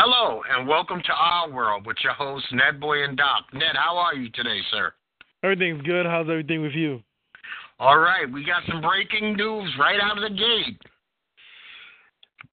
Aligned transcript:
Hello, 0.00 0.42
and 0.48 0.68
welcome 0.68 1.02
to 1.04 1.12
Our 1.12 1.50
World 1.50 1.84
with 1.84 1.96
your 2.04 2.12
hosts, 2.12 2.46
Netboy 2.52 3.04
and 3.04 3.16
Doc. 3.16 3.46
Ned, 3.52 3.74
how 3.74 3.96
are 3.96 4.14
you 4.14 4.30
today, 4.30 4.60
sir? 4.70 4.92
Everything's 5.42 5.82
good. 5.82 6.06
How's 6.06 6.30
everything 6.30 6.62
with 6.62 6.74
you? 6.74 7.00
All 7.80 7.98
right, 7.98 8.30
we 8.32 8.44
got 8.44 8.62
some 8.68 8.80
breaking 8.80 9.34
news 9.36 9.74
right 9.76 9.98
out 10.00 10.16
of 10.16 10.22
the 10.22 10.36
gate. 10.36 10.80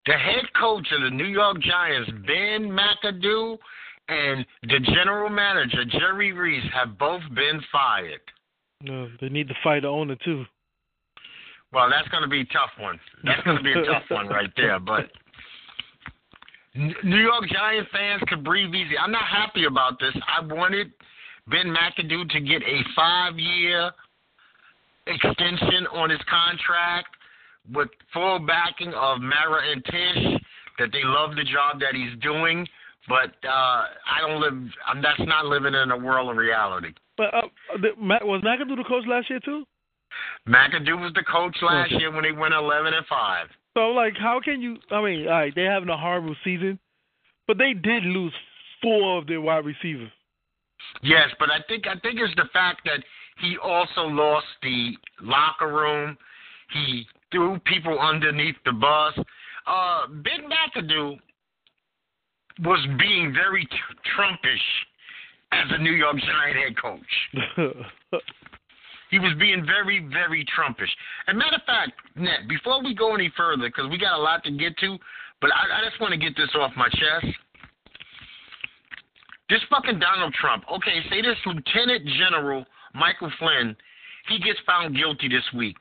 The 0.07 0.13
head 0.13 0.45
coach 0.59 0.87
of 0.91 1.03
the 1.03 1.11
New 1.11 1.27
York 1.27 1.61
Giants, 1.61 2.09
Ben 2.25 2.67
McAdoo, 2.67 3.59
and 4.09 4.43
the 4.63 4.79
general 4.95 5.29
manager, 5.29 5.85
Jerry 5.85 6.33
Reese, 6.33 6.65
have 6.73 6.97
both 6.97 7.21
been 7.35 7.61
fired. 7.71 8.21
No, 8.81 9.07
they 9.21 9.29
need 9.29 9.49
to 9.49 9.55
fire 9.63 9.81
the 9.81 9.87
owner, 9.87 10.15
too. 10.25 10.45
Well, 11.71 11.91
that's 11.91 12.07
going 12.07 12.23
to 12.23 12.29
be 12.29 12.41
a 12.41 12.45
tough 12.45 12.71
one. 12.79 12.99
That's 13.23 13.43
going 13.43 13.57
to 13.57 13.63
be 13.63 13.71
a 13.71 13.85
tough 13.85 14.09
one 14.09 14.29
right 14.29 14.49
there. 14.57 14.79
But 14.79 15.11
New 16.75 17.17
York 17.17 17.47
Giant 17.51 17.87
fans 17.91 18.21
could 18.27 18.43
breathe 18.43 18.73
easy. 18.73 18.97
I'm 18.97 19.11
not 19.11 19.27
happy 19.27 19.65
about 19.65 19.99
this. 19.99 20.13
I 20.27 20.45
wanted 20.45 20.91
Ben 21.47 21.67
McAdoo 21.67 22.29
to 22.29 22.39
get 22.41 22.61
a 22.63 22.81
five 22.95 23.39
year 23.39 23.91
extension 25.07 25.87
on 25.93 26.09
his 26.09 26.19
contract 26.29 27.07
with 27.73 27.89
full 28.13 28.39
backing 28.39 28.93
of 28.93 29.21
Mara 29.21 29.71
and 29.71 29.83
Tisch, 29.85 30.41
that 30.79 30.89
they 30.91 31.03
love 31.03 31.35
the 31.35 31.43
job 31.43 31.79
that 31.79 31.95
he's 31.95 32.19
doing, 32.21 32.67
but 33.07 33.33
uh, 33.47 33.85
I 33.87 34.19
don't 34.21 34.41
live. 34.41 34.71
I'm, 34.85 35.01
that's 35.01 35.19
not 35.19 35.45
living 35.45 35.73
in 35.73 35.91
a 35.91 35.97
world 35.97 36.29
of 36.29 36.37
reality. 36.37 36.93
But 37.17 37.33
uh, 37.33 37.41
the, 37.81 37.89
was 37.97 38.41
McAdoo 38.41 38.75
the 38.75 38.83
coach 38.87 39.05
last 39.07 39.29
year 39.29 39.39
too? 39.39 39.63
McAdoo 40.47 41.01
was 41.01 41.13
the 41.15 41.23
coach 41.23 41.55
last 41.61 41.91
okay. 41.91 42.01
year 42.01 42.11
when 42.11 42.23
they 42.23 42.31
went 42.31 42.53
11 42.53 42.93
and 42.93 43.05
five. 43.07 43.47
So 43.75 43.89
like, 43.89 44.13
how 44.17 44.39
can 44.43 44.61
you? 44.61 44.77
I 44.89 45.01
mean, 45.01 45.27
all 45.27 45.33
right, 45.33 45.53
they're 45.53 45.71
having 45.71 45.89
a 45.89 45.97
horrible 45.97 46.35
season, 46.43 46.79
but 47.47 47.57
they 47.57 47.73
did 47.73 48.03
lose 48.03 48.33
four 48.81 49.19
of 49.19 49.27
their 49.27 49.41
wide 49.41 49.65
receivers. 49.65 50.11
Yes, 51.03 51.29
but 51.39 51.49
I 51.51 51.59
think 51.67 51.85
I 51.87 51.99
think 51.99 52.19
it's 52.19 52.33
the 52.35 52.49
fact 52.53 52.81
that 52.85 53.03
he 53.41 53.57
also 53.61 54.01
lost 54.01 54.45
the 54.61 54.93
locker 55.21 55.67
room. 55.67 56.17
He 56.71 57.05
threw 57.31 57.59
people 57.65 57.99
underneath 57.99 58.55
the 58.65 58.71
bus. 58.71 59.13
Uh, 59.67 60.07
Ben 60.07 60.47
McAdoo 60.49 61.17
was 62.63 62.87
being 62.97 63.33
very 63.33 63.67
Trumpish 64.15 64.57
as 65.51 65.65
a 65.71 65.81
New 65.81 65.91
York 65.91 66.15
Giant 66.17 66.55
head 66.55 66.81
coach. 66.81 68.21
he 69.15 69.19
was 69.19 69.31
being 69.39 69.65
very, 69.65 70.05
very 70.11 70.43
Trumpish. 70.43 70.91
And 71.27 71.37
matter 71.37 71.55
of 71.55 71.63
fact, 71.63 71.93
Ned, 72.17 72.49
before 72.49 72.83
we 72.83 72.93
go 72.93 73.15
any 73.15 73.31
further, 73.37 73.69
because 73.69 73.89
we 73.89 73.97
got 73.97 74.19
a 74.19 74.21
lot 74.21 74.43
to 74.43 74.51
get 74.51 74.77
to, 74.79 74.97
but 75.39 75.51
I, 75.53 75.79
I 75.79 75.89
just 75.89 76.01
want 76.01 76.11
to 76.11 76.19
get 76.19 76.35
this 76.35 76.49
off 76.53 76.73
my 76.75 76.89
chest. 76.89 77.33
This 79.49 79.61
fucking 79.69 79.99
Donald 79.99 80.33
Trump, 80.33 80.65
okay, 80.69 80.99
say 81.09 81.21
this 81.21 81.37
Lieutenant 81.45 82.05
General 82.19 82.65
Michael 82.93 83.31
Flynn, 83.39 83.73
he 84.27 84.37
gets 84.39 84.59
found 84.65 84.97
guilty 84.97 85.29
this 85.29 85.45
week 85.55 85.77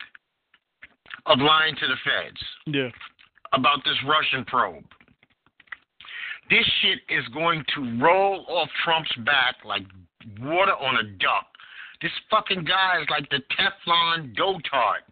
of 1.26 1.40
lying 1.40 1.74
to 1.74 1.86
the 1.88 1.96
feds. 2.04 2.40
Yeah. 2.66 2.90
About 3.52 3.82
this 3.84 3.98
Russian 4.06 4.44
probe. 4.44 4.84
This 6.50 6.64
shit 6.82 7.00
is 7.08 7.26
going 7.34 7.64
to 7.74 7.98
roll 8.00 8.46
off 8.46 8.68
Trump's 8.84 9.10
back 9.26 9.56
like 9.64 9.82
water 10.40 10.76
on 10.78 11.04
a 11.04 11.10
duck. 11.18 11.48
This 12.04 12.12
fucking 12.30 12.64
guy 12.64 13.00
is 13.00 13.08
like 13.08 13.26
the 13.30 13.40
Teflon 13.56 14.36
dotard. 14.36 15.08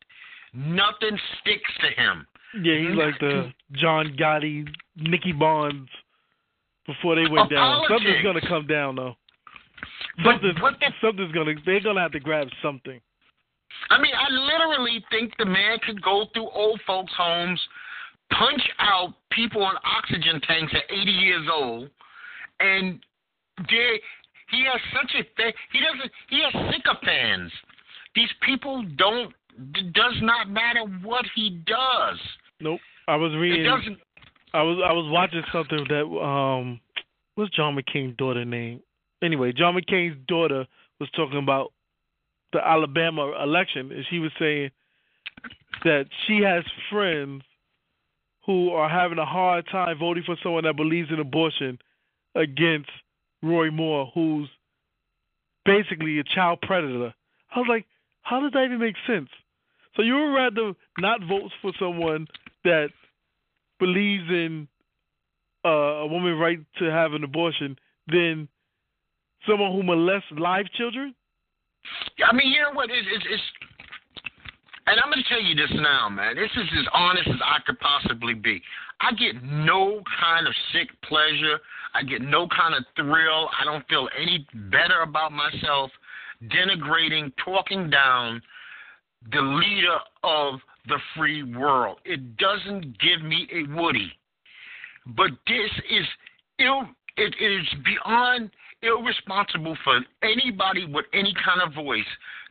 Nothing 0.52 1.18
sticks 1.40 1.70
to 1.80 1.86
him. 1.98 2.26
Yeah, 2.62 2.86
he's 2.86 2.98
like 2.98 3.18
the 3.18 3.50
John 3.72 4.14
Gotti, 4.20 4.68
Nicky 4.96 5.32
Barnes 5.32 5.88
before 6.86 7.14
they 7.14 7.26
went 7.30 7.50
down. 7.50 7.84
Something's 7.88 8.22
gonna 8.22 8.46
come 8.46 8.66
down 8.66 8.96
though. 8.96 9.16
Something's, 10.22 10.52
but, 10.60 10.72
but 10.72 10.80
the, 10.80 10.92
something's 11.00 11.32
gonna 11.32 11.54
they're 11.64 11.80
gonna 11.80 12.02
have 12.02 12.12
to 12.12 12.20
grab 12.20 12.48
something. 12.62 13.00
I 13.88 13.98
mean, 13.98 14.12
I 14.14 14.30
literally 14.30 15.02
think 15.10 15.32
the 15.38 15.46
man 15.46 15.78
could 15.86 16.02
go 16.02 16.26
through 16.34 16.50
old 16.50 16.78
folks' 16.86 17.14
homes, 17.16 17.58
punch 18.38 18.62
out 18.80 19.14
people 19.30 19.62
on 19.62 19.76
oxygen 19.82 20.42
tanks 20.42 20.74
at 20.76 20.94
80 20.94 21.10
years 21.10 21.48
old, 21.50 21.88
and 22.60 23.00
they, 23.70 23.98
he 24.52 24.64
has 24.70 24.80
such 24.92 25.12
a 25.18 25.24
thing. 25.36 25.52
He 25.72 25.80
doesn't. 25.80 26.12
He 26.28 26.42
has 26.44 26.52
sycophants. 26.72 27.52
These 28.14 28.30
people 28.42 28.84
don't. 28.96 29.32
Does 29.92 30.14
not 30.22 30.48
matter 30.48 30.84
what 31.02 31.26
he 31.34 31.62
does. 31.66 32.18
Nope. 32.60 32.80
I 33.08 33.16
was 33.16 33.32
reading. 33.34 33.62
It 33.62 33.68
doesn't. 33.68 33.98
I 34.54 34.62
was 34.62 34.78
I 34.86 34.92
was 34.92 35.10
watching 35.10 35.42
something 35.52 35.86
that 35.88 36.04
um, 36.04 36.80
what's 37.34 37.54
John 37.54 37.76
McCain's 37.76 38.16
daughter 38.16 38.44
name? 38.44 38.80
Anyway, 39.22 39.52
John 39.52 39.74
McCain's 39.74 40.16
daughter 40.28 40.66
was 41.00 41.08
talking 41.16 41.38
about 41.38 41.72
the 42.52 42.66
Alabama 42.66 43.32
election, 43.42 43.90
and 43.92 44.04
she 44.10 44.18
was 44.18 44.30
saying 44.38 44.70
that 45.84 46.06
she 46.26 46.40
has 46.42 46.64
friends 46.90 47.42
who 48.44 48.70
are 48.70 48.88
having 48.88 49.18
a 49.18 49.24
hard 49.24 49.66
time 49.70 49.98
voting 49.98 50.24
for 50.24 50.36
someone 50.42 50.64
that 50.64 50.76
believes 50.76 51.10
in 51.10 51.20
abortion 51.20 51.78
against 52.34 52.90
Roy 53.42 53.70
Moore, 53.70 54.10
who's 54.14 54.48
basically 55.64 56.18
a 56.18 56.24
child 56.24 56.60
predator. 56.62 57.14
I 57.54 57.58
was 57.58 57.66
like, 57.68 57.86
how 58.22 58.40
does 58.40 58.52
that 58.52 58.64
even 58.64 58.78
make 58.78 58.96
sense? 59.06 59.28
So 59.96 60.02
you 60.02 60.14
would 60.14 60.34
rather 60.34 60.72
not 60.98 61.20
vote 61.28 61.50
for 61.60 61.72
someone 61.78 62.26
that 62.64 62.88
believes 63.78 64.28
in 64.28 64.68
uh, 65.64 65.68
a 65.68 66.06
woman's 66.06 66.40
right 66.40 66.58
to 66.78 66.84
have 66.86 67.12
an 67.12 67.24
abortion 67.24 67.76
than 68.08 68.48
someone 69.46 69.72
who 69.72 69.82
molests 69.82 70.30
live 70.38 70.66
children? 70.72 71.14
I 72.24 72.34
mean, 72.34 72.52
you 72.52 72.62
know 72.62 72.72
what? 72.72 72.90
It's, 72.90 73.06
it's, 73.12 73.24
it's 73.28 73.42
and 74.86 74.98
I'm 74.98 75.10
going 75.10 75.22
to 75.22 75.28
tell 75.28 75.40
you 75.40 75.54
this 75.54 75.70
now, 75.74 76.08
man. 76.08 76.34
This 76.34 76.50
is 76.56 76.68
as 76.78 76.86
honest 76.92 77.28
as 77.28 77.40
I 77.44 77.58
could 77.64 77.78
possibly 77.78 78.34
be. 78.34 78.60
I 79.00 79.12
get 79.12 79.42
no 79.42 80.02
kind 80.18 80.46
of 80.46 80.54
sick 80.72 80.88
pleasure. 81.02 81.60
I 81.94 82.02
get 82.02 82.22
no 82.22 82.48
kind 82.48 82.74
of 82.74 82.84
thrill. 82.96 83.50
I 83.60 83.64
don't 83.64 83.86
feel 83.88 84.08
any 84.20 84.46
better 84.70 85.02
about 85.02 85.32
myself 85.32 85.90
denigrating, 86.44 87.32
talking 87.44 87.90
down 87.90 88.42
the 89.30 89.40
leader 89.40 89.98
of 90.24 90.54
the 90.88 90.98
free 91.16 91.42
world. 91.42 91.98
It 92.04 92.36
doesn't 92.36 92.98
give 92.98 93.22
me 93.22 93.48
a 93.52 93.80
woody. 93.80 94.10
But 95.06 95.30
this 95.46 95.70
is 95.90 96.06
ill. 96.58 96.88
It 97.16 97.34
is 97.40 97.66
beyond 97.84 98.50
irresponsible 98.82 99.76
for 99.84 100.00
anybody 100.22 100.86
with 100.86 101.06
any 101.12 101.32
kind 101.44 101.60
of 101.64 101.74
voice 101.74 102.04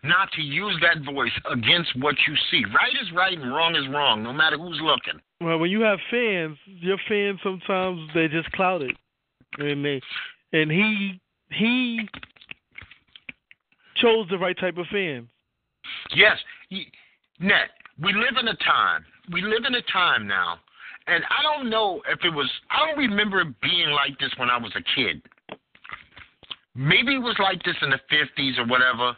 not 0.03 0.31
to 0.31 0.41
use 0.41 0.79
that 0.81 1.03
voice 1.11 1.31
against 1.51 1.95
what 1.99 2.15
you 2.27 2.35
see. 2.49 2.63
Right 2.73 2.93
is 3.01 3.11
right 3.13 3.37
and 3.37 3.53
wrong 3.53 3.75
is 3.75 3.87
wrong, 3.93 4.23
no 4.23 4.33
matter 4.33 4.57
who's 4.57 4.79
looking. 4.81 5.21
Well, 5.39 5.59
when 5.59 5.69
you 5.69 5.81
have 5.81 5.99
fans, 6.09 6.57
your 6.65 6.97
fans 7.07 7.39
sometimes 7.43 8.09
they 8.13 8.27
just 8.27 8.51
clouded, 8.53 8.95
and 9.57 10.01
he 10.71 11.19
he 11.49 12.07
chose 13.95 14.27
the 14.29 14.37
right 14.37 14.57
type 14.59 14.77
of 14.77 14.87
fans. 14.91 15.27
Yes, 16.15 16.37
Net. 17.39 17.69
We 18.01 18.13
live 18.13 18.37
in 18.39 18.47
a 18.47 18.55
time. 18.55 19.05
We 19.31 19.41
live 19.41 19.65
in 19.67 19.75
a 19.75 19.81
time 19.91 20.27
now, 20.27 20.59
and 21.07 21.23
I 21.25 21.43
don't 21.43 21.69
know 21.69 22.01
if 22.09 22.19
it 22.23 22.29
was. 22.29 22.49
I 22.69 22.85
don't 22.87 22.97
remember 22.97 23.41
it 23.41 23.61
being 23.61 23.89
like 23.89 24.17
this 24.19 24.31
when 24.37 24.49
I 24.49 24.57
was 24.57 24.71
a 24.75 24.81
kid. 24.95 25.21
Maybe 26.73 27.15
it 27.15 27.21
was 27.21 27.35
like 27.37 27.61
this 27.63 27.75
in 27.81 27.89
the 27.89 27.99
50s 28.09 28.57
or 28.57 28.65
whatever, 28.65 29.15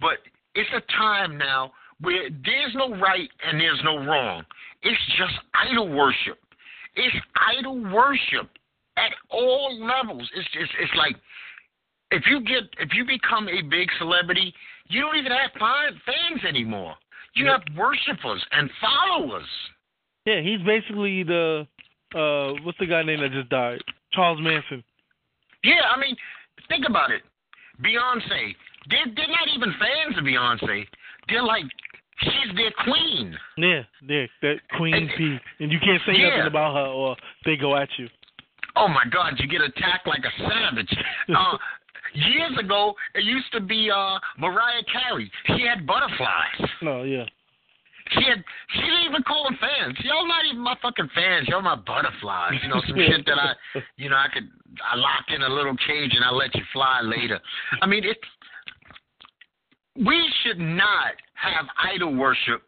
but 0.00 0.18
It's 0.54 0.70
a 0.74 0.80
time 0.92 1.38
now 1.38 1.72
where 2.00 2.28
there's 2.30 2.74
no 2.74 2.90
right 2.96 3.30
and 3.46 3.60
there's 3.60 3.80
no 3.84 4.04
wrong. 4.04 4.44
It's 4.82 5.00
just 5.16 5.34
idol 5.54 5.88
worship. 5.88 6.38
It's 6.96 7.16
idol 7.56 7.80
worship 7.92 8.50
at 8.98 9.12
all 9.30 9.78
levels. 9.80 10.28
It's 10.34 10.48
just 10.52 10.70
it's 10.80 10.92
like 10.96 11.16
if 12.10 12.24
you 12.28 12.40
get 12.40 12.64
if 12.80 12.90
you 12.94 13.04
become 13.04 13.48
a 13.48 13.62
big 13.62 13.88
celebrity, 13.98 14.52
you 14.88 15.00
don't 15.00 15.16
even 15.16 15.32
have 15.32 15.50
fans 15.54 16.44
anymore. 16.46 16.94
You 17.34 17.46
have 17.46 17.62
worshipers 17.76 18.44
and 18.52 18.70
followers. 18.80 19.46
Yeah, 20.26 20.40
he's 20.40 20.60
basically 20.66 21.22
the 21.22 21.66
uh 22.14 22.52
what's 22.64 22.78
the 22.78 22.86
guy 22.86 23.02
name 23.02 23.20
that 23.20 23.32
just 23.32 23.48
died? 23.48 23.80
Charles 24.12 24.40
Manson. 24.42 24.82
Yeah, 25.62 25.82
I 25.94 26.00
mean, 26.00 26.16
think 26.68 26.84
about 26.88 27.10
it. 27.10 27.22
Beyonce, 27.82 28.54
they're, 28.90 29.06
they're 29.14 29.28
not 29.28 29.48
even 29.54 29.72
fans 29.78 30.16
of 30.18 30.24
Beyonce. 30.24 30.84
They're 31.28 31.42
like, 31.42 31.64
she's 32.22 32.56
their 32.56 32.72
queen. 32.84 33.36
Yeah, 33.56 33.82
yeah, 34.08 34.26
that 34.42 34.54
Queen 34.76 34.94
And- 34.94 35.10
P. 35.16 35.36
And 35.60 35.70
you 35.72 35.78
can't 35.78 36.00
say 36.06 36.12
Yeah. 36.16 36.30
nothing 36.30 36.46
about 36.46 36.74
her 36.74 36.86
or 36.90 37.16
they 37.44 37.56
go 37.56 37.76
at 37.76 37.88
you. 37.98 38.08
Oh 38.78 38.88
my 38.88 39.04
God, 39.10 39.34
you 39.38 39.48
get 39.48 39.60
attacked 39.60 40.06
like 40.06 40.22
a 40.24 40.42
savage. 40.42 40.96
Uh, 41.28 41.58
years 42.14 42.56
ago, 42.58 42.94
it 43.14 43.22
used 43.22 43.52
to 43.52 43.60
be 43.60 43.90
uh, 43.94 44.18
Mariah 44.38 44.82
Carey. 44.90 45.30
She 45.46 45.66
had 45.66 45.86
butterflies. 45.86 46.70
No, 46.80 47.02
yeah. 47.02 47.24
She 48.12 48.24
had. 48.24 48.42
She 48.72 48.80
didn't 48.80 49.10
even 49.10 49.22
call 49.24 49.44
them 49.44 49.58
fans. 49.60 49.98
Y'all 50.02 50.26
not 50.26 50.46
even 50.46 50.60
my 50.60 50.74
fucking 50.80 51.10
fans. 51.14 51.48
Y'all 51.48 51.60
my 51.60 51.76
butterflies. 51.76 52.54
You 52.62 52.68
know 52.70 52.80
some 52.88 52.96
shit 53.08 53.26
that 53.26 53.38
I, 53.38 53.80
you 53.96 54.08
know, 54.08 54.16
I 54.16 54.28
could. 54.32 54.48
I 54.82 54.96
lock 54.96 55.26
in 55.28 55.42
a 55.42 55.48
little 55.48 55.76
cage 55.86 56.12
and 56.14 56.24
I 56.24 56.30
let 56.30 56.54
you 56.54 56.62
fly 56.72 57.02
later. 57.02 57.38
I 57.82 57.86
mean, 57.86 58.04
it. 58.04 58.16
We 59.96 60.32
should 60.42 60.58
not 60.58 61.12
have 61.34 61.66
idol 61.92 62.14
worship 62.14 62.62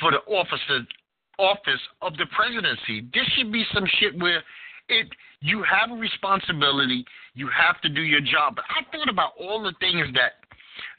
for 0.00 0.10
the 0.10 0.18
officer 0.26 0.86
office 1.38 1.80
of 2.02 2.16
the 2.16 2.26
presidency. 2.34 3.06
This 3.12 3.26
should 3.36 3.52
be 3.52 3.64
some 3.72 3.84
shit 4.00 4.18
where 4.18 4.42
it 4.88 5.08
you 5.40 5.62
have 5.62 5.90
a 5.90 6.00
responsibility, 6.00 7.04
you 7.34 7.48
have 7.48 7.80
to 7.82 7.88
do 7.88 8.00
your 8.02 8.20
job. 8.20 8.56
But 8.56 8.64
I 8.70 8.84
thought 8.90 9.08
about 9.08 9.32
all 9.38 9.62
the 9.62 9.74
things 9.80 10.08
that 10.14 10.32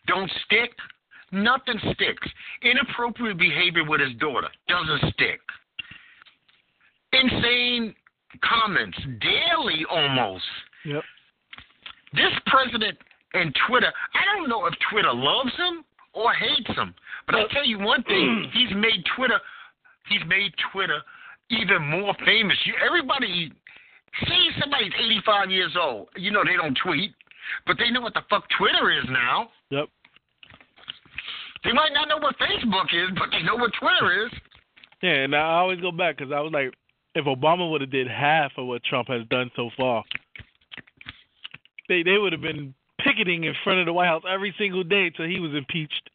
don't 0.07 0.31
stick. 0.45 0.71
Nothing 1.31 1.79
sticks. 1.93 2.27
Inappropriate 2.61 3.37
behavior 3.37 3.83
with 3.83 3.99
his 3.99 4.13
daughter 4.19 4.47
doesn't 4.69 5.13
stick. 5.13 5.41
Insane 7.11 7.93
comments 8.41 8.97
daily 9.19 9.85
almost. 9.89 10.45
Yep. 10.85 11.03
This 12.13 12.31
president 12.45 12.97
and 13.33 13.53
Twitter, 13.67 13.91
I 14.13 14.37
don't 14.37 14.47
know 14.47 14.65
if 14.67 14.73
Twitter 14.89 15.13
loves 15.13 15.51
him 15.57 15.83
or 16.13 16.33
hates 16.33 16.77
him. 16.77 16.93
But 17.25 17.35
I'll 17.35 17.49
tell 17.49 17.65
you 17.65 17.79
one 17.79 18.03
thing, 18.03 18.49
he's 18.53 18.71
made 18.73 19.03
Twitter 19.17 19.39
he's 20.09 20.21
made 20.27 20.53
Twitter 20.71 21.01
even 21.49 21.81
more 21.83 22.15
famous. 22.25 22.57
You 22.65 22.73
everybody 22.85 23.51
see 24.27 24.49
somebody's 24.59 24.93
eighty 24.99 25.21
five 25.25 25.51
years 25.51 25.75
old, 25.79 26.09
you 26.15 26.31
know 26.31 26.43
they 26.45 26.55
don't 26.55 26.77
tweet, 26.83 27.13
but 27.65 27.77
they 27.77 27.89
know 27.91 28.01
what 28.01 28.13
the 28.13 28.23
fuck 28.29 28.43
Twitter 28.57 28.91
is 28.91 29.05
now. 29.09 29.49
Yep. 29.69 29.89
They 31.63 31.73
might 31.73 31.91
not 31.93 32.07
know 32.07 32.17
what 32.17 32.35
Facebook 32.37 32.93
is, 32.93 33.09
but 33.17 33.29
they 33.31 33.43
know 33.43 33.55
what 33.55 33.71
Twitter 33.79 34.25
is. 34.25 34.31
Yeah, 35.01 35.23
and 35.25 35.35
I 35.35 35.59
always 35.59 35.81
go 35.81 35.91
back 35.91 36.17
because 36.17 36.31
I 36.31 36.39
was 36.39 36.51
like, 36.53 36.73
if 37.15 37.25
Obama 37.25 37.69
would 37.69 37.81
have 37.81 37.91
did 37.91 38.07
half 38.07 38.51
of 38.57 38.67
what 38.67 38.83
Trump 38.83 39.07
has 39.09 39.25
done 39.29 39.51
so 39.55 39.69
far, 39.77 40.03
they 41.89 42.03
they 42.03 42.17
would 42.17 42.31
have 42.31 42.41
been 42.41 42.73
picketing 43.03 43.43
in 43.43 43.53
front 43.63 43.79
of 43.79 43.85
the 43.85 43.93
White 43.93 44.07
House 44.07 44.23
every 44.29 44.53
single 44.57 44.83
day 44.83 45.09
till 45.09 45.27
he 45.27 45.39
was 45.39 45.53
impeached. 45.53 46.09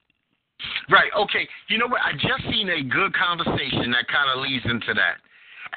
Right. 0.91 1.11
Okay. 1.17 1.49
You 1.69 1.79
know 1.79 1.87
what? 1.87 2.00
I 2.03 2.12
just 2.12 2.44
seen 2.50 2.69
a 2.69 2.83
good 2.83 3.12
conversation 3.15 3.91
that 3.93 4.06
kind 4.09 4.31
of 4.35 4.43
leads 4.43 4.65
into 4.65 4.94
that. 4.94 5.19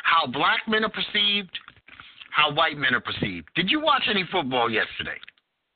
How 0.04 0.28
black 0.28 0.60
men 0.68 0.84
are 0.84 0.90
perceived, 0.90 1.50
how 2.36 2.54
white 2.54 2.78
men 2.78 2.94
are 2.94 3.00
perceived. 3.00 3.48
Did 3.56 3.72
you 3.72 3.80
watch 3.80 4.04
any 4.10 4.26
football 4.30 4.70
yesterday? 4.70 5.18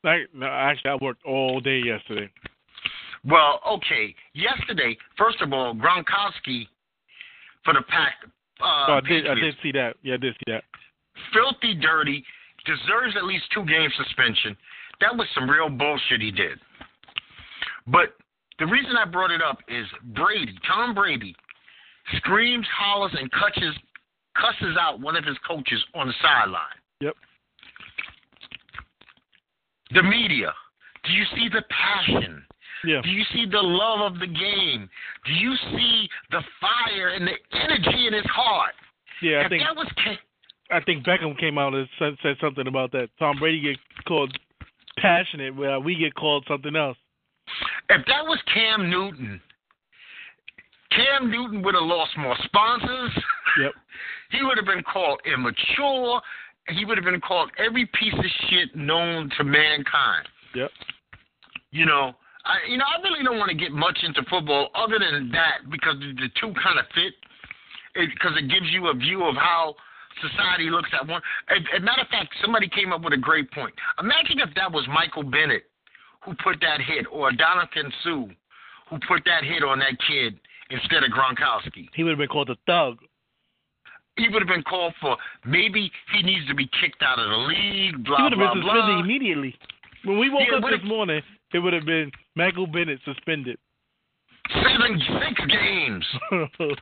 Like, 0.04 0.28
no, 0.34 0.46
actually, 0.46 0.92
I 0.92 0.98
worked 1.02 1.26
all 1.26 1.62
day 1.62 1.80
yesterday. 1.80 2.30
Well, 3.24 3.62
okay. 3.66 4.14
Yesterday, 4.34 4.98
first 5.18 5.42
of 5.42 5.54
all, 5.54 5.74
Gronkowski 5.74 6.68
for 7.64 7.74
the 7.74 7.82
pack. 7.88 8.16
Uh, 8.62 8.88
so 8.88 8.92
I 8.94 9.02
did, 9.08 9.28
I 9.28 9.36
did 9.36 9.56
see 9.64 9.72
that. 9.72 9.96
Yeah, 10.04 10.16
I 10.16 10.18
did 10.18 10.34
see 10.36 10.52
that. 10.52 10.64
filthy, 11.34 11.76
dirty, 11.76 12.26
deserves 12.66 13.16
at 13.16 13.24
least 13.24 13.46
two 13.54 13.66
game 13.66 13.90
suspension. 13.96 14.56
That 15.00 15.16
was 15.16 15.28
some 15.34 15.50
real 15.50 15.70
bullshit 15.70 16.20
he 16.20 16.32
did. 16.32 16.60
But 17.88 18.16
the 18.60 18.66
reason 18.66 18.98
I 18.98 19.06
brought 19.06 19.32
it 19.32 19.42
up 19.42 19.60
is 19.70 19.86
Brady, 20.14 20.56
Tom 20.68 20.94
Brady, 20.94 21.34
screams, 22.18 22.68
hollers, 22.78 23.16
and 23.18 23.32
cusses, 23.32 23.76
cusses 24.40 24.78
out 24.80 25.00
one 25.00 25.16
of 25.16 25.24
his 25.26 25.38
coaches 25.48 25.84
on 25.94 26.08
the 26.08 26.14
sideline. 26.22 26.80
Yep. 27.02 27.14
The 29.94 30.04
media. 30.04 30.54
Do 31.04 31.14
you 31.14 31.24
see 31.36 31.50
the 31.50 31.64
passion? 31.70 32.44
Yeah. 32.86 33.02
Do 33.04 33.10
you 33.10 33.24
see 33.34 33.46
the 33.50 33.62
love 33.62 34.14
of 34.14 34.20
the 34.20 34.28
game? 34.28 34.90
Do 35.26 35.34
you 35.34 35.56
see 35.72 36.08
the 36.32 36.42
fire 36.62 37.10
and 37.10 37.28
the 37.28 37.34
energy 37.60 38.08
in 38.08 38.14
his 38.14 38.26
heart? 38.26 38.74
Yeah, 39.22 39.40
I 39.40 39.44
if 39.44 39.50
think 39.50 39.64
that 39.64 39.76
was 39.76 39.88
Ca- 40.04 40.20
I 40.72 40.80
think 40.82 41.06
Beckham 41.06 41.38
came 41.38 41.58
out 41.58 41.74
and 41.74 41.88
said, 41.98 42.16
said 42.22 42.36
something 42.40 42.68
about 42.68 42.92
that. 42.92 43.10
Tom 43.18 43.38
Brady 43.40 43.60
get 43.62 43.78
called 44.08 44.38
passionate, 44.98 45.56
where 45.56 45.80
we 45.80 45.96
get 45.96 46.14
called 46.16 46.46
something 46.48 46.76
else. 46.76 46.98
if 47.90 48.06
that 48.06 48.24
was 48.26 48.40
Cam 48.54 48.90
Newton, 48.90 49.42
Cam 50.92 51.30
Newton 51.30 51.62
would 51.62 51.76
have 51.76 51.84
lost 51.84 52.12
more 52.18 52.36
sponsors. 52.46 53.12
Yep. 53.62 53.72
He 54.32 54.44
would 54.44 54.58
have 54.58 54.68
been 54.68 54.84
called 54.84 55.20
immature. 55.26 56.22
He 56.70 56.86
would 56.86 57.00
have 57.00 57.06
been 57.06 57.20
called 57.20 57.50
every 57.58 57.88
piece 58.00 58.14
of 58.14 58.26
shit 58.48 58.76
known 58.76 59.32
to 59.38 59.44
mankind. 59.44 60.28
Yep. 60.54 60.70
You 61.72 61.88
know, 61.88 62.14
I 62.46 62.58
you 62.70 62.78
know 62.78 62.86
I 62.86 63.02
really 63.02 63.24
don't 63.24 63.40
want 63.40 63.50
to 63.50 63.58
get 63.58 63.72
much 63.72 63.98
into 64.04 64.22
football 64.30 64.70
other 64.76 65.00
than 65.00 65.32
that 65.32 65.70
because 65.72 65.96
the 66.00 66.30
two 66.40 66.54
kind 66.62 66.78
of 66.78 66.86
fit. 66.94 67.14
Because 67.96 68.38
it, 68.38 68.48
gives 68.48 68.70
you 68.72 68.88
a 68.90 68.94
view 68.94 69.26
of 69.26 69.36
how 69.36 69.74
society 70.22 70.70
looks 70.70 70.90
at 70.94 71.08
one. 71.08 71.24
As 71.50 71.58
a 71.76 71.80
matter 71.80 72.04
of 72.04 72.08
fact, 72.10 72.30
somebody 72.40 72.70
came 72.70 72.94
up 72.94 73.02
with 73.02 73.14
a 73.14 73.18
great 73.18 73.52
point. 73.52 73.74
Imagine 74.00 74.40
if 74.40 74.54
that 74.56 74.72
was 74.72 74.88
Michael 74.94 75.24
Bennett 75.24 75.64
who 76.24 76.36
put 76.44 76.62
that 76.62 76.82
hit, 76.82 77.08
or 77.12 77.32
Ndamukong 77.32 77.92
Suh 78.04 78.32
who 78.90 79.00
put 79.08 79.26
that 79.26 79.44
hit 79.44 79.64
on 79.64 79.80
that 79.80 79.98
kid 80.08 80.40
instead 80.70 81.04
of 81.04 81.12
Gronkowski. 81.12 81.88
He 81.94 82.04
would 82.04 82.12
have 82.12 82.20
been 82.20 82.28
called 82.28 82.50
a 82.50 82.58
thug. 82.66 82.98
He 84.18 84.28
would 84.30 84.42
have 84.42 84.50
been 84.50 84.64
called 84.64 84.94
for 85.00 85.16
maybe 85.46 85.92
he 86.14 86.22
needs 86.24 86.46
to 86.48 86.56
be 86.56 86.70
kicked 86.82 87.02
out 87.02 87.20
of 87.20 87.30
the 87.30 87.38
league. 87.38 87.96
He 87.96 88.04
Blah 88.04 88.24
would 88.24 88.34
have 88.34 88.40
blah 88.40 88.54
suspended 88.54 88.66
blah. 88.86 89.00
immediately. 89.00 89.56
When 90.04 90.18
we 90.20 90.30
woke 90.30 90.44
Yeah, 90.50 90.58
up 90.58 90.64
this 90.70 90.84
morning, 90.88 91.22
it 91.54 91.60
would 91.60 91.74
have 91.74 91.86
been 91.86 92.12
Michael 92.36 92.68
Bennett 92.68 93.00
suspended. 93.06 93.58
Seven, 94.54 95.02
six 95.22 95.46
games. 95.48 96.06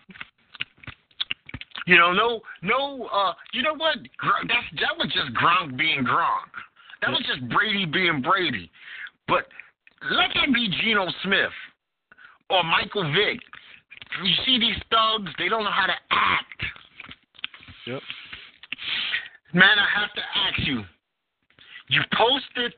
You 1.86 1.98
know, 1.98 2.12
no, 2.12 2.41
no. 2.63 3.06
uh 3.08 3.34
You 3.53 3.63
know 3.63 3.74
what? 3.74 3.96
That's 4.48 4.82
that 4.82 4.98
was 4.98 5.08
just 5.13 5.34
Gronk 5.34 5.77
being 5.77 6.03
Gronk. 6.03 6.51
That 7.01 7.12
was 7.12 7.24
just 7.25 7.48
Brady 7.50 7.86
being 7.86 8.22
Brady. 8.22 8.70
But 9.27 9.46
let 10.12 10.29
that 10.36 10.53
be 10.53 10.67
Geno 10.82 11.08
Smith 11.24 11.51
or 12.50 12.63
Michael 12.63 13.10
Vick. 13.13 13.39
You 14.24 14.34
see 14.46 14.60
these 14.60 14.78
thugs; 14.90 15.32
they 15.38 15.50
don't 15.50 15.64
know 15.64 15.72
how 15.72 15.86
to 15.86 15.96
act. 16.12 16.64
Yep. 17.86 18.02
Man, 19.54 19.80
I 19.80 20.00
have 20.00 20.14
to 20.14 20.22
ask 20.36 20.68
you. 20.68 20.84
You 21.90 22.02
posted, 22.18 22.74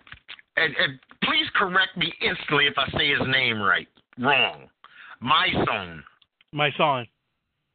and, 0.58 0.76
and 0.76 1.00
please 1.24 1.48
correct 1.56 1.98
me 1.98 2.14
instantly 2.22 2.68
if 2.68 2.76
I 2.78 2.90
say 2.98 3.10
his 3.10 3.28
name 3.28 3.60
right. 3.60 3.88
Wrong. 4.20 4.70
My 5.20 5.48
son. 5.66 6.04
Mysonne. 6.54 7.08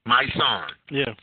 My 0.06 0.24
son. 0.38 0.68
Yeah. 0.90 1.14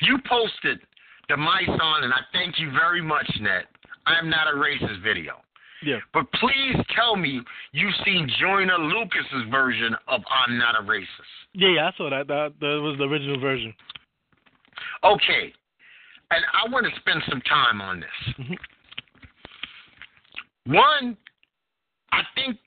You 0.00 0.18
posted 0.28 0.80
the 1.28 1.36
Mysonne, 1.36 2.04
and 2.04 2.12
I 2.12 2.20
thank 2.32 2.58
you 2.58 2.70
very 2.72 3.02
much, 3.02 3.30
Ned. 3.40 3.64
I 4.06 4.18
am 4.18 4.28
not 4.28 4.48
a 4.48 4.56
racist 4.56 5.02
video. 5.02 5.34
Yeah. 5.82 5.98
But 6.12 6.30
please 6.32 6.76
tell 6.94 7.16
me 7.16 7.40
you've 7.72 7.94
seen 8.04 8.28
Joyner 8.40 8.78
Lucas's 8.78 9.50
version 9.50 9.94
of 10.08 10.20
I'm 10.30 10.58
Not 10.58 10.78
a 10.78 10.82
Racist. 10.82 11.06
Yeah, 11.52 11.68
yeah, 11.68 11.88
I 11.88 11.96
saw 11.96 12.10
that. 12.10 12.28
That, 12.28 12.54
that 12.60 12.80
was 12.82 12.96
the 12.98 13.04
original 13.04 13.40
version. 13.40 13.74
Okay. 15.04 15.52
And 16.30 16.44
I 16.52 16.70
want 16.70 16.86
to 16.86 17.00
spend 17.00 17.22
some 17.28 17.40
time 17.42 17.80
on 17.80 18.00
this. 18.00 18.34
Mhm. 18.38 18.58
One, 20.66 21.16
I 22.12 22.22
think 22.34 22.58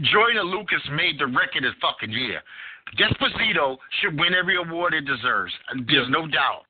Joyner 0.00 0.42
Lucas 0.42 0.82
made 0.92 1.18
the 1.18 1.26
record 1.26 1.64
this 1.64 1.74
fucking 1.80 2.10
year. 2.10 2.42
Despacito 2.98 3.78
should 4.00 4.18
win 4.18 4.34
every 4.34 4.56
award 4.56 4.94
it 4.94 5.02
deserves. 5.02 5.52
There's 5.86 6.08
no 6.10 6.26
doubt. 6.26 6.64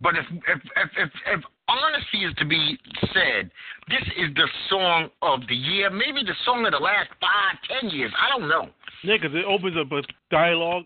But 0.00 0.16
if 0.16 0.26
if 0.30 0.60
if 0.76 0.90
if, 0.96 1.10
if 1.26 1.44
honesty 1.68 2.24
is 2.24 2.34
to 2.38 2.44
be 2.44 2.78
said, 3.12 3.50
this 3.88 4.02
is 4.16 4.34
the 4.34 4.48
song 4.68 5.10
of 5.22 5.40
the 5.48 5.54
year, 5.54 5.90
maybe 5.90 6.22
the 6.24 6.34
song 6.44 6.64
of 6.66 6.72
the 6.72 6.78
last 6.78 7.10
five, 7.20 7.58
ten 7.68 7.90
years. 7.90 8.12
I 8.18 8.36
don't 8.36 8.48
know. 8.48 8.68
Yeah, 9.04 9.16
because 9.20 9.36
it 9.36 9.44
opens 9.44 9.76
up 9.78 9.92
a 9.92 10.02
dialogue. 10.30 10.84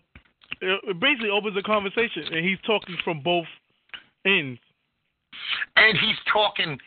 It 0.61 0.99
basically 0.99 1.29
opens 1.29 1.57
a 1.57 1.63
conversation, 1.63 2.23
and 2.31 2.45
he's 2.45 2.59
talking 2.65 2.95
from 3.03 3.21
both 3.21 3.47
ends. 4.25 4.59
And 5.75 5.97
he's 5.97 6.17
talking 6.31 6.77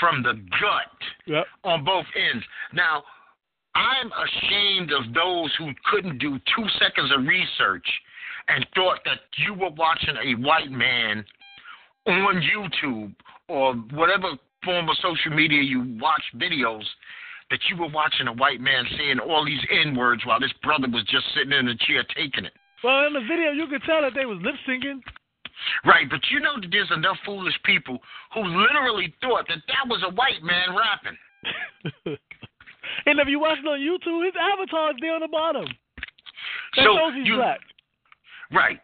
from 0.00 0.22
the 0.22 0.34
gut 0.60 0.98
Yep. 1.26 1.46
on 1.64 1.84
both 1.84 2.06
ends. 2.16 2.44
Now, 2.72 3.04
I'm 3.74 4.10
ashamed 4.12 4.92
of 4.92 5.14
those 5.14 5.54
who 5.56 5.72
couldn't 5.90 6.18
do 6.18 6.38
two 6.54 6.68
seconds 6.78 7.10
of 7.12 7.26
research 7.26 7.86
and 8.48 8.66
thought 8.74 9.00
that 9.04 9.20
you 9.38 9.54
were 9.54 9.70
watching 9.70 10.16
a 10.22 10.34
white 10.34 10.70
man 10.70 11.24
on 12.06 12.42
YouTube 12.42 13.14
or 13.48 13.74
whatever 13.92 14.28
form 14.64 14.88
of 14.88 14.96
social 15.02 15.32
media 15.34 15.62
you 15.62 15.96
watch 16.00 16.22
videos, 16.36 16.84
that 17.50 17.58
you 17.68 17.76
were 17.76 17.88
watching 17.88 18.28
a 18.28 18.32
white 18.32 18.60
man 18.60 18.84
saying 18.96 19.18
all 19.18 19.44
these 19.44 19.60
N 19.84 19.94
words 19.96 20.24
while 20.24 20.40
this 20.40 20.52
brother 20.62 20.88
was 20.88 21.04
just 21.04 21.24
sitting 21.34 21.52
in 21.52 21.68
a 21.68 21.76
chair 21.86 22.04
taking 22.16 22.44
it. 22.44 22.52
Well, 22.84 23.06
in 23.06 23.12
the 23.12 23.20
video, 23.20 23.52
you 23.52 23.66
could 23.68 23.82
tell 23.84 24.00
that 24.02 24.12
they 24.14 24.24
was 24.26 24.38
lip 24.42 24.54
syncing. 24.66 25.00
Right, 25.84 26.08
but 26.10 26.20
you 26.30 26.40
know 26.40 26.58
that 26.60 26.68
there's 26.70 26.90
enough 26.90 27.18
foolish 27.24 27.54
people 27.64 27.98
who 28.34 28.42
literally 28.42 29.14
thought 29.20 29.46
that 29.48 29.58
that 29.68 29.86
was 29.88 30.02
a 30.02 30.12
white 30.14 30.42
man 30.42 30.74
rapping. 30.74 31.18
and 33.06 33.20
if 33.20 33.28
you 33.28 33.38
watch 33.38 33.58
it 33.62 33.66
on 33.68 33.78
YouTube, 33.78 34.24
his 34.24 34.34
avatar's 34.40 34.96
there 35.00 35.14
on 35.14 35.20
the 35.20 35.28
bottom. 35.28 35.66
That 36.76 36.84
So 36.84 36.96
shows 36.96 37.14
he's 37.14 37.26
you- 37.26 37.36
black. 37.36 37.60
Right. 38.52 38.80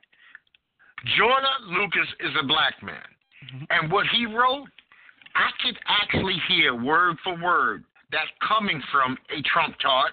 Joyner 1.17 1.79
Lucas 1.79 2.09
is 2.21 2.31
a 2.41 2.47
black 2.47 2.83
man. 2.83 3.03
Mm-hmm. 3.55 3.65
And 3.71 3.93
what 3.93 4.07
he 4.13 4.27
wrote, 4.27 4.67
I 5.35 5.51
could 5.63 5.79
actually 5.87 6.37
hear 6.49 6.75
word 6.75 7.17
for 7.23 7.41
word 7.43 7.85
that 8.13 8.27
coming 8.47 8.83
from 8.91 9.17
a 9.37 9.43
Trump 9.43 9.77
tart. 9.81 10.13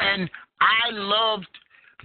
And 0.00 0.30
I 0.60 0.90
loved 0.92 1.48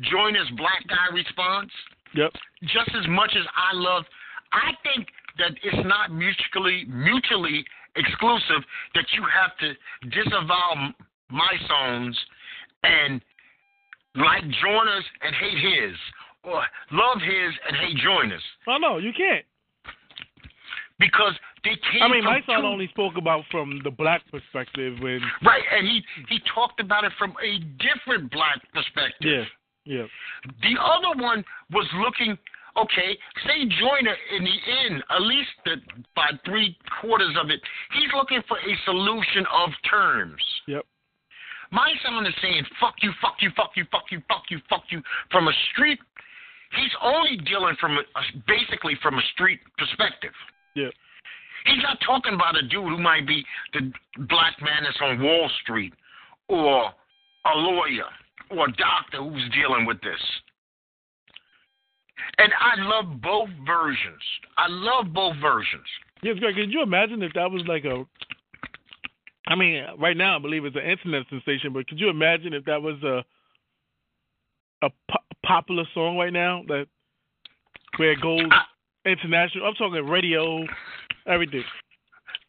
Joyner's 0.02 0.50
black 0.58 0.88
guy 0.88 1.14
response 1.14 1.72
Yep. 2.16 2.32
just 2.64 2.90
as 2.96 3.08
much 3.08 3.32
as 3.38 3.46
I 3.56 3.76
love. 3.76 4.04
I 4.52 4.72
think 4.84 5.08
that 5.38 5.52
it's 5.64 5.88
not 5.88 6.12
mutually 6.12 6.86
mutually 6.88 7.64
exclusive 7.96 8.64
that 8.96 9.06
you 9.14 9.24
have 9.24 9.56
to 9.58 9.74
disavow 10.10 10.94
my 11.30 11.54
songs 11.68 12.18
and 12.84 13.22
like 14.16 14.44
Joyner's 14.62 15.06
and 15.22 15.36
hate 15.36 15.60
his, 15.60 15.96
or 16.44 16.64
love 16.92 17.18
his 17.22 17.54
and 17.68 17.76
hate 17.78 17.98
Joyner's, 17.98 18.44
Oh 18.68 18.78
no, 18.78 18.98
you 18.98 19.12
can't. 19.16 19.46
because 21.00 21.34
they 21.64 21.76
came. 21.92 22.02
I 22.04 22.08
mean, 22.08 22.24
Mysonne 22.24 22.62
two- 22.62 22.68
only 22.68 22.88
spoke 22.90 23.18
about 23.18 23.44
from 23.52 23.82
the 23.84 23.92
black 23.92 24.22
perspective 24.32 24.98
when. 25.02 25.22
right, 25.44 25.64
and 25.76 25.88
he 25.88 26.04
he 26.30 26.40
talked 26.54 26.80
about 26.80 27.04
it 27.04 27.12
from 27.18 27.34
a 27.44 27.60
different 27.82 28.32
black 28.32 28.62
perspective. 28.74 29.20
Yeah. 29.22 29.44
Yeah. 29.86 30.06
The 30.62 30.80
other 30.80 31.20
one 31.22 31.44
was 31.72 31.88
looking 31.98 32.38
okay. 32.78 33.18
Say 33.48 33.66
Joyner 33.80 34.16
in 34.38 34.44
the 34.44 34.58
end, 34.86 35.04
at 35.10 35.22
least 35.22 35.50
the, 35.66 35.76
by 36.16 36.30
three 36.46 36.78
quarters 37.02 37.36
of 37.42 37.50
it, 37.50 37.60
he's 37.94 38.10
looking 38.14 38.42
for 38.48 38.58
a 38.58 38.74
solution 38.86 39.46
of 39.52 39.70
terms. 39.90 40.42
Yep. 40.68 40.86
My 41.72 41.92
son 42.06 42.26
is 42.26 42.34
saying 42.42 42.64
fuck 42.80 42.96
you, 43.02 43.12
fuck 43.22 43.38
you, 43.42 43.50
fuck 43.56 43.72
you, 43.76 43.86
fuck 43.90 44.06
you, 44.12 44.22
fuck 44.28 44.44
you, 44.52 44.60
fuck 44.70 44.84
you 44.92 45.02
from 45.32 45.48
a 45.48 45.54
street. 45.72 46.00
He's 46.72 46.92
only 47.02 47.38
dealing 47.38 47.76
from 47.80 47.98
a, 47.98 48.02
basically 48.48 48.94
from 49.02 49.16
a 49.16 49.22
street 49.34 49.60
perspective. 49.78 50.34
Yeah. 50.76 50.90
He's 51.66 51.84
not 51.84 51.98
talking 52.06 52.34
about 52.34 52.58
a 52.58 52.62
dude 52.62 52.86
who 52.86 52.98
might 52.98 53.28
be 53.28 53.44
the 53.74 53.92
black 54.30 54.56
man 54.62 54.84
that's 54.84 54.98
on 55.02 55.22
Wall 55.22 55.50
Street 55.62 55.94
or 56.48 56.86
a 57.46 57.58
lawyer 57.58 58.10
or 58.52 58.68
a 58.68 58.72
doctor 58.74 59.18
who's 59.18 59.50
dealing 59.54 59.86
with 59.86 60.00
this. 60.02 60.22
And 62.38 62.52
I 62.60 62.82
love 62.82 63.22
both 63.22 63.50
versions. 63.66 64.22
I 64.58 64.68
love 64.70 65.14
both 65.14 65.36
versions. 65.42 65.86
Yes, 66.22 66.38
Greg. 66.40 66.56
Could 66.56 66.72
you 66.72 66.82
imagine 66.82 67.24
if 67.24 67.34
that 67.34 67.50
was 67.50 67.64
like 67.68 67.86
a? 67.86 68.06
I 69.48 69.56
mean, 69.56 69.84
right 69.98 70.16
now 70.16 70.38
I 70.38 70.40
believe 70.40 70.66
it's 70.66 70.76
an 70.76 70.84
internet 70.84 71.24
sensation, 71.30 71.74
but 71.74 71.88
could 71.88 72.00
you 72.00 72.10
imagine 72.10 72.54
if 72.54 72.66
that 72.66 72.82
was 72.82 73.02
a 73.04 73.24
a 74.86 74.90
popular 75.50 75.84
song 75.96 76.16
right 76.16 76.32
now 76.32 76.62
that 76.68 76.86
where 77.98 78.12
it 78.12 78.22
goes 78.22 78.46
international? 79.06 79.66
I'm 79.66 79.74
talking 79.74 80.06
radio, 80.06 80.64
everything. 81.26 81.64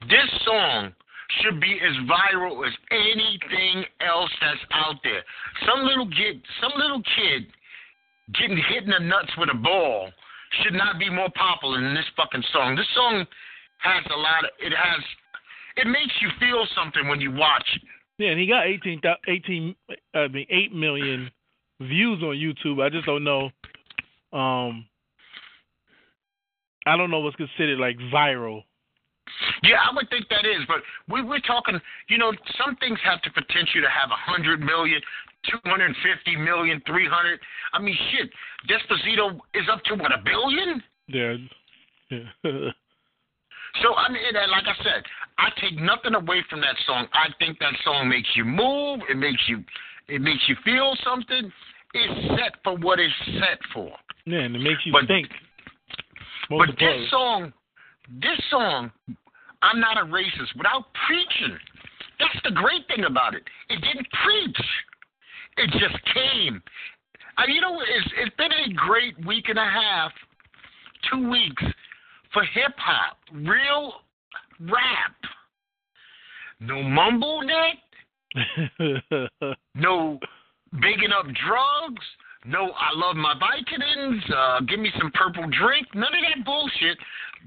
This 0.02 0.28
song 0.44 0.92
should 1.40 1.60
be 1.60 1.80
as 1.80 1.96
viral 2.04 2.66
as 2.66 2.74
anything 2.90 3.84
else 4.06 4.30
that's 4.42 4.60
out 4.72 4.96
there. 5.02 5.24
Some 5.66 5.86
little 5.86 6.08
kid, 6.08 6.42
some 6.60 6.72
little 6.76 7.02
kid 7.16 7.46
getting 8.38 8.58
hit 8.68 8.84
in 8.84 8.90
the 8.90 9.00
nuts 9.00 9.32
with 9.38 9.48
a 9.50 9.56
ball 9.56 10.10
should 10.62 10.74
not 10.74 10.98
be 10.98 11.08
more 11.08 11.30
popular 11.34 11.80
than 11.80 11.94
this 11.94 12.04
fucking 12.16 12.44
song. 12.52 12.76
This 12.76 12.86
song 12.94 13.24
has 13.78 14.04
a 14.12 14.18
lot 14.18 14.44
of 14.44 14.50
it 14.60 14.74
has 14.76 15.00
it 15.76 15.86
makes 15.86 16.12
you 16.20 16.28
feel 16.38 16.66
something 16.76 17.08
when 17.08 17.20
you 17.20 17.30
watch 17.32 17.64
it. 17.76 17.82
Yeah, 18.18 18.30
and 18.32 18.40
he 18.40 18.46
got 18.46 18.66
18, 18.66 19.00
18 19.26 19.74
I 20.14 20.28
mean, 20.28 20.46
8 20.50 20.74
million 20.74 21.30
views 21.80 22.22
on 22.22 22.36
YouTube. 22.36 22.82
I 22.82 22.88
just 22.88 23.06
don't 23.06 23.24
know. 23.24 23.50
Um, 24.32 24.86
I 26.86 26.96
don't 26.96 27.10
know 27.10 27.20
what's 27.20 27.36
considered 27.36 27.78
like 27.78 27.98
viral. 28.12 28.62
Yeah, 29.62 29.76
I 29.88 29.94
would 29.94 30.08
think 30.10 30.26
that 30.30 30.44
is, 30.44 30.66
but 30.66 30.78
we, 31.12 31.22
we're 31.22 31.40
talking, 31.40 31.78
you 32.08 32.18
know, 32.18 32.32
some 32.58 32.76
things 32.76 32.98
have 33.04 33.20
the 33.22 33.30
potential 33.30 33.80
to 33.82 33.88
have 33.88 34.10
a 34.10 34.18
hundred 34.18 34.60
million, 34.60 35.00
two 35.50 35.58
hundred 35.64 35.86
and 35.86 35.96
fifty 36.02 36.36
million, 36.36 36.82
three 36.86 37.08
hundred. 37.08 37.38
I 37.72 37.80
mean, 37.80 37.96
shit, 38.10 38.30
Despacito 38.68 39.38
is 39.54 39.68
up 39.70 39.82
to 39.84 39.94
what 39.94 40.12
a 40.12 40.22
billion. 40.24 40.82
Yeah. 41.06 41.36
yeah. 42.10 42.70
So 43.82 43.94
I 43.94 44.10
mean, 44.10 44.22
and 44.26 44.50
like 44.50 44.64
I 44.66 44.74
said, 44.82 45.04
I 45.38 45.50
take 45.60 45.78
nothing 45.78 46.14
away 46.14 46.44
from 46.50 46.60
that 46.60 46.74
song. 46.86 47.06
I 47.12 47.28
think 47.38 47.58
that 47.60 47.74
song 47.84 48.08
makes 48.08 48.28
you 48.34 48.44
move. 48.44 49.00
It 49.08 49.16
makes 49.16 49.42
you, 49.46 49.62
it 50.10 50.20
makes 50.20 50.42
you 50.48 50.56
feel 50.64 50.94
something. 51.04 51.50
It's 51.94 52.28
set 52.38 52.54
for 52.62 52.76
what 52.78 52.98
it's 53.00 53.14
set 53.40 53.58
for. 53.72 53.90
yeah, 54.26 54.40
and 54.40 54.54
it 54.56 54.60
makes 54.60 54.84
you 54.86 54.92
But- 54.92 55.06
think. 55.06 55.28
But 56.48 56.76
this 56.78 57.08
song, 57.10 57.52
this 58.08 58.38
song, 58.50 58.90
I'm 59.62 59.78
not 59.78 59.98
a 59.98 60.04
racist 60.04 60.54
without 60.56 60.86
preaching. 61.06 61.56
That's 62.18 62.42
the 62.44 62.50
great 62.50 62.86
thing 62.88 63.04
about 63.04 63.34
it. 63.34 63.44
It 63.68 63.80
didn't 63.80 64.06
preach. 64.24 64.60
It 65.58 65.70
just 65.78 65.96
came. 66.12 66.60
I, 67.38 67.44
you 67.46 67.60
know, 67.60 67.80
it's, 67.80 68.12
it's 68.16 68.36
been 68.36 68.52
a 68.52 68.72
great 68.74 69.14
week 69.24 69.48
and 69.48 69.58
a 69.58 69.64
half, 69.64 70.12
two 71.10 71.30
weeks 71.30 71.62
for 72.32 72.42
hip 72.44 72.74
hop, 72.78 73.18
real 73.32 73.94
rap. 74.60 75.14
No 76.58 76.82
mumble 76.82 77.42
net, 77.42 77.76
no 79.74 80.18
bigging 80.80 81.12
up 81.12 81.26
drugs, 81.26 82.04
no 82.46 82.70
I 82.72 82.90
love 82.94 83.16
my 83.16 83.34
Vicodins, 83.34 84.20
uh, 84.32 84.60
give 84.60 84.80
me 84.80 84.90
some 84.98 85.10
purple 85.12 85.44
drink, 85.58 85.86
none 85.94 86.04
of 86.14 86.20
that 86.36 86.44
bullshit. 86.44 86.98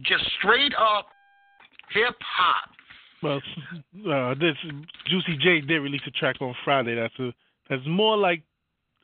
Just 0.04 0.24
straight 0.40 0.74
up 0.76 1.08
hip 1.92 2.16
hop. 2.20 2.70
well, 3.22 3.42
uh, 4.12 4.34
this 4.36 4.56
Juicy 5.08 5.38
J 5.42 5.62
did 5.62 5.80
release 5.80 6.02
a 6.08 6.12
track 6.12 6.38
on 6.42 6.56
Friday. 6.66 6.96
That's 6.96 7.18
a 7.20 7.34
that's 7.70 7.88
more 7.88 8.18
like 8.18 8.42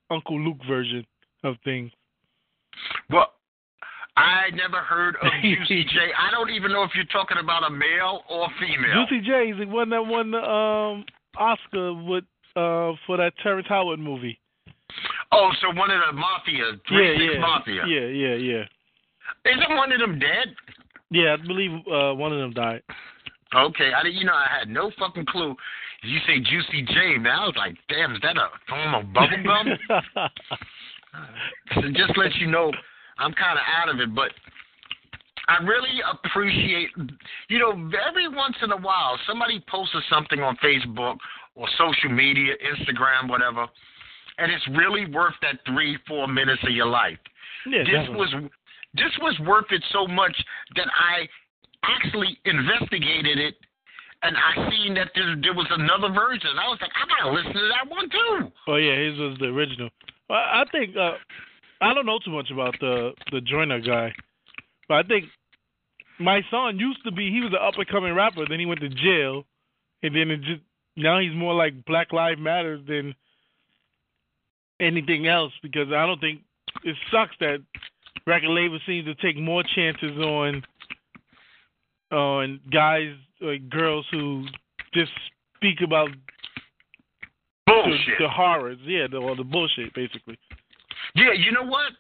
Uncle 0.10 0.40
Luke 0.40 0.58
version 0.68 1.06
of 1.44 1.56
things. 1.64 1.92
Well, 3.10 3.34
I 4.18 4.50
never 4.54 4.78
heard 4.78 5.16
of 5.22 5.32
Juicy 5.42 5.86
J. 5.86 6.12
I 6.18 6.32
don't 6.32 6.50
even 6.50 6.72
know 6.72 6.84
if 6.84 6.92
you're 6.96 7.06
talking 7.06 7.38
about 7.38 7.64
a 7.66 7.70
male 7.70 8.24
or 8.30 8.48
female. 8.60 9.06
Juicy 9.08 9.26
J 9.26 9.52
is 9.52 9.58
the 9.60 9.66
one 9.66 9.90
that 9.92 10.06
won 10.06 10.32
the 10.32 10.40
um, 10.40 11.06
Oscar 11.38 11.94
with 11.94 12.24
uh, 12.56 12.94
for 13.06 13.18
that 13.18 13.34
Terrence 13.42 13.68
Howard 13.70 14.00
movie. 14.00 14.40
Oh, 15.32 15.52
so 15.62 15.70
one 15.76 15.92
of 15.92 16.02
the 16.08 16.14
mafia, 16.14 16.72
three 16.88 17.28
yeah, 17.28 17.34
yeah, 17.34 17.40
mafia. 17.40 17.84
yeah, 17.88 18.08
yeah, 18.08 18.36
yeah. 18.36 18.64
Isn't 19.46 19.76
one 19.78 19.92
of 19.92 20.00
them 20.00 20.20
dead? 20.20 20.56
Yeah, 21.12 21.36
I 21.40 21.48
believe 21.48 21.72
uh, 21.92 22.14
one 22.16 22.34
of 22.34 22.40
them 22.40 22.52
died. 22.54 22.82
Okay, 23.56 23.92
I. 23.94 24.08
You 24.08 24.26
know, 24.26 24.34
I 24.34 24.48
had 24.60 24.70
no 24.70 24.92
fucking 25.00 25.26
clue. 25.28 25.56
You 26.04 26.20
say 26.26 26.40
Juicy 26.40 26.84
J, 26.84 27.18
man. 27.18 27.40
I 27.40 27.46
was 27.46 27.56
like, 27.58 27.76
damn, 27.90 28.14
is 28.14 28.22
that 28.22 28.38
a 28.38 28.48
form 28.68 28.96
of 28.96 29.14
bubble 29.14 29.44
gum? 29.44 30.30
So 31.74 31.82
just 31.94 32.18
let 32.18 32.36
you 32.36 32.48
know, 32.48 32.72
I'm 33.18 33.34
kind 33.34 33.58
of 33.58 33.66
out 33.82 33.90
of 33.90 34.00
it, 34.00 34.14
but 34.14 34.32
I 35.50 35.64
really 35.64 35.98
appreciate, 36.14 36.90
you 37.50 37.58
know, 37.58 37.72
every 38.08 38.28
once 38.28 38.56
in 38.62 38.72
a 38.72 38.78
while, 38.78 39.18
somebody 39.26 39.64
posts 39.68 39.96
something 40.08 40.42
on 40.42 40.56
Facebook 40.58 41.18
or 41.56 41.68
social 41.76 42.12
media, 42.12 42.54
Instagram, 42.62 43.30
whatever, 43.30 43.66
and 44.38 44.52
it's 44.52 44.68
really 44.78 45.10
worth 45.12 45.34
that 45.42 45.60
three, 45.66 45.98
four 46.08 46.28
minutes 46.28 46.62
of 46.64 46.70
your 46.70 46.86
life. 46.86 47.18
yeah, 47.66 47.80
this 47.80 47.88
definitely. 47.88 48.18
was 48.18 48.52
this 48.94 49.12
was 49.22 49.40
worth 49.46 49.66
it 49.72 49.84
so 49.92 50.08
much 50.08 50.36
that 50.76 50.88
I 50.88 51.28
actually 51.84 52.38
investigated 52.46 53.40
it, 53.40 53.56
and 54.22 54.36
I 54.38 54.70
seen 54.70 54.94
that 54.96 55.10
there, 55.16 55.36
there 55.42 55.54
was 55.54 55.68
another 55.72 56.14
version. 56.14 56.52
I 56.62 56.70
was 56.70 56.78
like, 56.82 56.92
I 56.94 57.08
gotta 57.10 57.36
listen 57.36 57.54
to 57.54 57.70
that 57.74 57.90
one 57.90 58.10
too. 58.10 58.52
Oh 58.68 58.76
yeah, 58.76 58.98
his 58.98 59.18
was 59.18 59.38
the 59.40 59.48
original. 59.48 59.90
Well, 60.30 60.40
I 60.40 60.64
think 60.72 60.96
uh, 60.96 61.14
I 61.82 61.94
don't 61.96 62.06
know 62.06 62.20
too 62.24 62.32
much 62.32 62.52
about 62.52 62.76
the 62.80 63.14
the 63.32 63.42
Joyner 63.42 63.80
guy, 63.80 64.14
but 64.88 65.06
I 65.06 65.08
think 65.08 65.26
my 66.20 66.42
son 66.52 66.78
used 66.78 67.04
to 67.06 67.12
be 67.12 67.32
he 67.32 67.42
was 67.42 67.52
an 67.52 67.60
up 67.62 67.76
and 67.78 67.88
coming 67.88 68.14
rapper. 68.14 68.46
Then 68.48 68.60
he 68.60 68.66
went 68.66 68.82
to 68.82 68.90
jail, 68.90 69.46
and 70.04 70.16
then 70.16 70.30
it 70.32 70.42
just 70.42 70.62
now 70.96 71.20
he's 71.20 71.34
more 71.34 71.54
like 71.54 71.86
Black 71.86 72.12
Lives 72.12 72.40
Matter 72.40 72.78
than 72.78 73.16
anything 74.80 75.28
else 75.28 75.54
because 75.62 75.88
I 75.90 76.06
don't 76.06 76.20
think 76.20 76.42
it 76.84 76.96
sucks 77.12 77.36
that 77.40 77.60
record 78.28 78.50
labels 78.50 78.82
seem 78.86 79.06
to 79.06 79.16
take 79.16 79.38
more 79.38 79.64
chances 79.76 80.18
on 80.18 80.64
on 82.12 82.60
guys 82.72 83.14
like 83.42 83.70
girls 83.70 84.06
who 84.12 84.46
just 84.94 85.12
speak 85.56 85.82
about 85.84 86.10
the, 87.68 87.74
Bullshit. 87.74 88.20
the 88.20 88.30
horrors, 88.30 88.80
yeah, 88.84 89.06
the, 89.10 89.18
or 89.18 89.36
the 89.36 89.44
bullshit 89.44 89.94
basically. 89.94 90.38
Yeah, 91.16 91.34
you 91.34 91.52
know 91.52 91.64
what? 91.64 91.92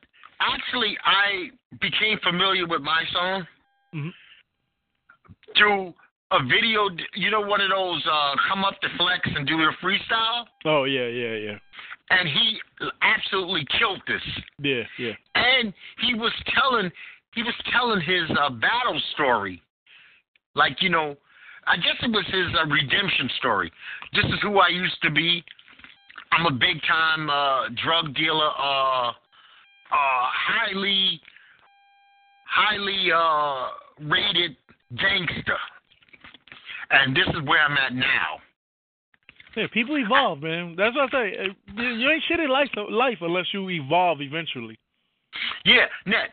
Actually, 0.41 0.97
I 1.05 1.49
became 1.79 2.17
familiar 2.23 2.67
with 2.67 2.81
my 2.81 3.03
song 3.13 3.45
Mhm. 3.93 4.13
through 5.57 5.93
a 6.31 6.43
video. 6.43 6.89
You 7.15 7.31
know, 7.31 7.41
one 7.41 7.61
of 7.61 7.69
those 7.69 8.05
uh, 8.05 8.35
come 8.47 8.63
up 8.63 8.79
to 8.81 8.89
flex 8.97 9.27
and 9.35 9.47
do 9.47 9.57
your 9.57 9.73
freestyle, 9.81 10.45
Oh 10.65 10.83
yeah, 10.83 11.07
yeah, 11.07 11.35
yeah, 11.35 11.57
and 12.11 12.29
he 12.29 12.59
absolutely 13.01 13.65
killed 13.77 14.01
this. 14.07 14.21
yeah, 14.59 14.83
yeah. 14.97 15.13
And 15.35 15.73
he 15.99 16.13
was 16.13 16.31
telling 16.53 16.91
he 17.33 17.43
was 17.43 17.55
telling 17.71 18.01
his 18.01 18.29
uh, 18.37 18.49
battle 18.51 18.99
story, 19.13 19.61
like 20.55 20.81
you 20.81 20.89
know, 20.89 21.15
I 21.67 21.77
guess 21.77 21.95
it 22.01 22.11
was 22.11 22.25
his 22.27 22.47
uh, 22.55 22.65
redemption 22.67 23.29
story. 23.37 23.71
This 24.13 24.25
is 24.25 24.39
who 24.41 24.59
I 24.59 24.69
used 24.69 25.01
to 25.03 25.09
be. 25.11 25.43
I'm 26.31 26.45
a 26.45 26.51
big 26.51 26.79
time 26.87 27.29
uh, 27.29 27.69
drug 27.83 28.13
dealer, 28.13 28.49
uh, 28.49 29.09
uh, 29.09 29.13
highly, 29.91 31.19
highly 32.49 33.11
uh, 33.11 33.67
rated 34.09 34.55
gangster, 34.97 35.57
and 36.91 37.15
this 37.15 37.27
is 37.27 37.47
where 37.47 37.61
I'm 37.61 37.77
at 37.77 37.93
now. 37.93 38.39
Yeah, 39.55 39.67
people 39.73 39.97
evolve, 39.97 40.41
man. 40.41 40.75
That's 40.77 40.95
what 40.95 41.13
I 41.13 41.31
say. 41.31 41.37
Uh, 41.37 41.81
You 41.81 41.89
you 41.89 42.09
ain't 42.09 42.23
shit 42.27 42.39
in 42.39 42.49
life, 42.49 42.69
life 42.89 43.17
unless 43.21 43.45
you 43.53 43.69
evolve 43.69 44.21
eventually. 44.21 44.77
Yeah, 45.65 45.85
Ned. 46.05 46.29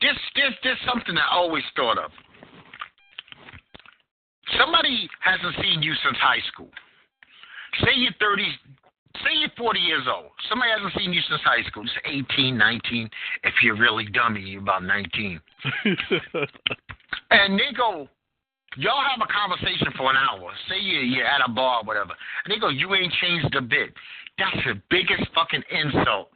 This, 0.00 0.18
this, 0.34 0.52
this 0.64 0.76
something 0.86 1.16
I 1.16 1.28
always 1.32 1.62
thought 1.76 1.98
of. 1.98 2.10
Somebody 4.58 5.08
hasn't 5.20 5.54
seen 5.62 5.82
you 5.82 5.94
since 6.04 6.16
high 6.18 6.42
school. 6.52 6.70
Say 7.80 7.92
you're 7.96 8.12
30, 8.20 8.44
say 9.16 9.38
you're 9.38 9.50
40 9.56 9.80
years 9.80 10.04
old. 10.08 10.30
Somebody 10.48 10.70
hasn't 10.70 10.92
seen 10.96 11.12
you 11.12 11.20
since 11.28 11.40
high 11.42 11.62
school. 11.68 11.84
It's 11.84 11.92
18, 12.34 12.56
19. 12.56 13.10
If 13.44 13.54
you're 13.62 13.76
really 13.76 14.06
dummy, 14.06 14.40
you're 14.40 14.62
about 14.62 14.84
19. 14.84 15.40
And 17.30 17.58
they 17.58 17.72
go, 17.76 18.08
y'all 18.76 19.04
have 19.04 19.20
a 19.20 19.32
conversation 19.32 19.88
for 19.96 20.10
an 20.10 20.16
hour. 20.16 20.50
Say 20.68 20.80
you're, 20.80 21.02
you're 21.02 21.26
at 21.26 21.40
a 21.46 21.50
bar 21.50 21.80
or 21.80 21.84
whatever. 21.84 22.12
And 22.44 22.54
they 22.54 22.58
go, 22.58 22.68
you 22.68 22.94
ain't 22.94 23.12
changed 23.20 23.54
a 23.54 23.62
bit. 23.62 23.92
That's 24.38 24.56
the 24.66 24.80
biggest 24.90 25.30
fucking 25.34 25.62
insult 25.70 26.30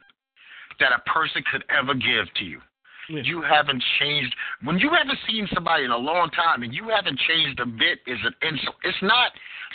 that 0.79 0.91
a 0.91 1.09
person 1.09 1.43
could 1.51 1.63
ever 1.69 1.93
give 1.93 2.31
to 2.35 2.45
you. 2.45 2.61
Yeah. 3.09 3.21
You 3.23 3.41
haven't 3.41 3.83
changed. 3.99 4.35
When 4.63 4.77
you 4.79 4.91
haven't 4.91 5.19
seen 5.29 5.47
somebody 5.53 5.85
in 5.85 5.91
a 5.91 5.97
long 5.97 6.29
time 6.31 6.63
and 6.63 6.73
you 6.73 6.89
haven't 6.89 7.19
changed 7.27 7.59
a 7.59 7.65
bit, 7.65 7.99
is 8.05 8.19
an 8.23 8.33
insult. 8.41 8.75
It's 8.83 8.97
not 9.01 9.31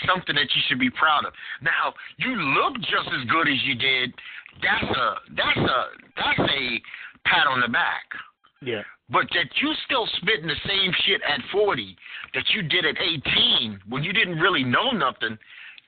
something 0.07 0.35
that 0.35 0.55
you 0.55 0.62
should 0.69 0.79
be 0.79 0.91
proud 0.91 1.25
of. 1.25 1.33
Now, 1.62 1.95
you 2.19 2.31
look 2.35 2.75
just 2.81 3.09
as 3.09 3.25
good 3.31 3.49
as 3.49 3.62
you 3.64 3.75
did. 3.75 4.12
That's 4.61 4.85
a 4.85 5.14
that's 5.35 5.59
a 5.59 5.85
that's 6.16 6.40
a 6.40 6.81
pat 7.25 7.47
on 7.47 7.61
the 7.61 7.68
back. 7.68 8.05
yeah. 8.61 8.83
But 9.11 9.27
that 9.35 9.49
you 9.61 9.75
still 9.85 10.07
spitting 10.16 10.47
the 10.47 10.57
same 10.66 10.90
shit 11.05 11.21
at 11.29 11.40
40 11.53 11.97
that 12.33 12.45
you 12.55 12.62
did 12.62 12.87
at 12.87 12.97
18 12.99 13.81
when 13.90 14.03
you 14.03 14.12
didn't 14.12 14.38
really 14.38 14.64
know 14.64 14.90
nothing, 14.90 15.37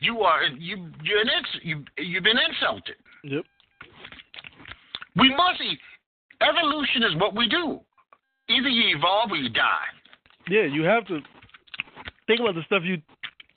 you 0.00 0.20
are 0.20 0.42
you 0.44 0.90
you're 1.02 1.20
an 1.20 1.28
ins- 1.28 1.62
you 1.62 1.84
you've 1.98 2.24
been 2.24 2.38
insulted. 2.38 2.96
Yep. 3.22 3.44
We 5.16 5.30
must 5.34 5.60
evolution 6.44 7.02
is 7.02 7.16
what 7.16 7.34
we 7.34 7.48
do. 7.48 7.80
Either 8.48 8.68
you 8.68 8.96
evolve 8.96 9.30
or 9.32 9.36
you 9.36 9.48
die. 9.48 9.86
Yeah, 10.48 10.64
you 10.64 10.82
have 10.82 11.06
to 11.06 11.20
think 12.26 12.40
about 12.40 12.54
the 12.54 12.62
stuff 12.66 12.82
you 12.84 13.00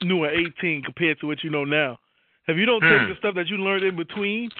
knew 0.02 0.24
at 0.24 0.32
18 0.32 0.82
compared 0.82 1.20
to 1.20 1.26
what 1.26 1.44
you 1.44 1.50
know 1.50 1.64
now. 1.64 1.98
If 2.46 2.56
you 2.56 2.64
don't 2.64 2.82
Hmm. 2.82 2.88
take 2.88 3.08
the 3.08 3.16
stuff 3.18 3.34
that 3.34 3.48
you 3.48 3.58
learned 3.58 3.84
in 3.84 3.96
between, 3.96 4.50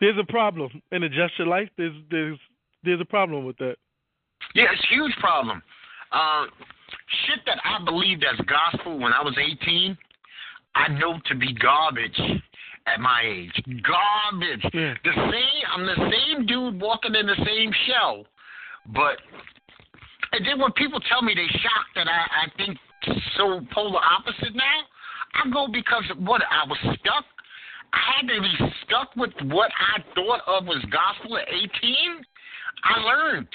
there's 0.00 0.16
a 0.18 0.24
problem. 0.24 0.82
And 0.92 1.04
adjust 1.04 1.38
your 1.38 1.48
life, 1.48 1.68
there's 1.76 1.94
there's 2.10 2.38
there's 2.82 3.00
a 3.00 3.04
problem 3.04 3.44
with 3.44 3.58
that. 3.58 3.76
Yeah, 4.54 4.72
it's 4.72 4.82
a 4.84 4.94
huge 4.94 5.14
problem. 5.16 5.62
Uh, 6.10 6.46
shit 7.26 7.40
that 7.44 7.60
I 7.64 7.84
believed 7.84 8.24
as 8.24 8.40
gospel 8.46 8.98
when 8.98 9.12
I 9.12 9.22
was 9.22 9.36
18, 9.38 9.96
I 10.74 10.88
know 10.88 11.20
to 11.26 11.34
be 11.34 11.52
garbage 11.52 12.18
at 12.92 13.00
my 13.00 13.22
age. 13.24 13.52
Garbage. 13.82 14.64
Yeah. 14.72 14.94
The 15.04 15.12
same. 15.14 15.62
I'm 15.74 15.86
the 15.86 16.10
same 16.10 16.46
dude 16.46 16.80
walking 16.80 17.14
in 17.14 17.26
the 17.26 17.36
same 17.44 17.72
shell, 17.86 18.24
but 18.94 19.18
and 20.32 20.46
then 20.46 20.60
when 20.60 20.72
people 20.72 21.00
tell 21.00 21.22
me 21.22 21.34
they 21.34 21.46
shocked 21.58 21.94
that 21.96 22.06
I, 22.08 22.46
I 22.46 22.56
think 22.56 22.78
so 23.36 23.60
polar 23.72 24.00
opposite 24.00 24.54
now, 24.54 24.80
I 25.34 25.50
go 25.50 25.68
because 25.72 26.04
what 26.18 26.42
I 26.50 26.66
was 26.68 26.78
stuck. 27.00 27.24
I 27.92 27.98
had 28.16 28.28
to 28.28 28.40
be 28.40 28.72
stuck 28.84 29.16
with 29.16 29.32
what 29.50 29.70
I 29.74 30.00
thought 30.14 30.42
of 30.46 30.66
was 30.66 30.84
gospel 30.92 31.36
at 31.36 31.48
18. 31.48 31.66
I 32.84 33.00
learned. 33.00 33.48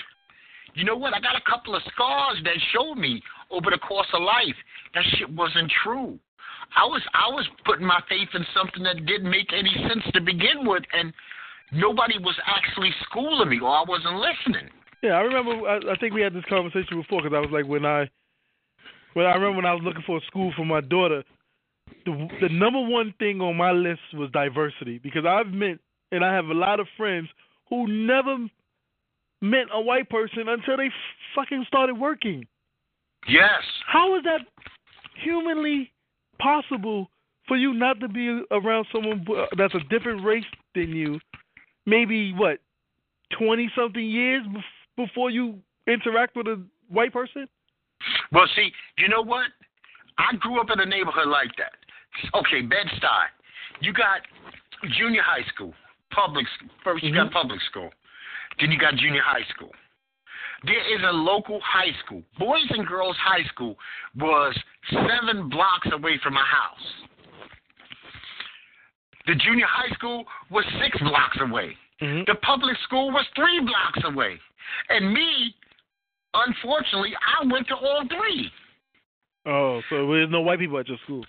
You 0.74 0.84
know 0.84 0.98
what? 0.98 1.14
I 1.14 1.22
got 1.22 1.38
a 1.38 1.50
couple 1.50 1.74
of 1.74 1.82
scars 1.94 2.38
that 2.44 2.56
showed 2.74 2.96
me 2.96 3.22
over 3.50 3.70
the 3.72 3.78
course 3.78 4.08
of 4.14 4.22
life 4.22 4.56
that 4.94 5.04
shit 5.18 5.30
wasn't 5.30 5.72
true. 5.84 6.20
I 6.76 6.86
was 6.86 7.02
I 7.14 7.30
was 7.30 7.46
putting 7.66 7.86
my 7.86 8.02
faith 8.10 8.30
in 8.34 8.46
something 8.54 8.84
that 8.84 9.06
didn't 9.06 9.30
make 9.30 9.54
any 9.54 9.74
sense 9.88 10.04
to 10.14 10.22
begin 10.22 10.66
with, 10.66 10.84
and 10.94 11.14
nobody 11.72 12.18
was 12.20 12.36
actually 12.46 12.92
schooling 13.04 13.50
me, 13.50 13.60
or 13.60 13.70
I 13.70 13.84
wasn't 13.88 14.16
listening. 14.16 14.70
Yeah, 15.02 15.14
I 15.14 15.22
remember. 15.22 15.68
I, 15.68 15.78
I 15.94 15.96
think 15.98 16.14
we 16.14 16.22
had 16.22 16.34
this 16.34 16.46
conversation 16.50 17.02
before 17.02 17.22
because 17.22 17.36
I 17.36 17.40
was 17.40 17.52
like, 17.52 17.68
when 17.68 17.86
I, 17.86 18.10
when 19.14 19.26
I 19.26 19.34
remember 19.36 19.58
when 19.58 19.66
I 19.66 19.74
was 19.74 19.84
looking 19.84 20.04
for 20.06 20.18
a 20.18 20.26
school 20.26 20.52
for 20.56 20.66
my 20.66 20.82
daughter, 20.82 21.24
the 22.06 22.28
the 22.42 22.50
number 22.50 22.82
one 22.82 23.14
thing 23.20 23.42
on 23.42 23.56
my 23.56 23.72
list 23.72 24.02
was 24.14 24.30
diversity 24.32 25.00
because 25.00 25.26
I've 25.26 25.48
met 25.48 25.78
and 26.12 26.24
I 26.24 26.34
have 26.34 26.46
a 26.46 26.54
lot 26.54 26.80
of 26.80 26.88
friends 26.98 27.28
who 27.70 27.88
never 27.88 28.38
met 29.42 29.66
a 29.74 29.82
white 29.82 30.10
person 30.10 30.48
until 30.48 30.78
they 30.78 30.90
fucking 31.36 31.66
started 31.68 31.96
working. 31.96 32.46
Yes. 33.28 33.62
How 33.88 34.16
is 34.18 34.24
that 34.24 34.42
humanly 35.24 35.92
possible 36.40 37.10
for 37.48 37.58
you 37.58 37.74
not 37.74 38.00
to 38.00 38.08
be 38.08 38.42
around 38.52 38.88
someone 38.92 39.26
uh, 39.30 39.46
that's 39.58 39.76
a 39.76 39.80
different 39.90 40.24
race 40.24 40.46
than 40.74 40.90
you? 40.90 41.20
Maybe 41.86 42.34
what 42.34 42.60
twenty 43.38 43.70
something 43.76 44.04
years 44.04 44.44
before 44.98 45.30
you 45.30 45.60
interact 45.88 46.36
with 46.36 46.48
a 46.48 46.62
white 46.90 47.14
person? 47.14 47.48
Well, 48.32 48.48
see, 48.56 48.72
you 48.98 49.08
know 49.08 49.22
what? 49.22 49.46
I 50.18 50.36
grew 50.38 50.60
up 50.62 50.68
in 50.72 50.80
a 50.80 50.86
neighborhood 50.86 51.28
like 51.28 51.52
that. 51.58 51.74
Okay, 52.34 52.62
Bed-Stuy. 52.62 53.26
You 53.82 53.94
got 53.94 54.22
junior 54.98 55.22
high 55.22 55.46
school, 55.54 55.74
public. 56.12 56.46
1st 56.86 57.04
you 57.04 57.14
got 57.14 57.28
mm-hmm. 57.28 57.34
public 57.34 57.60
school. 57.70 57.90
Then 58.60 58.72
you 58.72 58.80
got 58.80 58.96
junior 58.96 59.22
high 59.24 59.46
school. 59.54 59.72
There 60.66 60.96
is 60.96 61.02
a 61.08 61.12
local 61.12 61.60
high 61.64 61.92
school. 62.04 62.24
Boys 62.40 62.66
and 62.70 62.88
Girls 62.88 63.16
High 63.24 63.44
School 63.50 63.76
was 64.18 64.58
seven 64.90 65.50
blocks 65.50 65.88
away 65.92 66.20
from 66.24 66.34
my 66.34 66.46
house. 66.46 66.88
The 69.28 69.36
junior 69.36 69.66
high 69.68 69.94
school 69.94 70.26
was 70.50 70.66
six 70.82 70.98
blocks 71.00 71.38
away. 71.42 71.76
Mm-hmm. 72.02 72.24
The 72.28 72.36
public 72.42 72.76
school 72.84 73.12
was 73.12 73.26
three 73.36 73.60
blocks 73.62 74.02
away. 74.06 74.40
And 74.90 75.14
me, 75.14 75.54
unfortunately, 76.34 77.14
I 77.16 77.46
went 77.52 77.68
to 77.68 77.76
all 77.76 78.04
three. 78.08 78.52
Oh, 79.48 79.82
so 79.90 80.08
there's 80.12 80.30
no 80.32 80.42
white 80.42 80.60
people 80.60 80.80
at 80.80 80.88
your 80.88 80.98
school. 81.04 81.24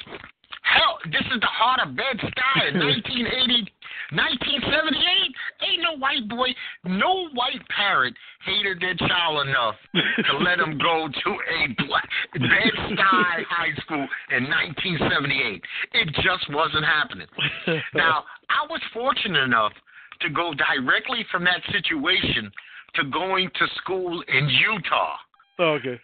Hell, 0.77 0.99
this 1.11 1.25
is 1.33 1.41
the 1.41 1.47
heart 1.47 1.81
of 1.81 1.97
Bed-Stuy 1.97 2.69
in 2.69 2.79
1980, 2.85 3.73
1978. 4.13 5.33
Ain't 5.65 5.83
no 5.83 5.97
white 5.97 6.29
boy, 6.29 6.49
no 6.85 7.29
white 7.33 7.65
parent 7.75 8.15
hated 8.45 8.81
their 8.81 8.95
child 9.09 9.49
enough 9.49 9.77
to 9.95 10.37
let 10.39 10.59
them 10.59 10.77
go 10.77 11.09
to 11.09 11.31
a 11.31 11.87
black 11.87 12.09
Bed-Stuy 12.35 13.45
high 13.49 13.75
school 13.81 14.07
in 14.37 14.45
1978. 14.45 15.65
It 15.93 16.09
just 16.23 16.45
wasn't 16.53 16.85
happening. 16.85 17.27
Now, 17.95 18.25
I 18.51 18.67
was 18.69 18.81
fortunate 18.93 19.43
enough 19.43 19.73
to 20.21 20.31
go 20.31 20.53
directly 20.55 21.25
from 21.31 21.45
that 21.45 21.63
situation 21.73 22.51
to 22.95 23.05
going 23.05 23.51
to 23.59 23.67
school 23.79 24.23
in 24.29 24.49
Utah. 24.49 25.17
Oh, 25.59 25.65
okay. 25.81 25.99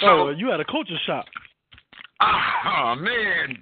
So, 0.00 0.06
oh, 0.06 0.30
you 0.30 0.50
had 0.50 0.60
a 0.60 0.64
culture 0.64 0.98
shock. 1.06 1.26
Oh 2.20 2.94
man, 2.98 3.58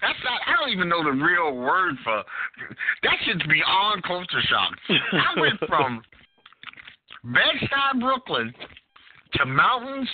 that's 0.00 0.18
not. 0.24 0.40
I 0.46 0.58
don't 0.60 0.70
even 0.70 0.88
know 0.88 1.04
the 1.04 1.12
real 1.12 1.56
word 1.56 1.94
for. 2.02 2.22
That 3.02 3.16
shit's 3.24 3.46
beyond 3.46 4.02
culture 4.04 4.42
shock. 4.48 4.72
I 4.88 5.40
went 5.40 5.58
from 5.66 6.02
Bed-Stuy, 7.24 8.00
Brooklyn, 8.00 8.52
to 9.34 9.46
mountains, 9.46 10.08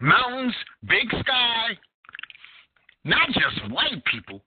mountains, 0.00 0.54
big 0.88 1.08
sky. 1.10 1.76
Not 3.04 3.28
just 3.28 3.70
white 3.70 4.02
people. 4.10 4.42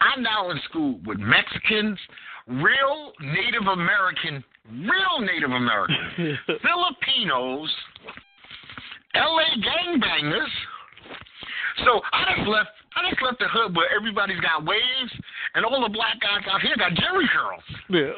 I'm 0.00 0.22
now 0.22 0.50
in 0.50 0.60
school 0.68 1.00
with 1.04 1.18
Mexicans, 1.18 1.98
real 2.46 3.12
Native 3.20 3.66
American, 3.66 4.44
real 4.70 5.20
Native 5.20 5.50
American, 5.50 5.96
Filipinos, 6.46 7.70
LA 9.14 9.44
gangbangers. 9.58 10.48
So 11.84 12.00
I 12.12 12.34
just 12.36 12.48
left 12.48 12.70
I 12.96 13.10
just 13.10 13.22
left 13.22 13.38
the 13.38 13.48
hood 13.48 13.76
where 13.76 13.86
everybody's 13.94 14.40
got 14.40 14.64
waves 14.64 15.12
and 15.54 15.64
all 15.64 15.80
the 15.82 15.88
black 15.88 16.18
guys 16.20 16.42
out 16.50 16.60
here 16.60 16.74
got 16.76 16.92
Jheri 16.92 17.28
curls. 17.30 17.62
Yeah. 17.88 18.10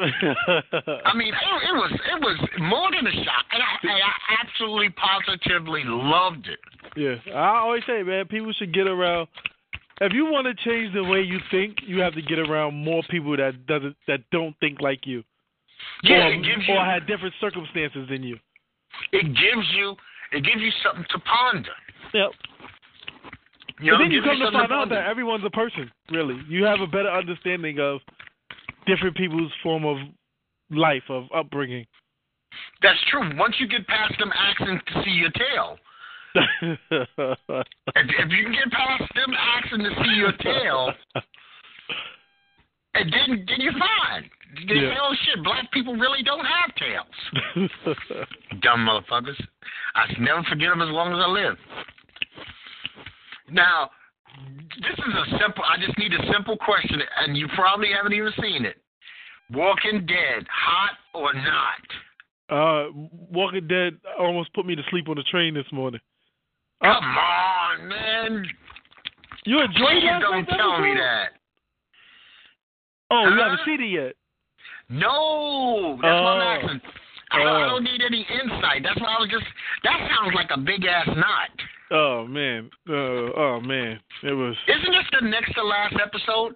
I 1.04 1.14
mean, 1.14 1.28
it, 1.34 1.68
it 1.68 1.74
was 1.76 1.92
it 1.92 2.20
was 2.20 2.38
more 2.60 2.90
than 2.90 3.06
a 3.06 3.12
shock, 3.24 3.44
and 3.52 3.62
I, 3.62 3.72
and 3.82 4.02
I 4.02 4.42
absolutely 4.42 4.90
positively 4.90 5.82
loved 5.84 6.48
it. 6.48 6.58
yeah. 6.96 7.16
I 7.34 7.58
always 7.58 7.82
say, 7.86 8.02
man, 8.02 8.26
people 8.26 8.52
should 8.54 8.72
get 8.72 8.86
around. 8.86 9.28
If 10.00 10.14
you 10.14 10.24
want 10.24 10.46
to 10.46 10.54
change 10.64 10.94
the 10.94 11.04
way 11.04 11.20
you 11.20 11.38
think, 11.50 11.76
you 11.86 12.00
have 12.00 12.14
to 12.14 12.22
get 12.22 12.38
around 12.38 12.74
more 12.74 13.02
people 13.10 13.36
that 13.36 13.66
doesn't 13.66 13.96
that 14.08 14.20
don't 14.32 14.56
think 14.60 14.80
like 14.80 15.06
you, 15.06 15.22
Yeah, 16.02 16.28
or, 16.28 16.32
it 16.32 16.42
gives 16.42 16.66
you 16.66 16.74
or 16.74 16.84
had 16.84 17.06
different 17.06 17.34
circumstances 17.40 18.08
than 18.08 18.22
you. 18.22 18.38
it 19.12 19.24
gives 19.26 19.66
you 19.76 19.94
it 20.32 20.42
gives 20.44 20.60
you 20.62 20.70
something 20.82 21.04
to 21.10 21.18
ponder. 21.18 21.70
Yep. 22.14 22.30
You 23.80 23.92
know, 23.92 23.98
then 23.98 24.10
you 24.10 24.22
come 24.22 24.38
to 24.38 24.50
find 24.52 24.72
out 24.72 24.88
that 24.90 25.06
everyone's 25.06 25.44
a 25.44 25.50
person. 25.50 25.90
Really, 26.10 26.36
you 26.48 26.64
have 26.64 26.80
a 26.80 26.86
better 26.86 27.10
understanding 27.10 27.78
of 27.80 28.00
different 28.86 29.16
people's 29.16 29.52
form 29.62 29.84
of 29.84 29.96
life, 30.70 31.02
of 31.08 31.24
upbringing. 31.34 31.86
That's 32.82 32.98
true. 33.10 33.36
Once 33.36 33.54
you 33.58 33.66
get 33.68 33.86
past 33.86 34.14
them 34.18 34.32
asking 34.36 34.80
to 34.86 35.02
see 35.04 35.10
your 35.10 35.30
tail, 35.30 35.78
if, 36.34 36.78
if 37.94 38.30
you 38.30 38.44
can 38.44 38.52
get 38.52 38.70
past 38.70 39.02
them 39.14 39.34
asking 39.34 39.78
to 39.80 39.90
see 40.04 40.14
your 40.16 40.32
tail, 40.32 40.92
and 42.94 43.12
then 43.12 43.44
then 43.46 43.60
you're 43.60 43.72
fine. 43.72 44.28
They 44.66 44.74
Yeah. 44.74 44.94
say, 44.94 44.96
oh 45.00 45.14
shit, 45.24 45.44
black 45.44 45.70
people 45.72 45.94
really 45.94 46.22
don't 46.24 46.44
have 46.44 46.74
tails. 46.74 47.86
Dumb 48.62 48.80
motherfuckers. 48.86 49.40
I 49.94 50.08
should 50.08 50.20
never 50.20 50.42
forget 50.44 50.70
them 50.70 50.82
as 50.82 50.88
long 50.90 51.12
as 51.12 51.18
I 51.24 51.28
live. 51.28 51.56
Now, 53.52 53.90
this 54.80 54.98
is 54.98 55.14
a 55.14 55.38
simple. 55.38 55.64
I 55.64 55.76
just 55.84 55.96
need 55.98 56.12
a 56.12 56.32
simple 56.32 56.56
question, 56.56 57.00
and 57.18 57.36
you 57.36 57.48
probably 57.54 57.88
haven't 57.94 58.12
even 58.12 58.32
seen 58.40 58.64
it. 58.64 58.76
Walking 59.52 60.06
Dead, 60.06 60.46
hot 60.48 60.96
or 61.14 61.32
not? 61.34 61.82
uh, 62.50 62.90
Walking 63.30 63.66
Dead 63.66 63.96
almost 64.18 64.52
put 64.54 64.64
me 64.66 64.76
to 64.76 64.82
sleep 64.90 65.08
on 65.08 65.16
the 65.16 65.24
train 65.24 65.54
this 65.54 65.66
morning. 65.72 66.00
Come 66.82 67.04
on, 67.04 67.88
man. 67.88 68.46
You 69.44 69.60
enjoyed 69.60 69.74
Please 69.88 70.04
last 70.04 70.22
don't 70.22 70.46
tell 70.46 70.80
me 70.80 70.94
that. 70.94 71.30
Oh, 73.10 73.24
you 73.28 73.34
Huh? 73.36 73.42
haven't 73.42 73.64
seen 73.64 73.80
it 73.82 73.90
yet. 73.90 74.14
No, 74.88 75.98
that's 76.02 76.22
what 76.22 76.36
I'm 76.36 76.40
Oh. 76.40 76.50
asking. 76.62 76.80
I 77.32 77.38
don't, 77.38 77.46
I 77.46 77.64
Oh. 77.64 77.68
don't 77.70 77.84
need 77.84 78.02
any 78.02 78.22
insight. 78.22 78.82
That's 78.82 79.00
why 79.00 79.14
I 79.14 79.20
was 79.20 79.28
just. 79.28 79.44
That 79.84 80.10
sounds 80.14 80.34
like 80.34 80.50
a 80.50 80.58
big 80.58 80.84
ass 80.84 81.06
knot. 81.08 81.50
Oh 81.90 82.26
man. 82.26 82.70
Uh, 82.88 82.92
oh 82.92 83.60
man. 83.60 83.98
It 84.22 84.32
was. 84.32 84.54
Isn't 84.68 84.92
this 84.92 85.20
the 85.20 85.28
next 85.28 85.52
to 85.54 85.62
last 85.64 85.96
episode? 86.00 86.54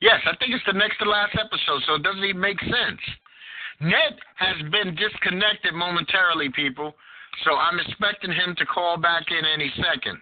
Yes, 0.00 0.20
I 0.26 0.36
think 0.36 0.52
it's 0.52 0.64
the 0.66 0.72
next 0.72 0.98
to 0.98 1.08
last 1.08 1.34
episode, 1.34 1.82
so 1.86 1.94
it 1.94 2.02
doesn't 2.02 2.22
even 2.22 2.40
make 2.40 2.60
sense. 2.60 3.00
Ned 3.80 4.14
has 4.36 4.56
been 4.70 4.94
disconnected 4.94 5.74
momentarily, 5.74 6.50
people, 6.50 6.94
so 7.44 7.56
I'm 7.56 7.80
expecting 7.80 8.30
him 8.30 8.54
to 8.58 8.66
call 8.66 8.98
back 8.98 9.24
in 9.30 9.44
any 9.44 9.72
second. 9.76 10.18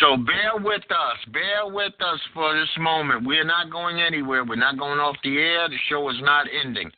So 0.00 0.16
bear 0.16 0.52
with 0.56 0.82
us. 0.90 1.18
Bear 1.32 1.66
with 1.66 1.92
us 2.00 2.20
for 2.32 2.58
this 2.58 2.68
moment. 2.78 3.26
We're 3.26 3.44
not 3.44 3.70
going 3.70 4.00
anywhere. 4.00 4.44
We're 4.44 4.56
not 4.56 4.78
going 4.78 4.98
off 4.98 5.16
the 5.22 5.36
air. 5.38 5.68
The 5.68 5.76
show 5.88 6.08
is 6.08 6.16
not 6.22 6.46
ending. 6.64 6.90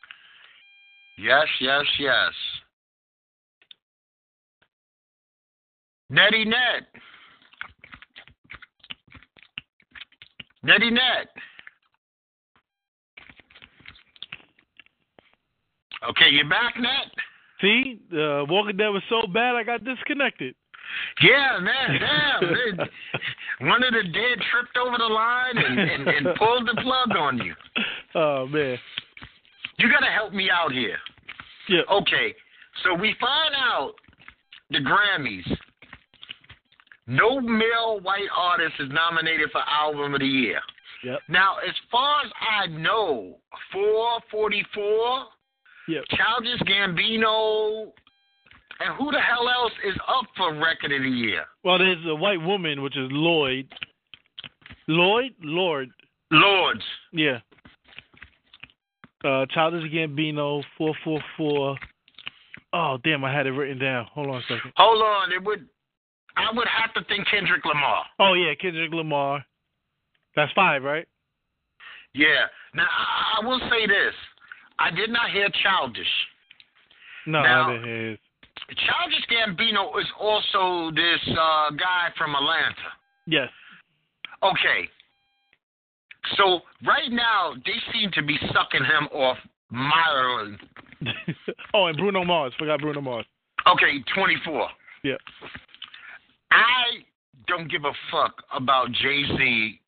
Yes, 1.18 1.46
yes, 1.60 1.84
yes. 1.98 2.32
Netty 6.10 6.44
Net. 6.44 6.86
Netty 10.62 10.90
Net. 10.90 11.28
Okay, 16.10 16.28
you're 16.30 16.48
back, 16.48 16.74
Net? 16.78 17.10
See, 17.60 18.00
uh, 18.12 18.44
Walking 18.48 18.76
Dead 18.76 18.88
was 18.88 19.02
so 19.08 19.26
bad 19.26 19.56
I 19.56 19.64
got 19.64 19.84
disconnected. 19.84 20.54
Yeah, 21.22 21.58
man, 21.60 22.00
damn. 22.00 22.52
They- 22.78 23.66
One 23.68 23.82
of 23.84 23.92
the 23.92 24.02
dead 24.02 24.38
tripped 24.50 24.76
over 24.76 24.96
the 24.98 25.04
line 25.04 25.56
and, 25.56 25.78
and, 25.78 26.08
and 26.08 26.36
pulled 26.36 26.66
the 26.66 26.80
plug 26.82 27.16
on 27.16 27.38
you. 27.38 27.54
Oh 28.14 28.46
man. 28.46 28.78
You 29.78 29.90
got 29.90 30.00
to 30.00 30.10
help 30.12 30.32
me 30.32 30.50
out 30.50 30.72
here. 30.72 30.96
Yeah. 31.68 31.80
Okay, 31.90 32.34
so 32.84 32.94
we 32.94 33.14
find 33.20 33.54
out 33.56 33.94
the 34.70 34.78
Grammys. 34.78 35.46
No 37.06 37.40
male 37.40 38.00
white 38.02 38.28
artist 38.36 38.74
is 38.78 38.88
nominated 38.90 39.50
for 39.50 39.60
Album 39.68 40.14
of 40.14 40.20
the 40.20 40.26
Year. 40.26 40.60
Yep. 41.04 41.18
Now, 41.28 41.56
as 41.58 41.74
far 41.90 42.22
as 42.24 42.30
I 42.40 42.66
know, 42.68 43.36
444, 43.72 45.24
Yep. 45.86 46.04
Childish 46.16 46.60
Gambino, 46.62 47.92
and 48.84 48.94
who 48.96 49.10
the 49.10 49.20
hell 49.20 49.48
else 49.48 49.72
is 49.86 49.96
up 50.08 50.26
for 50.36 50.54
Record 50.54 50.92
of 50.92 51.02
the 51.02 51.08
Year? 51.08 51.44
Well, 51.64 51.78
there's 51.78 52.04
a 52.06 52.14
white 52.14 52.40
woman, 52.40 52.82
which 52.82 52.96
is 52.96 53.08
Lloyd. 53.10 53.66
Lloyd, 54.88 55.32
Lorde. 55.42 55.90
Lords. 56.30 56.82
Yeah. 57.12 57.38
Uh, 59.24 59.46
Childish 59.50 59.90
Gambino, 59.90 60.62
four 60.76 60.94
four 61.02 61.20
four. 61.36 61.76
Oh 62.74 62.98
damn, 63.04 63.24
I 63.24 63.32
had 63.32 63.46
it 63.46 63.52
written 63.52 63.78
down. 63.78 64.06
Hold 64.12 64.28
on 64.28 64.36
a 64.36 64.42
second. 64.42 64.72
Hold 64.76 65.02
on, 65.02 65.32
it 65.32 65.42
would. 65.42 65.66
I 66.36 66.48
would 66.52 66.66
have 66.68 66.92
to 66.94 67.04
think 67.08 67.26
Kendrick 67.28 67.64
Lamar. 67.64 68.04
Oh 68.18 68.34
yeah, 68.34 68.52
Kendrick 68.60 68.92
Lamar. 68.92 69.44
That's 70.36 70.52
five, 70.52 70.82
right? 70.82 71.06
Yeah. 72.12 72.46
Now 72.74 72.86
I, 72.90 73.46
will 73.46 73.60
say 73.70 73.86
this: 73.86 74.14
I 74.78 74.90
did 74.90 75.10
not 75.10 75.30
hear 75.30 75.48
Childish. 75.62 76.06
No, 77.26 77.42
Now- 77.42 77.68
I 77.68 77.72
didn't 77.72 77.84
hear. 77.86 78.18
Childish 78.68 79.26
Gambino 79.30 79.98
is 80.00 80.06
also 80.18 80.90
this 80.94 81.20
uh, 81.30 81.70
guy 81.70 82.08
from 82.16 82.34
Atlanta. 82.34 82.90
Yes. 83.26 83.48
Okay. 84.42 84.88
So 86.36 86.60
right 86.86 87.10
now 87.10 87.54
they 87.66 87.76
seem 87.92 88.10
to 88.12 88.22
be 88.22 88.38
sucking 88.52 88.84
him 88.84 89.08
off 89.12 89.36
mildly. 89.70 90.56
oh, 91.74 91.86
and 91.86 91.96
Bruno 91.96 92.24
Mars. 92.24 92.52
Forgot 92.58 92.80
Bruno 92.80 93.00
Mars. 93.00 93.26
Okay, 93.66 94.02
24. 94.14 94.68
Yeah. 95.02 95.14
I 96.50 97.04
don't 97.46 97.70
give 97.70 97.84
a 97.84 97.92
fuck 98.10 98.42
about 98.54 98.90
Jay 98.92 99.24
Z 99.36 99.80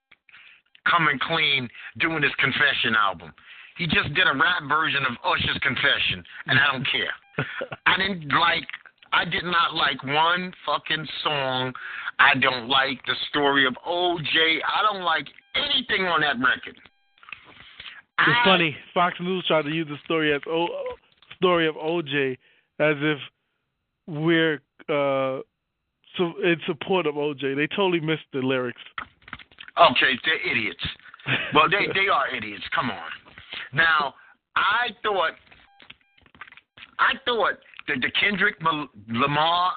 coming 0.90 1.18
clean 1.20 1.68
doing 1.98 2.22
his 2.22 2.32
confession 2.38 2.94
album. 2.94 3.32
He 3.76 3.86
just 3.86 4.12
did 4.14 4.26
a 4.26 4.32
rap 4.34 4.62
version 4.68 5.02
of 5.04 5.16
Usher's 5.24 5.58
confession, 5.60 6.24
and 6.46 6.58
I 6.58 6.72
don't 6.72 6.86
care. 6.90 7.12
I 7.86 7.96
didn't 7.96 8.28
like. 8.28 8.64
I 9.12 9.24
did 9.24 9.44
not 9.44 9.74
like 9.74 10.02
one 10.02 10.52
fucking 10.64 11.06
song. 11.22 11.72
I 12.18 12.34
don't 12.34 12.68
like 12.68 12.98
the 13.06 13.14
story 13.28 13.66
of 13.66 13.74
OJ. 13.86 14.58
I 14.66 14.82
don't 14.92 15.02
like 15.04 15.26
anything 15.54 16.06
on 16.06 16.20
that 16.22 16.36
record. 16.38 16.76
It's 16.76 18.38
I- 18.40 18.44
funny. 18.44 18.76
Fox 18.94 19.16
News 19.20 19.44
tried 19.46 19.62
to 19.62 19.70
use 19.70 19.86
the 19.88 19.96
story 20.04 20.34
as 20.34 20.40
o, 20.48 20.66
story 21.36 21.68
of 21.68 21.74
OJ 21.76 22.32
as 22.78 22.96
if 23.00 23.18
we're 24.06 24.60
uh 24.88 25.40
so 26.16 26.32
in 26.42 26.56
support 26.66 27.06
of 27.06 27.14
OJ. 27.16 27.56
They 27.56 27.66
totally 27.68 28.00
missed 28.00 28.24
the 28.32 28.38
lyrics. 28.40 28.80
Okay, 29.78 30.12
they're 30.24 30.50
idiots. 30.50 30.84
Well, 31.54 31.68
they 31.68 31.86
they 31.94 32.08
are 32.08 32.34
idiots. 32.34 32.64
Come 32.74 32.90
on. 32.90 33.10
Now, 33.76 34.14
I 34.56 34.88
thought, 35.02 35.32
I 36.98 37.12
thought 37.24 37.58
that 37.88 37.98
the 38.00 38.10
Kendrick 38.18 38.56
Lamar, 39.08 39.72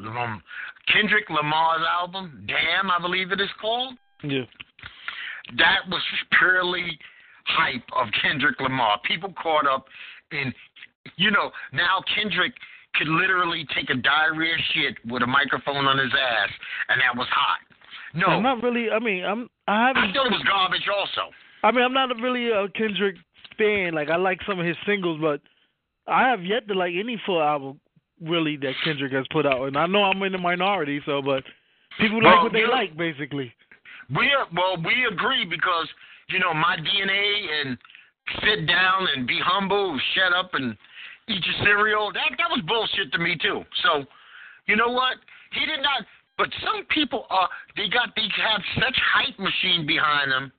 Lam- 0.00 0.42
Kendrick 0.92 1.28
Lamar's 1.30 1.82
album, 2.00 2.44
Damn, 2.48 2.90
I 2.90 2.98
believe 3.00 3.32
it 3.32 3.40
is 3.40 3.50
called. 3.60 3.94
yeah. 4.22 4.44
that 5.58 5.80
was 5.88 6.02
purely 6.38 6.98
hype 7.46 7.84
of 7.94 8.08
Kendrick 8.22 8.58
Lamar. 8.60 8.98
People 9.06 9.32
caught 9.40 9.66
up 9.66 9.84
in, 10.32 10.52
you 11.16 11.30
know, 11.30 11.50
now 11.72 12.02
Kendrick 12.14 12.54
could 12.94 13.08
literally 13.08 13.66
take 13.74 13.90
a 13.90 13.94
diarrhea 13.94 14.56
shit 14.72 14.96
with 15.06 15.22
a 15.22 15.26
microphone 15.26 15.84
on 15.86 15.98
his 15.98 16.10
ass, 16.12 16.50
and 16.88 17.00
that 17.00 17.16
was 17.16 17.28
hot. 17.30 17.58
No, 18.14 18.26
I'm 18.28 18.42
not 18.42 18.62
really. 18.62 18.88
I 18.90 18.98
mean, 18.98 19.22
I'm. 19.24 19.50
I 19.68 19.88
haven't. 19.88 20.04
I 20.04 20.12
thought 20.14 20.26
it 20.26 20.32
was 20.32 20.42
garbage. 20.48 20.88
Also, 20.88 21.30
I 21.62 21.70
mean, 21.70 21.84
I'm 21.84 21.92
not 21.92 22.08
really 22.16 22.48
a 22.48 22.66
Kendrick 22.70 23.16
fan. 23.58 23.94
Like, 23.94 24.08
I 24.10 24.16
like 24.16 24.40
some 24.46 24.58
of 24.60 24.66
his 24.66 24.76
singles, 24.86 25.20
but 25.20 25.40
I 26.06 26.28
have 26.28 26.44
yet 26.44 26.68
to 26.68 26.74
like 26.74 26.92
any 26.98 27.20
full 27.26 27.42
album 27.42 27.80
really 28.20 28.56
that 28.58 28.72
Kendrick 28.84 29.12
has 29.12 29.26
put 29.30 29.46
out. 29.46 29.66
And 29.66 29.76
I 29.76 29.86
know 29.86 30.04
I'm 30.04 30.22
in 30.22 30.32
the 30.32 30.38
minority, 30.38 31.00
so 31.04 31.20
but 31.22 31.42
people 32.00 32.20
Well, 32.22 32.34
like 32.34 32.42
what 32.42 32.52
they 32.52 32.66
like, 32.66 32.96
basically. 32.96 33.52
we 34.14 34.26
are, 34.32 34.46
well, 34.54 34.76
we 34.82 35.06
agree 35.10 35.44
because 35.44 35.88
you 36.28 36.38
know 36.38 36.54
my 36.54 36.76
DNA 36.76 37.46
and 37.60 37.78
sit 38.42 38.66
down 38.66 39.06
and 39.14 39.26
be 39.26 39.38
humble, 39.44 39.98
shut 40.14 40.32
up 40.32 40.50
and 40.54 40.76
eat 41.28 41.44
your 41.44 41.54
cereal. 41.64 42.12
That 42.12 42.30
that 42.38 42.50
was 42.50 42.62
bullshit 42.66 43.12
to 43.12 43.18
me 43.18 43.36
too. 43.36 43.62
So, 43.82 44.04
you 44.66 44.76
know 44.76 44.88
what? 44.88 45.16
He 45.52 45.66
did 45.66 45.82
not. 45.82 46.06
But 46.38 46.48
some 46.62 46.84
people 46.90 47.26
are. 47.30 47.48
They 47.76 47.88
got. 47.88 48.14
They 48.14 48.28
have 48.42 48.62
such 48.76 48.96
hype 49.14 49.38
machine 49.38 49.86
behind 49.86 50.30
them. 50.30 50.52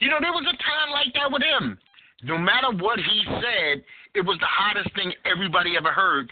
You 0.00 0.10
know, 0.10 0.18
there 0.20 0.32
was 0.32 0.44
a 0.46 0.56
time 0.62 0.90
like 0.92 1.12
that 1.14 1.30
with 1.30 1.42
him. 1.42 1.78
No 2.22 2.38
matter 2.38 2.70
what 2.70 2.98
he 2.98 3.24
said, 3.26 3.82
it 4.14 4.24
was 4.24 4.38
the 4.38 4.46
hottest 4.46 4.94
thing 4.94 5.12
everybody 5.24 5.76
ever 5.76 5.90
heard 5.90 6.30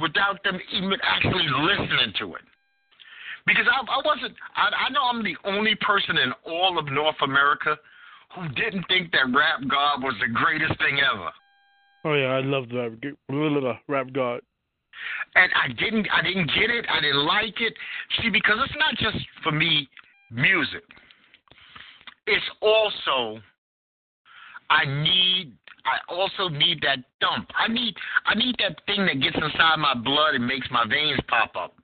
without 0.00 0.42
them 0.44 0.58
even 0.72 0.92
actually 1.02 1.46
listening 1.48 2.12
to 2.20 2.34
it. 2.34 2.42
Because 3.46 3.66
I, 3.70 3.80
I 3.80 4.02
wasn't, 4.04 4.34
I, 4.56 4.86
I 4.86 4.90
know 4.90 5.02
I'm 5.04 5.22
the 5.22 5.36
only 5.44 5.74
person 5.76 6.18
in 6.18 6.32
all 6.44 6.78
of 6.78 6.86
North 6.86 7.16
America 7.22 7.76
who 8.34 8.48
didn't 8.50 8.84
think 8.88 9.12
that 9.12 9.26
Rap 9.34 9.60
God 9.68 10.02
was 10.02 10.14
the 10.20 10.32
greatest 10.32 10.78
thing 10.78 10.98
ever. 11.00 11.30
Oh 12.04 12.14
yeah, 12.14 12.26
I 12.26 12.40
love 12.40 12.68
the 12.68 12.76
rap, 12.76 12.92
blah, 13.28 13.48
blah, 13.48 13.60
blah, 13.60 13.78
rap 13.88 14.12
god. 14.12 14.40
And 15.34 15.50
I 15.54 15.68
didn't, 15.68 16.08
I 16.10 16.22
didn't 16.22 16.46
get 16.54 16.70
it. 16.70 16.86
I 16.88 17.00
didn't 17.00 17.26
like 17.26 17.60
it. 17.60 17.74
See, 18.20 18.30
because 18.30 18.56
it's 18.64 18.78
not 18.78 18.94
just 18.96 19.24
for 19.42 19.52
me 19.52 19.88
music. 20.30 20.84
It's 22.26 22.44
also, 22.60 23.40
I 24.70 24.84
need, 24.84 25.52
I 25.84 26.12
also 26.12 26.48
need 26.48 26.80
that 26.82 26.98
dump. 27.20 27.48
I 27.56 27.68
need, 27.68 27.94
I 28.26 28.34
need 28.34 28.56
that 28.58 28.76
thing 28.86 29.06
that 29.06 29.20
gets 29.20 29.36
inside 29.36 29.76
my 29.78 29.94
blood 29.94 30.34
and 30.34 30.46
makes 30.46 30.66
my 30.70 30.84
veins 30.88 31.20
pop 31.28 31.54
up. 31.56 31.74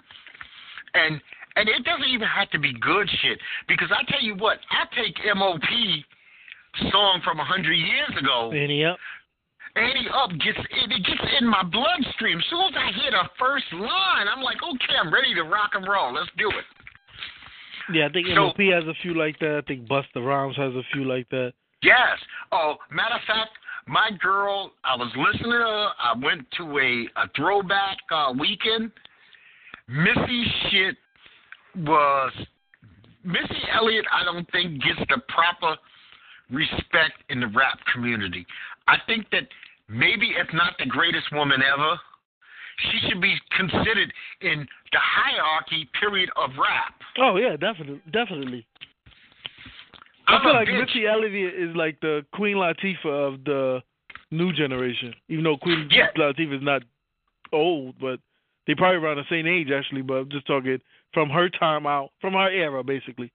And 0.95 1.21
and 1.55 1.69
it 1.69 1.85
doesn't 1.85 2.09
even 2.09 2.27
have 2.29 2.51
to 2.51 2.59
be 2.59 2.73
good 2.81 3.09
shit. 3.21 3.39
Because 3.69 3.89
I 3.93 4.11
tell 4.11 4.23
you 4.23 4.35
what, 4.37 4.59
I 4.71 4.85
take 4.97 5.17
MOP 5.37 5.61
song 6.91 7.21
from 7.25 7.41
a 7.41 7.45
hundred 7.45 7.75
years 7.75 8.13
ago. 8.19 8.51
Ante 8.53 8.85
up? 8.85 8.99
Ante 9.77 10.09
Up 10.13 10.31
gets 10.41 10.59
it, 10.59 10.93
it 10.93 11.05
gets 11.07 11.23
in 11.41 11.47
my 11.47 11.63
bloodstream. 11.63 12.39
As 12.39 12.45
soon 12.51 12.61
as 12.61 12.75
I 12.77 12.93
hear 13.01 13.11
the 13.11 13.29
first 13.39 13.65
line, 13.73 14.29
I'm 14.29 14.43
like, 14.43 14.59
okay, 14.63 14.95
I'm 15.03 15.13
ready 15.13 15.35
to 15.35 15.43
rock 15.43 15.71
and 15.75 15.87
roll. 15.89 16.13
Let's 16.13 16.31
do 16.37 16.49
it. 16.49 16.65
Yeah, 17.93 18.07
I 18.07 18.13
think 18.13 18.29
So- 18.29 18.53
MOP 18.53 18.61
has 18.73 18.85
a 18.85 18.95
few 19.03 19.15
like 19.15 19.39
that. 19.41 19.63
I 19.65 19.67
think 19.67 19.89
Busta 19.89 20.25
Rhymes 20.25 20.57
has 20.57 20.75
a 20.75 20.83
few 20.93 21.05
like 21.05 21.29
that. 21.31 21.53
Yes. 21.83 22.19
Oh, 22.53 22.77
matter 22.91 23.17
of 23.17 23.21
fact, 23.27 23.51
my 23.87 24.11
girl, 24.21 24.73
I 24.85 24.97
was 24.97 25.11
listening 25.17 25.53
to 25.53 25.59
her. 25.59 25.89
I 25.99 26.15
went 26.23 26.47
to 26.59 26.79
a, 26.79 27.21
a 27.21 27.29
throwback 27.37 27.99
uh, 28.11 28.33
weekend. 28.39 28.93
Missy 29.89 30.45
shit 30.71 30.97
was 31.77 32.33
Missy 33.25 33.63
Elliott. 33.75 34.05
I 34.13 34.25
don't 34.25 34.51
think 34.53 34.83
gets 34.83 35.01
the 35.09 35.21
proper 35.29 35.77
respect 36.51 37.25
in 37.31 37.41
the 37.41 37.49
rap 37.49 37.79
community. 37.93 38.47
I 38.87 38.97
think 39.07 39.27
that 39.31 39.49
maybe 39.89 40.35
if 40.39 40.53
not 40.53 40.75
the 40.79 40.87
greatest 40.87 41.33
woman 41.33 41.61
ever, 41.63 41.99
she 42.91 43.09
should 43.09 43.21
be 43.21 43.35
considered 43.57 44.13
in 44.41 44.67
the 44.93 44.99
hierarchy 44.99 45.89
period 46.01 46.31
of 46.37 46.51
rap. 46.51 46.95
Oh 47.19 47.37
yeah, 47.37 47.57
definitely, 47.57 48.01
definitely. 48.13 48.67
I 50.29 50.43
feel 50.43 50.53
like 50.53 50.69
bitch. 50.69 50.87
Missy 50.87 51.07
Elliott 51.07 51.55
is 51.55 51.75
like 51.77 52.01
the 52.01 52.25
Queen 52.33 52.57
Latifah 52.57 53.35
of 53.35 53.45
the 53.45 53.83
new 54.31 54.53
generation. 54.53 55.15
Even 55.29 55.45
though 55.45 55.57
Queen 55.57 55.89
Yeah. 55.91 56.09
Latifah 56.17 56.57
is 56.57 56.63
not 56.63 56.83
old, 57.53 57.95
but 58.01 58.21
they 58.67 58.75
probably 58.75 58.97
around 58.97 59.17
the 59.17 59.25
same 59.29 59.47
age 59.47 59.71
actually. 59.71 60.03
But 60.03 60.15
I'm 60.15 60.31
just 60.31 60.47
talking 60.47 60.79
from 61.13 61.29
her 61.31 61.49
time 61.49 61.87
out, 61.87 62.11
from 62.21 62.35
her 62.35 62.49
era, 62.51 62.83
basically. 62.83 63.31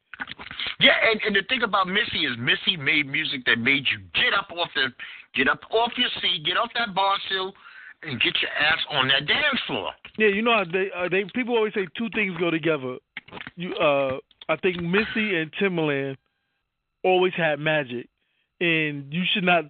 Yeah, 0.80 0.94
and, 1.12 1.22
and 1.26 1.36
the 1.36 1.44
thing 1.50 1.64
about 1.64 1.88
Missy 1.88 2.26
is 2.26 2.38
Missy 2.38 2.78
made 2.78 3.08
music 3.08 3.46
that 3.46 3.58
made 3.58 3.86
you 3.92 4.00
get 4.14 4.34
up 4.34 4.50
off 4.52 4.70
the 4.76 4.88
get 5.36 5.48
up 5.48 5.62
off 5.72 5.92
your 5.98 6.10
seat, 6.22 6.46
get 6.46 6.58
off 6.58 6.70
that 6.76 6.94
bar 6.94 7.18
stool, 7.28 7.54
and 8.04 8.20
get 8.22 8.34
your 8.42 8.52
ass 8.52 8.80
on 8.92 9.08
that 9.08 9.28
dance 9.28 9.60
floor. 9.66 9.92
Yeah, 10.18 10.28
you 10.28 10.42
know 10.42 10.54
how 10.54 10.64
they 10.72 10.90
uh, 10.96 11.10
they 11.10 11.26
people 11.34 11.56
always 11.56 11.74
say 11.74 11.88
two 11.98 12.10
things 12.14 12.36
go 12.40 12.52
together. 12.52 12.98
You 13.56 13.76
uh 13.76 14.18
I 14.50 14.56
think 14.58 14.82
Missy 14.82 15.36
and 15.36 15.52
Timbaland 15.54 16.18
always 17.04 17.34
had 17.36 17.60
magic, 17.60 18.10
and 18.60 19.12
you 19.14 19.24
should 19.34 19.44
not 19.44 19.66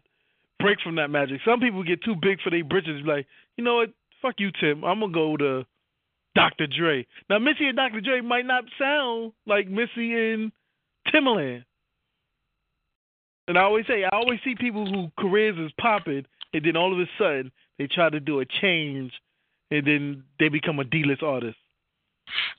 break 0.60 0.80
from 0.82 0.96
that 0.96 1.10
magic. 1.10 1.42
Some 1.46 1.60
people 1.60 1.84
get 1.84 2.04
too 2.04 2.16
big 2.16 2.42
for 2.42 2.50
their 2.50 2.64
britches. 2.64 3.02
Like, 3.06 3.28
you 3.58 3.64
know 3.64 3.76
what? 3.76 3.90
Fuck 4.22 4.36
you, 4.40 4.52
Tim. 4.60 4.84
I'm 4.84 5.00
gonna 5.00 5.12
go 5.12 5.38
to 5.38 5.66
Dr. 6.36 6.68
Dre. 6.68 7.06
Now, 7.30 7.40
Missy 7.40 7.68
and 7.68 7.78
Dr. 7.78 8.02
Dre 8.02 8.22
might 8.22 8.46
not 8.46 8.64
sound 8.80 9.34
like 9.46 9.68
Missy 9.68 10.14
and 10.14 10.52
Timbaland. 11.08 11.64
And 13.48 13.58
I 13.58 13.64
always 13.64 13.86
say, 13.88 14.04
I 14.04 14.10
always 14.12 14.40
see 14.44 14.56
people 14.56 14.86
who 14.86 15.12
careers 15.18 15.58
is 15.58 15.72
popping, 15.80 16.26
and 16.54 16.66
then 16.66 16.76
all 16.76 16.92
of 16.92 17.00
a 17.00 17.10
sudden 17.18 17.52
they 17.78 17.88
try 17.88 18.10
to 18.10 18.20
do 18.20 18.40
a 18.40 18.46
change, 18.46 19.14
and 19.72 19.86
then 19.86 20.24
they 20.40 20.50
become 20.50 20.80
a 20.80 20.84
D-list 20.84 21.24
artist. 21.24 21.58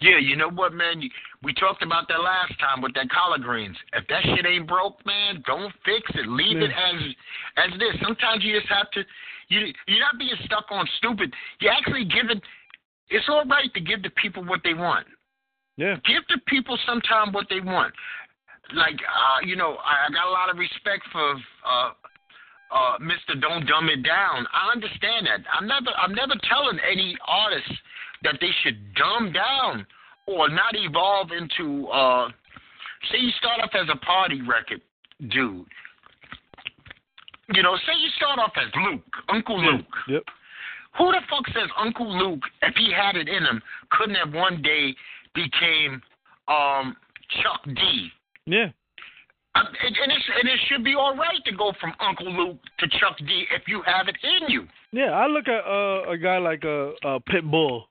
Yeah, 0.00 0.18
you 0.18 0.36
know 0.36 0.50
what, 0.50 0.72
man? 0.72 1.02
We 1.42 1.52
talked 1.54 1.82
about 1.82 2.08
that 2.08 2.20
last 2.20 2.58
time 2.58 2.82
with 2.82 2.94
that 2.94 3.10
collard 3.10 3.42
greens. 3.42 3.76
If 3.92 4.06
that 4.08 4.22
shit 4.24 4.46
ain't 4.46 4.66
broke, 4.66 5.04
man, 5.06 5.42
don't 5.46 5.72
fix 5.84 6.10
it. 6.14 6.26
Leave 6.28 6.58
it 6.58 6.70
as 6.70 7.00
as 7.56 7.74
it 7.74 7.82
is. 7.82 8.00
Sometimes 8.02 8.44
you 8.44 8.58
just 8.58 8.70
have 8.72 8.90
to. 8.92 9.02
You 9.48 9.72
you're 9.86 10.00
not 10.00 10.18
being 10.18 10.36
stuck 10.44 10.66
on 10.70 10.86
stupid. 10.98 11.32
You're 11.60 11.72
actually 11.72 12.04
giving. 12.04 12.40
It's 13.10 13.28
all 13.28 13.44
right 13.44 13.72
to 13.74 13.80
give 13.80 14.02
the 14.02 14.10
people 14.10 14.44
what 14.44 14.60
they 14.64 14.74
want. 14.74 15.06
Yeah. 15.78 15.94
give 16.04 16.26
the 16.28 16.42
people 16.48 16.76
sometime 16.84 17.32
what 17.32 17.46
they 17.48 17.60
want. 17.60 17.94
Like, 18.74 18.98
uh, 18.98 19.46
you 19.46 19.54
know, 19.54 19.78
I, 19.78 20.10
I 20.10 20.12
got 20.12 20.26
a 20.26 20.34
lot 20.34 20.50
of 20.50 20.58
respect 20.58 21.06
for 21.12 21.38
uh, 21.64 21.90
uh, 22.74 22.98
Mr. 22.98 23.40
Don't 23.40 23.64
Dumb 23.64 23.88
It 23.88 24.02
Down. 24.02 24.44
I 24.52 24.72
understand 24.74 25.26
that. 25.30 25.46
I'm 25.54 25.66
never, 25.66 25.94
I'm 25.96 26.12
never 26.12 26.34
telling 26.50 26.78
any 26.82 27.16
artist 27.26 27.70
that 28.22 28.36
they 28.40 28.50
should 28.62 28.94
dumb 28.94 29.32
down 29.32 29.86
or 30.26 30.48
not 30.48 30.74
evolve 30.74 31.30
into. 31.32 31.86
Uh, 31.88 32.28
say 33.10 33.18
you 33.18 33.30
start 33.38 33.60
off 33.62 33.70
as 33.74 33.88
a 33.92 33.98
party 34.04 34.40
record 34.42 34.80
dude. 35.30 35.66
You 37.54 37.62
know, 37.62 37.76
say 37.76 37.92
you 37.98 38.10
start 38.16 38.38
off 38.38 38.52
as 38.56 38.70
Luke, 38.84 39.02
Uncle 39.28 39.58
Luke. 39.58 39.86
Yep. 40.08 40.22
Who 40.98 41.12
the 41.12 41.20
fuck 41.30 41.46
says 41.48 41.68
Uncle 41.78 42.18
Luke, 42.18 42.42
if 42.62 42.74
he 42.74 42.92
had 42.92 43.16
it 43.16 43.28
in 43.28 43.42
him, 43.44 43.62
couldn't 43.90 44.16
have 44.16 44.34
one 44.34 44.60
day 44.62 44.94
became 45.34 46.02
um, 46.48 46.96
Chuck 47.42 47.62
D? 47.64 48.10
Yeah. 48.46 48.68
Um, 49.54 49.66
and, 49.66 49.96
and, 49.96 50.12
it's, 50.12 50.24
and 50.40 50.48
it 50.48 50.58
should 50.68 50.84
be 50.84 50.94
all 50.94 51.16
right 51.16 51.42
to 51.46 51.52
go 51.52 51.72
from 51.80 51.92
Uncle 52.00 52.30
Luke 52.30 52.58
to 52.80 52.88
Chuck 53.00 53.16
D 53.18 53.46
if 53.54 53.62
you 53.66 53.82
have 53.86 54.08
it 54.08 54.16
in 54.22 54.50
you. 54.50 54.66
Yeah, 54.92 55.12
I 55.12 55.26
look 55.26 55.48
at 55.48 55.64
uh, 55.64 56.10
a 56.10 56.18
guy 56.18 56.38
like 56.38 56.64
a 56.64 56.92
uh, 57.04 57.18
Pitbull. 57.30 57.84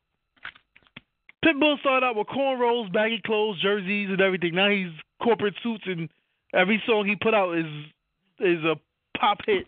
Pitbull 1.46 1.80
started 1.80 2.06
out 2.06 2.16
with 2.16 2.28
cornrows, 2.28 2.92
baggy 2.92 3.22
clothes, 3.26 3.62
jerseys, 3.62 4.10
and 4.10 4.22
everything. 4.22 4.56
Now 4.56 4.70
he's 4.70 4.92
corporate 5.22 5.54
suits, 5.62 5.84
and 5.86 6.10
every 6.54 6.82
song 6.86 7.06
he 7.06 7.16
put 7.16 7.34
out 7.34 7.58
is 7.58 7.66
is 8.40 8.64
a 8.64 8.76
pop 9.18 9.40
hit. 9.46 9.66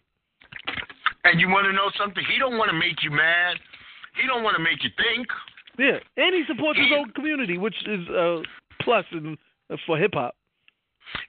And 1.24 1.40
you 1.40 1.50
want 1.50 1.66
to 1.66 1.74
know 1.74 1.92
something? 1.98 2.24
He 2.32 2.40
don't 2.40 2.58
want 2.58 2.72
to 2.72 2.78
make 2.78 3.04
you 3.04 3.12
mad. 3.12 3.58
He 4.20 4.28
don't 4.28 4.44
want 4.44 4.58
to 4.58 4.64
make 4.64 4.84
you 4.84 4.90
think. 4.98 5.28
Yeah, 5.78 6.00
and 6.18 6.36
he 6.36 6.44
supports 6.48 6.80
his 6.80 6.92
own 6.96 7.12
community, 7.12 7.58
which 7.58 7.76
is 7.88 8.08
a 8.10 8.42
plus 8.82 9.06
in, 9.12 9.38
for 9.86 9.98
hip 9.98 10.12
hop. 10.14 10.36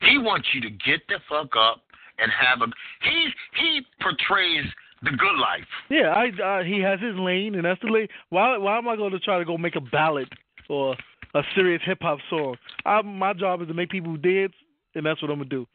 He 0.03 0.19
wants 0.19 0.49
you 0.55 0.61
to 0.63 0.71
get 0.71 1.01
the 1.09 1.19
fuck 1.29 1.55
up 1.57 1.83
and 2.19 2.31
have 2.33 2.63
a. 2.63 2.73
He 3.03 3.29
he 3.61 3.83
portrays 4.01 4.65
the 5.03 5.11
good 5.11 5.37
life. 5.41 5.65
Yeah, 5.89 6.09
I 6.11 6.61
uh, 6.61 6.63
he 6.65 6.81
has 6.81 7.01
his 7.01 7.17
lane, 7.17 7.55
and 7.55 7.65
that's 7.65 7.81
the 7.81 7.89
lane. 7.91 8.09
Why 8.29 8.57
why 8.59 8.79
am 8.79 8.89
I 8.89 8.97
going 8.97 9.13
to 9.13 9.19
try 9.21 9.39
to 9.39 9.45
go 9.45 9.57
make 9.59 9.77
a 9.77 9.81
ballad 9.81 10.29
or 10.69 10.97
a 11.35 11.43
serious 11.55 11.83
hip 11.85 11.99
hop 12.03 12.19
song? 12.29 12.57
I, 12.85 13.03
my 13.03 13.33
job 13.33 13.63
is 13.63 13.69
to 13.69 13.75
make 13.75 13.91
people 13.91 14.17
dance, 14.17 14.53
and 14.95 15.05
that's 15.07 15.21
what 15.23 15.31
I'm 15.31 15.39
gonna 15.39 15.49
do. 15.49 15.67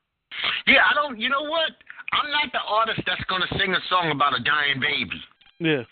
Yeah, 0.68 0.82
I 0.90 0.94
don't. 0.94 1.20
You 1.20 1.30
know 1.30 1.44
what? 1.44 1.72
I'm 2.14 2.32
not 2.32 2.52
the 2.52 2.60
artist 2.68 3.02
that's 3.08 3.24
gonna 3.30 3.48
sing 3.60 3.74
a 3.74 3.80
song 3.90 4.12
about 4.12 4.40
a 4.40 4.44
dying 4.44 4.80
baby. 4.80 5.20
Yeah, 5.60 5.84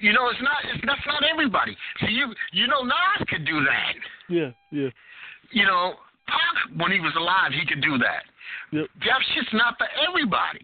You 0.00 0.12
know, 0.12 0.28
it's 0.30 0.40
not. 0.42 0.64
It's 0.72 0.82
that's 0.86 1.06
not 1.06 1.22
everybody. 1.22 1.76
See, 2.00 2.12
you 2.12 2.34
you 2.52 2.66
know, 2.66 2.82
Nas 2.82 3.26
could 3.28 3.44
do 3.44 3.60
that. 3.64 3.94
yeah, 4.28 4.50
yeah. 4.72 4.88
You 5.50 5.64
know, 5.64 5.94
Pac, 6.26 6.76
when 6.80 6.92
he 6.92 7.00
was 7.00 7.12
alive, 7.16 7.52
he 7.52 7.64
could 7.66 7.80
do 7.82 7.96
that. 7.98 8.24
Yep. 8.72 8.86
That 9.00 9.20
shit's 9.34 9.48
not 9.52 9.76
for 9.78 9.86
everybody. 10.08 10.60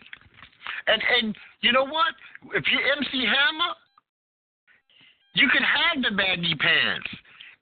And 0.86 1.02
and 1.20 1.36
you 1.62 1.72
know 1.72 1.84
what? 1.84 2.12
If 2.54 2.64
you're 2.70 2.82
MC 2.98 3.24
Hammer, 3.24 3.72
you 5.34 5.48
can 5.48 5.62
have 5.62 6.02
the 6.02 6.16
baggy 6.16 6.54
pants. 6.54 7.08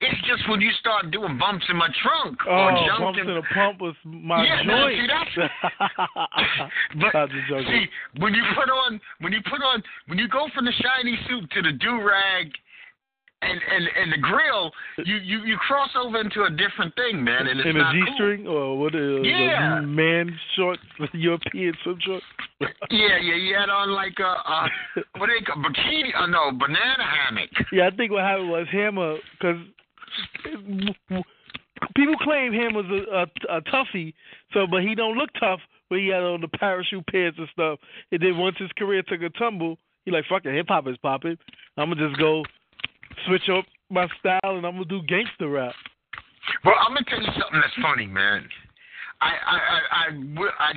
It's 0.01 0.19
just 0.27 0.49
when 0.51 0.61
you 0.61 0.73
start 0.81 1.13
doing 1.13 1.39
bumps 1.39 1.65
in 1.71 1.77
my 1.77 1.87
trunk 2.03 2.45
or 2.45 2.73
Oh, 2.73 2.87
jumps 2.87 3.01
bumps 3.01 3.19
in 3.23 3.31
a 3.37 3.43
pump 3.55 3.81
was 3.81 3.95
my 4.05 4.45
Yeah, 4.45 4.63
now, 4.63 4.89
see, 4.89 5.07
joint. 5.07 5.51
But 7.01 7.15
I'm 7.15 7.29
just 7.31 7.47
joking. 7.49 7.67
see, 7.71 7.87
when 8.21 8.35
you 8.35 8.43
put 8.57 8.69
on 8.69 9.01
when 9.21 9.33
you 9.33 9.41
put 9.49 9.63
on 9.63 9.81
when 10.07 10.19
you 10.19 10.27
go 10.29 10.49
from 10.55 10.65
the 10.65 10.73
shiny 10.73 11.17
suit 11.29 11.49
to 11.53 11.63
the 11.63 11.73
do 11.79 12.03
rag 12.03 12.51
and, 13.43 13.61
and 13.75 13.89
and 14.01 14.13
the 14.13 14.19
grill, 14.19 14.71
you, 15.05 15.17
you 15.17 15.45
you 15.45 15.57
cross 15.57 15.91
over 15.97 16.21
into 16.21 16.45
a 16.45 16.51
different 16.51 16.95
thing, 16.95 17.23
man, 17.25 17.47
and 17.49 17.61
it's 17.61 17.69
in 17.69 17.77
a 17.77 17.93
G 17.93 18.03
cool. 18.07 18.15
string 18.15 18.47
or 18.47 18.79
what 18.79 18.95
is 18.95 19.21
Yeah. 19.25 19.81
the 19.81 19.87
man 19.87 20.39
shorts, 20.57 20.83
European 21.13 21.75
swim 21.83 21.99
shorts? 22.01 22.25
Yeah, 22.91 23.19
yeah, 23.21 23.35
you 23.35 23.55
had 23.57 23.69
on 23.71 23.91
like 23.91 24.15
a, 24.21 24.23
a 24.23 24.69
what 25.19 25.29
they 25.29 25.45
call 25.45 25.63
bikini? 25.63 26.11
Uh, 26.17 26.27
no, 26.27 26.53
banana 26.53 27.03
hammock. 27.05 27.51
Yeah, 27.73 27.89
I 27.93 27.97
think 27.97 28.13
what 28.13 28.23
happened 28.23 28.51
was 28.51 28.67
Hammer, 28.71 29.17
because 29.33 29.57
people 31.97 32.15
claim 32.23 32.53
Hammer's 32.53 32.87
a, 32.91 33.15
a, 33.55 33.57
a 33.57 33.61
toughie, 33.63 34.15
so 34.53 34.67
but 34.71 34.83
he 34.83 34.95
don't 34.95 35.17
look 35.17 35.31
tough 35.41 35.61
when 35.89 36.01
he 36.01 36.09
had 36.09 36.23
on 36.23 36.41
the 36.41 36.49
parachute 36.49 37.07
pants 37.09 37.39
and 37.39 37.49
stuff. 37.53 37.79
And 38.11 38.21
then 38.23 38.39
once 38.39 38.57
his 38.59 38.71
career 38.79 39.03
took 39.03 39.23
a 39.23 39.31
tumble, 39.31 39.79
he 40.05 40.11
like 40.11 40.25
fuck 40.29 40.45
it, 40.45 40.55
hip 40.55 40.67
hop 40.69 40.87
is 40.87 40.97
popping. 40.99 41.37
I'm 41.77 41.91
gonna 41.91 42.09
just 42.09 42.21
go 42.21 42.45
switch 43.27 43.49
up 43.49 43.65
my 43.91 44.07
style 44.19 44.57
and 44.57 44.67
I'm 44.67 44.75
gonna 44.75 44.85
do 44.85 45.03
gangster 45.03 45.49
rap. 45.49 45.75
Well, 46.65 46.75
I'm 46.81 46.95
gonna 46.95 47.07
tell 47.09 47.21
you 47.21 47.33
something 47.39 47.61
that's 47.61 47.75
funny, 47.83 48.07
man. 48.07 48.49
I, 49.21 49.31
I, 49.47 49.59
I, 49.93 50.49
I, 50.59 50.73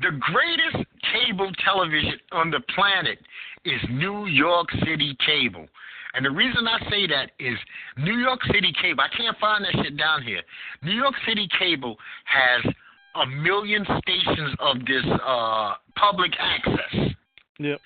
the 0.00 0.10
greatest 0.20 0.88
cable 1.12 1.50
television 1.64 2.18
on 2.30 2.50
the 2.50 2.60
planet 2.74 3.18
is 3.64 3.80
New 3.90 4.26
York 4.26 4.68
City 4.86 5.16
cable. 5.26 5.66
And 6.14 6.24
the 6.24 6.30
reason 6.30 6.68
I 6.68 6.78
say 6.88 7.08
that 7.08 7.32
is 7.40 7.58
New 7.98 8.18
York 8.18 8.40
City 8.52 8.72
cable. 8.80 9.02
I 9.02 9.16
can't 9.16 9.36
find 9.38 9.64
that 9.64 9.72
shit 9.82 9.96
down 9.96 10.22
here. 10.22 10.42
New 10.82 10.92
York 10.92 11.14
City 11.26 11.48
cable 11.58 11.96
has 12.26 12.72
a 13.16 13.26
million 13.26 13.84
stations 13.84 14.54
of 14.60 14.78
this 14.86 15.04
uh, 15.26 15.74
public 15.96 16.32
access. 16.38 17.14
Yep. 17.58 17.80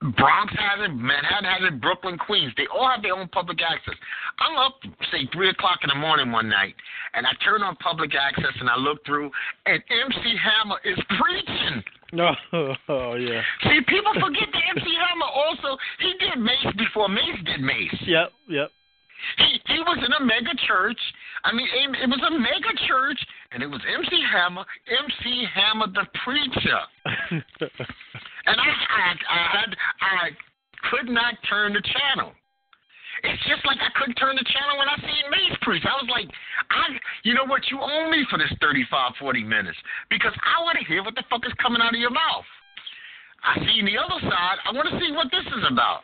Bronx 0.00 0.48
has 0.56 0.80
it, 0.80 0.96
Manhattan 0.96 1.44
has 1.44 1.60
it, 1.68 1.80
Brooklyn, 1.80 2.16
Queens. 2.16 2.52
They 2.56 2.66
all 2.72 2.88
have 2.88 3.02
their 3.02 3.12
own 3.12 3.28
public 3.28 3.60
access. 3.60 3.94
I'm 4.40 4.56
up, 4.56 4.80
say, 5.12 5.28
3 5.30 5.50
o'clock 5.50 5.80
in 5.84 5.88
the 5.88 6.00
morning 6.00 6.32
one 6.32 6.48
night, 6.48 6.74
and 7.12 7.26
I 7.26 7.32
turn 7.44 7.62
on 7.62 7.76
public 7.76 8.12
access 8.16 8.56
and 8.60 8.70
I 8.70 8.76
look 8.76 9.04
through, 9.04 9.30
and 9.66 9.82
MC 9.92 10.36
Hammer 10.40 10.80
is 10.88 10.96
preaching. 11.20 11.84
No, 12.12 12.32
oh 12.88 13.14
yeah. 13.14 13.42
See, 13.62 13.80
people 13.86 14.12
forget 14.14 14.48
that 14.50 14.62
MC 14.72 14.88
Hammer 14.88 15.28
also, 15.28 15.76
he 16.00 16.14
did 16.18 16.40
Mase 16.40 16.74
before 16.78 17.08
Mase 17.08 17.44
did 17.44 17.60
Mase. 17.60 18.00
Yep, 18.06 18.32
yep. 18.48 18.70
He, 19.36 19.60
he 19.66 19.80
was 19.80 19.98
in 20.00 20.12
a 20.14 20.24
mega 20.24 20.56
church. 20.66 20.98
I 21.44 21.52
mean, 21.52 21.68
it, 21.68 22.04
it 22.04 22.08
was 22.08 22.20
a 22.26 22.32
mega 22.32 22.72
church, 22.88 23.20
and 23.52 23.62
it 23.62 23.66
was 23.66 23.80
MC 23.84 24.16
Hammer, 24.32 24.64
MC 24.88 25.44
Hammer 25.54 25.86
the 25.92 26.06
preacher. 26.24 26.80
And 28.50 28.58
I, 28.58 28.66
I, 28.66 29.06
I 29.14 29.40
had, 29.54 29.70
I 30.02 30.22
could 30.90 31.08
not 31.08 31.34
turn 31.48 31.72
the 31.72 31.82
channel. 31.82 32.32
It's 33.22 33.42
just 33.46 33.60
like 33.68 33.76
I 33.84 33.92
couldn't 34.00 34.16
turn 34.16 34.34
the 34.34 34.46
channel 34.48 34.78
when 34.80 34.88
I 34.88 34.96
seen 34.96 35.24
Mase 35.30 35.56
Priest. 35.60 35.84
I 35.84 35.92
was 36.00 36.08
like, 36.08 36.24
I, 36.72 36.96
you 37.22 37.34
know 37.34 37.44
what? 37.44 37.60
You 37.70 37.78
owe 37.78 38.08
me 38.10 38.24
for 38.30 38.38
this 38.38 38.48
35, 38.64 39.12
40 39.20 39.44
minutes 39.44 39.76
because 40.08 40.32
I 40.40 40.62
want 40.64 40.78
to 40.80 40.84
hear 40.88 41.04
what 41.04 41.14
the 41.14 41.24
fuck 41.28 41.44
is 41.44 41.52
coming 41.60 41.82
out 41.84 41.92
of 41.94 42.00
your 42.00 42.10
mouth. 42.10 42.48
I 43.44 43.60
seen 43.60 43.84
the 43.84 43.96
other 44.00 44.20
side. 44.24 44.56
I 44.64 44.72
want 44.72 44.88
to 44.88 44.96
see 45.00 45.12
what 45.12 45.28
this 45.30 45.44
is 45.46 45.64
about. 45.70 46.00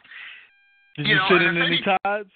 Did 0.96 1.06
You 1.08 1.14
you, 1.14 1.20
know, 1.20 1.28
sit 1.32 1.42
in 1.42 1.56
any- 1.56 1.80
tides? 2.04 2.30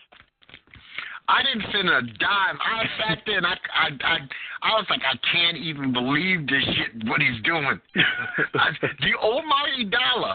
I 1.31 1.43
didn't 1.47 1.71
send 1.71 1.89
a 1.89 2.03
dime. 2.19 2.59
I 2.59 2.83
sat 2.99 3.19
there 3.25 3.39
and 3.39 3.47
I, 3.47 3.55
I, 3.73 3.89
I, 4.03 4.17
I 4.63 4.71
was 4.75 4.87
like, 4.91 5.01
I 5.07 5.15
can't 5.31 5.57
even 5.57 5.93
believe 5.93 6.47
this 6.49 6.65
shit. 6.75 7.07
What 7.07 7.21
he's 7.23 7.41
doing. 7.45 7.79
I, 8.55 8.71
the 8.99 9.15
almighty 9.15 9.87
dollar. 9.87 10.35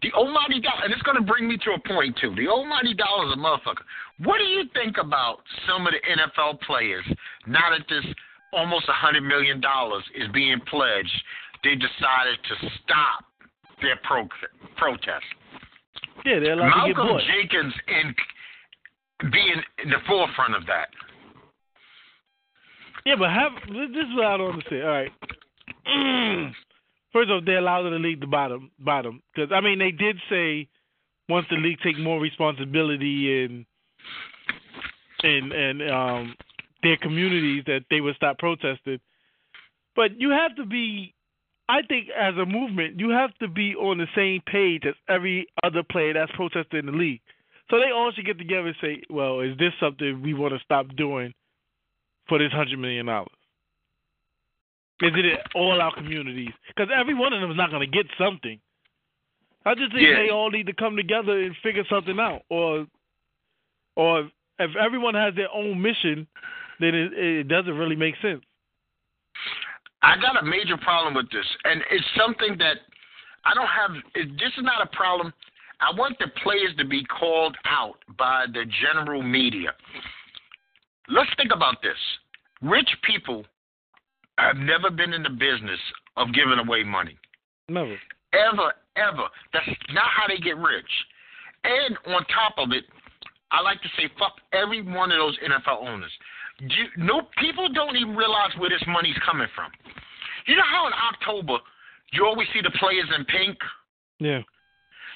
The 0.00 0.12
almighty 0.12 0.60
dollar, 0.60 0.84
and 0.84 0.92
it's 0.92 1.02
going 1.02 1.18
to 1.18 1.26
bring 1.26 1.48
me 1.48 1.58
to 1.58 1.70
a 1.76 1.80
point 1.86 2.16
too. 2.20 2.32
The 2.34 2.48
almighty 2.48 2.94
dollar 2.94 3.28
is 3.28 3.34
a 3.34 3.36
motherfucker. 3.36 3.84
What 4.24 4.38
do 4.38 4.44
you 4.44 4.64
think 4.72 4.96
about 4.96 5.44
some 5.68 5.86
of 5.86 5.92
the 5.92 6.00
NFL 6.00 6.60
players 6.62 7.04
now 7.46 7.68
that 7.70 7.84
this 7.88 8.04
almost 8.54 8.88
a 8.88 8.96
hundred 8.96 9.22
million 9.22 9.60
dollars 9.60 10.04
is 10.14 10.28
being 10.32 10.60
pledged? 10.70 11.12
They 11.62 11.74
decided 11.74 12.38
to 12.48 12.54
stop 12.82 13.26
their 13.82 13.98
pro- 14.02 14.28
protest. 14.76 15.26
Yeah, 16.24 16.38
they're 16.40 16.54
allowed 16.54 16.86
to 16.86 16.94
get 16.94 16.96
Malcolm 16.96 17.08
bought. 17.08 17.22
Jenkins 17.26 17.74
in 17.88 18.14
being 19.32 19.62
in 19.82 19.90
the 19.90 19.98
forefront 20.06 20.54
of 20.54 20.66
that. 20.66 20.88
Yeah, 23.04 23.16
but 23.18 23.30
have 23.30 23.52
this 23.68 24.04
is 24.04 24.14
what 24.14 24.26
I 24.26 24.36
don't 24.36 24.52
understand. 24.52 24.82
All 24.82 24.90
right. 24.90 25.12
First 27.12 27.30
off, 27.30 27.44
they 27.46 27.54
allowed 27.54 27.84
the 27.84 27.98
league 27.98 28.20
to 28.20 28.26
bottom 28.26 28.70
bottom 28.78 29.22
because 29.34 29.50
I 29.52 29.60
mean 29.60 29.78
they 29.78 29.90
did 29.90 30.18
say 30.28 30.68
once 31.28 31.46
the 31.50 31.56
league 31.56 31.78
take 31.82 31.98
more 31.98 32.20
responsibility 32.20 33.44
in 33.44 33.66
in 35.24 35.52
and 35.52 35.90
um 35.90 36.36
their 36.82 36.96
communities 36.98 37.64
that 37.66 37.84
they 37.90 38.00
would 38.00 38.16
stop 38.16 38.38
protesting. 38.38 39.00
But 39.96 40.20
you 40.20 40.30
have 40.30 40.54
to 40.56 40.66
be 40.66 41.14
I 41.68 41.82
think 41.82 42.08
as 42.16 42.34
a 42.36 42.46
movement, 42.46 42.98
you 42.98 43.10
have 43.10 43.36
to 43.38 43.48
be 43.48 43.74
on 43.74 43.98
the 43.98 44.06
same 44.14 44.40
page 44.46 44.84
as 44.86 44.94
every 45.08 45.46
other 45.62 45.82
player 45.82 46.14
that's 46.14 46.32
protesting 46.32 46.80
in 46.80 46.86
the 46.86 46.92
league. 46.92 47.20
So 47.70 47.78
they 47.78 47.90
all 47.90 48.10
should 48.12 48.24
get 48.24 48.38
together 48.38 48.68
and 48.68 48.76
say, 48.80 49.02
"Well, 49.10 49.40
is 49.40 49.56
this 49.58 49.72
something 49.78 50.22
we 50.22 50.34
want 50.34 50.54
to 50.54 50.60
stop 50.64 50.86
doing 50.96 51.34
for 52.28 52.38
this 52.38 52.52
hundred 52.52 52.78
million 52.78 53.06
dollars? 53.06 53.28
Is 55.00 55.12
it 55.14 55.40
all 55.54 55.80
our 55.80 55.94
communities? 55.94 56.50
Because 56.66 56.88
every 56.92 57.14
one 57.14 57.32
of 57.32 57.40
them 57.40 57.50
is 57.50 57.56
not 57.56 57.70
going 57.70 57.88
to 57.88 57.96
get 57.96 58.06
something. 58.18 58.58
I 59.64 59.74
just 59.74 59.92
think 59.92 60.08
Yeah. 60.08 60.16
they 60.16 60.30
all 60.30 60.50
need 60.50 60.66
to 60.66 60.72
come 60.72 60.96
together 60.96 61.38
and 61.38 61.54
figure 61.58 61.84
something 61.88 62.18
out, 62.18 62.42
or, 62.48 62.86
or 63.96 64.30
if 64.58 64.76
everyone 64.76 65.14
has 65.14 65.34
their 65.34 65.52
own 65.52 65.80
mission, 65.80 66.26
then 66.80 66.94
it, 66.94 67.12
it 67.12 67.48
doesn't 67.48 67.76
really 67.76 67.96
make 67.96 68.16
sense. 68.22 68.42
I 70.02 70.16
got 70.16 70.40
a 70.40 70.44
major 70.44 70.76
problem 70.76 71.14
with 71.14 71.30
this, 71.30 71.46
and 71.64 71.82
it's 71.90 72.06
something 72.16 72.56
that 72.58 72.78
I 73.44 73.54
don't 73.54 73.66
have. 73.68 73.90
It, 74.14 74.30
this 74.38 74.52
is 74.56 74.64
not 74.64 74.82
a 74.82 74.96
problem. 74.96 75.32
I 75.80 75.96
want 75.96 76.18
the 76.18 76.26
players 76.42 76.74
to 76.78 76.84
be 76.84 77.04
called 77.04 77.56
out 77.64 77.96
by 78.18 78.46
the 78.52 78.64
general 78.82 79.22
media. 79.22 79.70
Let's 81.08 81.30
think 81.36 81.52
about 81.54 81.80
this. 81.82 81.96
Rich 82.60 82.90
people 83.04 83.44
have 84.38 84.56
never 84.56 84.90
been 84.90 85.12
in 85.12 85.22
the 85.22 85.30
business 85.30 85.80
of 86.16 86.34
giving 86.34 86.58
away 86.58 86.82
money. 86.82 87.16
Never. 87.68 87.96
Ever, 88.32 88.72
ever. 88.96 89.28
That's 89.52 89.68
not 89.92 90.04
how 90.14 90.26
they 90.28 90.38
get 90.38 90.56
rich. 90.56 90.90
And 91.64 91.96
on 92.14 92.24
top 92.26 92.54
of 92.58 92.72
it, 92.72 92.84
I 93.50 93.62
like 93.62 93.80
to 93.82 93.88
say, 93.96 94.10
fuck 94.18 94.34
every 94.52 94.82
one 94.82 95.10
of 95.10 95.18
those 95.18 95.38
NFL 95.38 95.86
owners. 95.86 96.12
Do 96.58 96.66
you, 96.66 96.86
no, 96.96 97.22
people 97.38 97.68
don't 97.72 97.96
even 97.96 98.16
realize 98.16 98.50
where 98.58 98.68
this 98.68 98.82
money's 98.86 99.16
coming 99.24 99.48
from. 99.54 99.70
You 100.46 100.56
know 100.56 100.66
how 100.70 100.86
in 100.86 100.92
October 101.14 101.58
you 102.12 102.26
always 102.26 102.48
see 102.52 102.60
the 102.62 102.72
players 102.78 103.06
in 103.16 103.24
pink. 103.26 103.58
Yeah. 104.18 104.40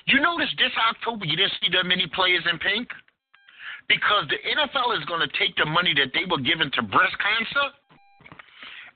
You 0.07 0.21
notice 0.21 0.51
this 0.59 0.73
October 0.91 1.25
you 1.25 1.37
didn't 1.37 1.53
see 1.63 1.69
that 1.73 1.85
many 1.87 2.07
players 2.15 2.43
in 2.51 2.59
pink 2.59 2.89
because 3.89 4.25
the 4.29 4.39
NFL 4.43 4.99
is 4.99 5.05
going 5.07 5.21
to 5.21 5.31
take 5.39 5.55
the 5.57 5.67
money 5.67 5.95
that 5.95 6.11
they 6.15 6.25
were 6.29 6.41
given 6.41 6.71
to 6.75 6.83
breast 6.83 7.15
cancer 7.19 7.67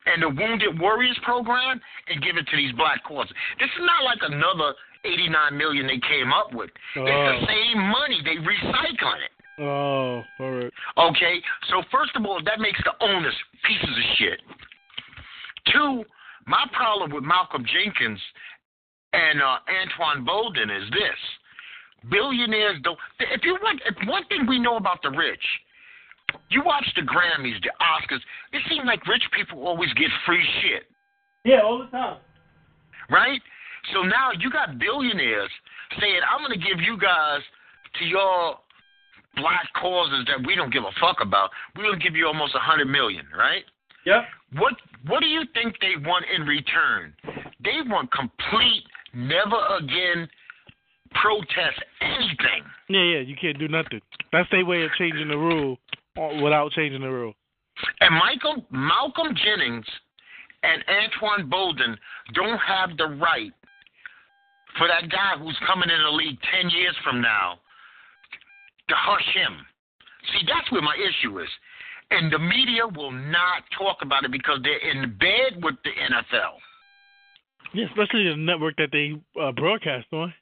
and 0.06 0.22
the 0.22 0.28
Wounded 0.30 0.78
Warriors 0.78 1.18
program 1.22 1.80
and 2.08 2.22
give 2.22 2.36
it 2.36 2.46
to 2.46 2.56
these 2.56 2.72
black 2.74 3.02
causes. 3.04 3.34
This 3.58 3.68
is 3.70 3.82
not 3.84 4.04
like 4.04 4.18
another 4.22 4.74
89 5.04 5.56
million 5.56 5.86
they 5.86 5.98
came 5.98 6.32
up 6.32 6.52
with. 6.54 6.70
It's 6.70 6.98
Oh. 6.98 7.40
the 7.40 7.46
same 7.46 7.78
money. 7.90 8.20
They 8.24 8.36
recycling 8.36 9.22
it. 9.26 9.32
Oh, 9.58 10.22
all 10.38 10.50
right. 10.52 10.72
Okay, 10.98 11.42
so 11.70 11.82
first 11.90 12.14
of 12.14 12.26
all, 12.26 12.40
that 12.44 12.60
makes 12.60 12.78
the 12.84 12.92
owners 13.04 13.34
pieces 13.64 13.88
of 13.88 14.04
shit. 14.18 14.40
Two, 15.72 16.04
my 16.46 16.64
problem 16.72 17.10
with 17.10 17.24
Malcolm 17.24 17.64
Jenkins 17.66 18.20
and 19.16 19.40
uh, 19.40 19.58
Antoine 19.80 20.26
Boldin 20.28 20.68
is 20.68 20.88
this: 20.90 21.20
billionaires 22.10 22.76
don't. 22.82 22.98
If 23.20 23.42
you 23.44 23.56
want, 23.62 23.80
if 23.86 23.96
one 24.08 24.24
thing 24.28 24.46
we 24.46 24.58
know 24.58 24.76
about 24.76 25.00
the 25.02 25.10
rich, 25.10 25.42
you 26.50 26.62
watch 26.64 26.84
the 26.96 27.02
Grammys, 27.02 27.56
the 27.62 27.72
Oscars. 27.80 28.20
It 28.52 28.62
seems 28.68 28.84
like 28.84 29.06
rich 29.06 29.22
people 29.32 29.66
always 29.66 29.92
get 29.94 30.08
free 30.26 30.44
shit 30.60 30.84
Yeah, 31.44 31.60
all 31.64 31.78
the 31.78 31.86
time. 31.86 32.18
right? 33.10 33.40
So 33.94 34.02
now 34.02 34.30
you 34.38 34.50
got 34.50 34.78
billionaires 34.78 35.50
saying, 36.00 36.20
I'm 36.28 36.44
going 36.44 36.58
to 36.58 36.64
give 36.66 36.80
you 36.80 36.98
guys 36.98 37.40
to 38.00 38.04
y'all 38.04 38.60
black 39.36 39.68
causes 39.80 40.26
that 40.26 40.44
we 40.46 40.56
don't 40.56 40.72
give 40.72 40.82
a 40.82 40.90
fuck 41.00 41.18
about. 41.22 41.50
We're 41.76 41.84
gonna 41.84 41.98
give 42.02 42.16
you 42.16 42.26
almost 42.26 42.54
a 42.54 42.58
hundred 42.58 42.86
million, 42.86 43.26
right? 43.36 43.64
Yep. 44.06 44.24
What 44.58 44.74
What 45.06 45.20
do 45.20 45.26
you 45.26 45.42
think 45.54 45.76
they 45.80 45.94
want 46.08 46.24
in 46.34 46.46
return? 46.46 47.14
They 47.62 47.78
want 47.86 48.10
complete, 48.12 48.84
never 49.16 49.56
again 49.80 50.28
protest 51.22 51.80
anything. 52.00 52.62
Yeah, 52.88 53.02
yeah. 53.02 53.20
You 53.20 53.34
can't 53.40 53.58
do 53.58 53.68
nothing. 53.68 54.00
That's 54.32 54.48
their 54.50 54.64
way 54.64 54.82
of 54.82 54.90
changing 54.98 55.28
the 55.28 55.38
rule 55.38 55.78
uh, 56.18 56.42
without 56.42 56.72
changing 56.72 57.00
the 57.00 57.10
rule. 57.10 57.34
And 58.00 58.14
Michael 58.14 58.64
Malcolm 58.70 59.34
Jennings 59.34 59.86
and 60.62 60.84
Antoine 60.88 61.50
Boldin 61.50 61.96
don't 62.34 62.58
have 62.58 62.96
the 62.96 63.16
right 63.16 63.52
for 64.78 64.88
that 64.88 65.10
guy 65.10 65.34
who's 65.38 65.56
coming 65.66 65.88
in 65.90 66.02
the 66.02 66.10
league 66.10 66.38
ten 66.52 66.70
years 66.70 66.94
from 67.02 67.20
now 67.20 67.58
to 68.88 68.94
hush 68.94 69.34
him. 69.34 69.64
See, 70.32 70.46
that's 70.46 70.70
where 70.70 70.82
my 70.82 70.96
issue 70.96 71.38
is. 71.40 71.48
And 72.10 72.32
the 72.32 72.38
media 72.38 72.86
will 72.86 73.10
not 73.10 73.64
talk 73.76 73.98
about 74.02 74.24
it 74.24 74.30
because 74.30 74.58
they're 74.62 74.90
in 74.90 75.16
bed 75.18 75.62
with 75.62 75.74
the 75.82 75.90
NFL. 75.90 76.54
Yeah, 77.72 77.86
especially 77.86 78.28
the 78.28 78.36
network 78.36 78.76
that 78.76 78.90
they 78.92 79.14
uh, 79.40 79.52
broadcast 79.52 80.06
on. 80.12 80.32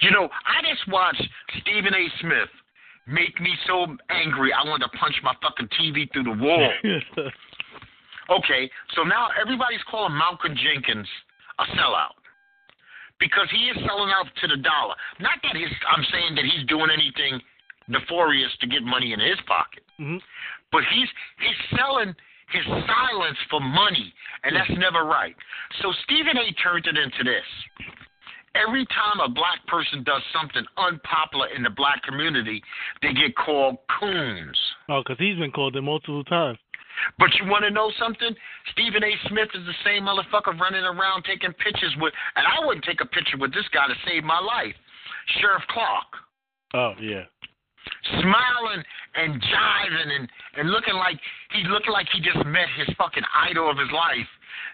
You 0.00 0.10
know, 0.10 0.28
I 0.46 0.62
just 0.68 0.86
watched 0.88 1.22
Stephen 1.60 1.94
A. 1.94 2.06
Smith 2.20 2.48
make 3.06 3.40
me 3.40 3.54
so 3.66 3.86
angry 4.10 4.52
I 4.52 4.66
wanted 4.66 4.84
to 4.90 4.98
punch 4.98 5.14
my 5.22 5.32
fucking 5.42 5.68
TV 5.80 6.10
through 6.12 6.24
the 6.24 6.32
wall. 6.42 6.70
okay, 8.30 8.70
so 8.94 9.02
now 9.04 9.28
everybody's 9.40 9.82
calling 9.90 10.16
Malcolm 10.16 10.54
Jenkins 10.56 11.06
a 11.58 11.64
sellout 11.78 12.18
because 13.20 13.48
he 13.50 13.68
is 13.68 13.76
selling 13.86 14.10
out 14.10 14.26
to 14.42 14.46
the 14.48 14.56
dollar. 14.56 14.94
Not 15.20 15.38
that 15.44 15.56
he's, 15.56 15.70
I'm 15.88 16.04
saying 16.12 16.34
that 16.34 16.44
he's 16.44 16.66
doing 16.66 16.88
anything 16.92 17.40
nefarious 17.88 18.50
to 18.60 18.66
get 18.66 18.82
money 18.82 19.12
in 19.12 19.20
his 19.20 19.38
pocket, 19.46 19.84
Mhm. 20.00 20.20
but 20.72 20.82
he's 20.92 21.08
he's 21.38 21.78
selling 21.78 22.14
his 22.48 22.64
silence 22.64 23.38
for 23.50 23.60
money, 23.60 24.12
and 24.44 24.54
that's 24.54 24.70
never 24.78 25.04
right. 25.04 25.34
So 25.82 25.92
Stephen 26.04 26.36
A. 26.36 26.52
turned 26.62 26.86
it 26.86 26.96
into 26.96 27.24
this. 27.24 27.46
Every 28.54 28.86
time 28.86 29.20
a 29.20 29.28
black 29.28 29.66
person 29.66 30.02
does 30.04 30.22
something 30.32 30.64
unpopular 30.78 31.48
in 31.54 31.62
the 31.62 31.70
black 31.70 32.02
community, 32.02 32.62
they 33.02 33.12
get 33.12 33.36
called 33.36 33.76
coons. 34.00 34.56
oh, 34.88 35.02
because 35.02 35.18
he's 35.18 35.36
been 35.36 35.52
called 35.52 35.76
it 35.76 35.82
multiple 35.82 36.24
times. 36.24 36.58
But 37.18 37.28
you 37.36 37.44
want 37.50 37.64
to 37.64 37.70
know 37.70 37.92
something? 37.98 38.34
Stephen 38.72 39.04
A. 39.04 39.12
Smith 39.28 39.48
is 39.52 39.66
the 39.66 39.76
same 39.84 40.04
motherfucker 40.04 40.58
running 40.58 40.84
around 40.84 41.24
taking 41.24 41.52
pictures 41.52 41.94
with, 42.00 42.14
and 42.36 42.46
I 42.46 42.64
wouldn't 42.64 42.84
take 42.84 43.02
a 43.02 43.06
picture 43.06 43.36
with 43.36 43.52
this 43.52 43.68
guy 43.74 43.86
to 43.86 43.94
save 44.08 44.24
my 44.24 44.40
life. 44.40 44.74
Sheriff 45.38 45.62
Clarke. 45.68 46.14
Oh 46.74 46.92
yeah. 47.00 47.24
Smiling 48.20 48.82
and 49.14 49.42
jiving 49.42 50.08
and, 50.14 50.28
and 50.56 50.70
looking 50.70 50.94
like 50.94 51.18
he's 51.50 51.66
looking 51.68 51.92
like 51.92 52.06
he 52.12 52.20
just 52.20 52.44
met 52.46 52.68
his 52.76 52.88
fucking 52.96 53.24
idol 53.48 53.70
of 53.70 53.78
his 53.78 53.90
life. 53.90 54.28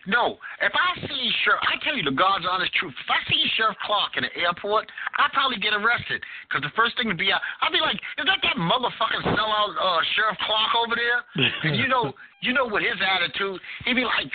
No, 0.06 0.38
if 0.58 0.72
I 0.74 0.98
see 1.06 1.30
Sheriff, 1.44 1.62
I 1.62 1.78
tell 1.84 1.94
you 1.94 2.02
the 2.02 2.14
God's 2.14 2.42
honest 2.48 2.74
truth. 2.74 2.94
If 2.98 3.10
I 3.10 3.22
see 3.30 3.38
Sheriff 3.54 3.78
Clarke 3.86 4.18
in 4.18 4.26
the 4.26 4.34
airport, 4.34 4.90
I'd 5.18 5.30
probably 5.30 5.62
get 5.62 5.74
arrested. 5.74 6.18
Because 6.48 6.66
the 6.66 6.74
first 6.74 6.98
thing 6.98 7.06
would 7.06 7.18
be, 7.18 7.30
out, 7.30 7.38
I'd 7.62 7.70
be 7.70 7.78
like, 7.78 7.94
is 8.18 8.26
that 8.26 8.42
that 8.42 8.58
motherfucking 8.58 9.22
sellout 9.30 9.78
uh, 9.78 10.02
Sheriff 10.18 10.38
Clarke 10.42 10.74
over 10.74 10.98
there? 10.98 11.22
and 11.70 11.78
you 11.78 11.86
know, 11.86 12.10
you 12.42 12.52
know 12.52 12.66
what 12.66 12.82
his 12.82 12.98
attitude? 12.98 13.60
He'd 13.86 13.94
be 13.94 14.04
like, 14.04 14.26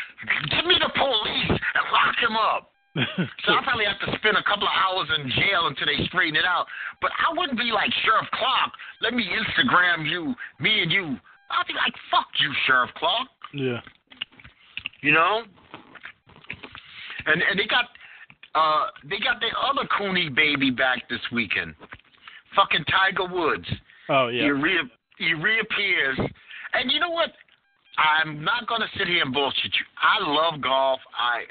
give 0.56 0.64
me 0.64 0.80
the 0.80 0.92
police 0.96 1.52
and 1.52 1.84
lock 1.92 2.16
him 2.24 2.36
up. 2.40 2.72
So 3.46 3.54
I'll 3.54 3.64
probably 3.64 3.86
have 3.86 4.00
to 4.00 4.18
spend 4.18 4.38
a 4.38 4.44
couple 4.44 4.68
of 4.68 4.74
hours 4.74 5.08
in 5.18 5.30
jail 5.32 5.68
until 5.68 5.86
they 5.86 6.04
straighten 6.08 6.36
it 6.36 6.46
out. 6.46 6.66
But 7.02 7.12
I 7.18 7.38
wouldn't 7.38 7.58
be 7.58 7.72
like 7.72 7.92
Sheriff 8.04 8.28
Clarke. 8.34 8.74
Let 9.02 9.14
me 9.14 9.24
Instagram 9.24 10.10
you, 10.10 10.34
me 10.60 10.82
and 10.82 10.92
you. 10.92 11.18
I'd 11.52 11.68
be 11.68 11.74
like, 11.74 11.94
fuck 12.10 12.28
you, 12.40 12.52
Sheriff 12.66 12.90
Clarke. 12.98 13.28
yeah. 13.54 13.82
You 15.02 15.12
know. 15.14 15.44
And 17.28 17.42
and 17.42 17.60
they 17.60 17.68
got 17.68 17.86
uh 18.56 18.88
they 19.04 19.20
got 19.20 19.40
their 19.40 19.54
other 19.62 19.88
Cooney 19.98 20.30
baby 20.30 20.72
back 20.72 21.08
this 21.10 21.22
weekend. 21.32 21.76
Fucking 22.56 22.86
Tiger 22.86 23.32
Woods. 23.32 23.68
Oh 24.10 24.30
yeah. 24.30 24.44
He 24.44 24.50
re- 24.50 24.92
he 25.20 25.34
reappears. 25.34 26.18
And 26.74 26.92
you 26.92 27.00
know 27.00 27.12
what? 27.12 27.30
I'm 27.98 28.44
not 28.44 28.68
gonna 28.68 28.88
sit 28.98 29.08
here 29.08 29.24
and 29.24 29.34
bullshit 29.34 29.74
you. 29.74 29.86
I 29.98 30.30
love 30.30 30.62
golf. 30.62 31.00
I 31.18 31.44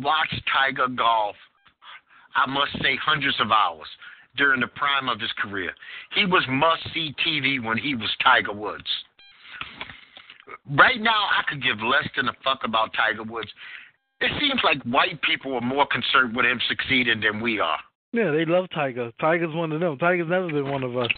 watch 0.00 0.28
Tiger 0.52 0.88
golf. 0.88 1.36
I 2.34 2.50
must 2.50 2.72
say 2.82 2.96
hundreds 2.96 3.38
of 3.40 3.50
hours 3.50 3.86
during 4.36 4.60
the 4.60 4.66
prime 4.66 5.08
of 5.08 5.20
his 5.20 5.30
career. 5.38 5.72
He 6.14 6.24
was 6.24 6.44
must 6.48 6.82
see 6.94 7.14
TV 7.24 7.62
when 7.62 7.78
he 7.78 7.94
was 7.94 8.10
Tiger 8.22 8.52
Woods. 8.52 8.88
Right 10.70 11.00
now, 11.00 11.26
I 11.30 11.42
could 11.48 11.62
give 11.62 11.78
less 11.82 12.08
than 12.16 12.28
a 12.28 12.32
fuck 12.42 12.60
about 12.64 12.90
Tiger 12.94 13.22
Woods. 13.22 13.50
It 14.20 14.30
seems 14.40 14.60
like 14.64 14.82
white 14.84 15.20
people 15.22 15.54
are 15.54 15.60
more 15.60 15.86
concerned 15.86 16.34
with 16.36 16.46
him 16.46 16.60
succeeding 16.68 17.20
than 17.20 17.40
we 17.40 17.58
are. 17.58 17.78
Yeah, 18.12 18.30
they 18.30 18.44
love 18.44 18.66
Tiger. 18.74 19.10
Tiger's 19.20 19.54
one 19.54 19.72
of 19.72 19.80
them. 19.80 19.98
Tiger's 19.98 20.28
never 20.28 20.48
been 20.48 20.70
one 20.70 20.82
of 20.82 20.96
us. 20.96 21.08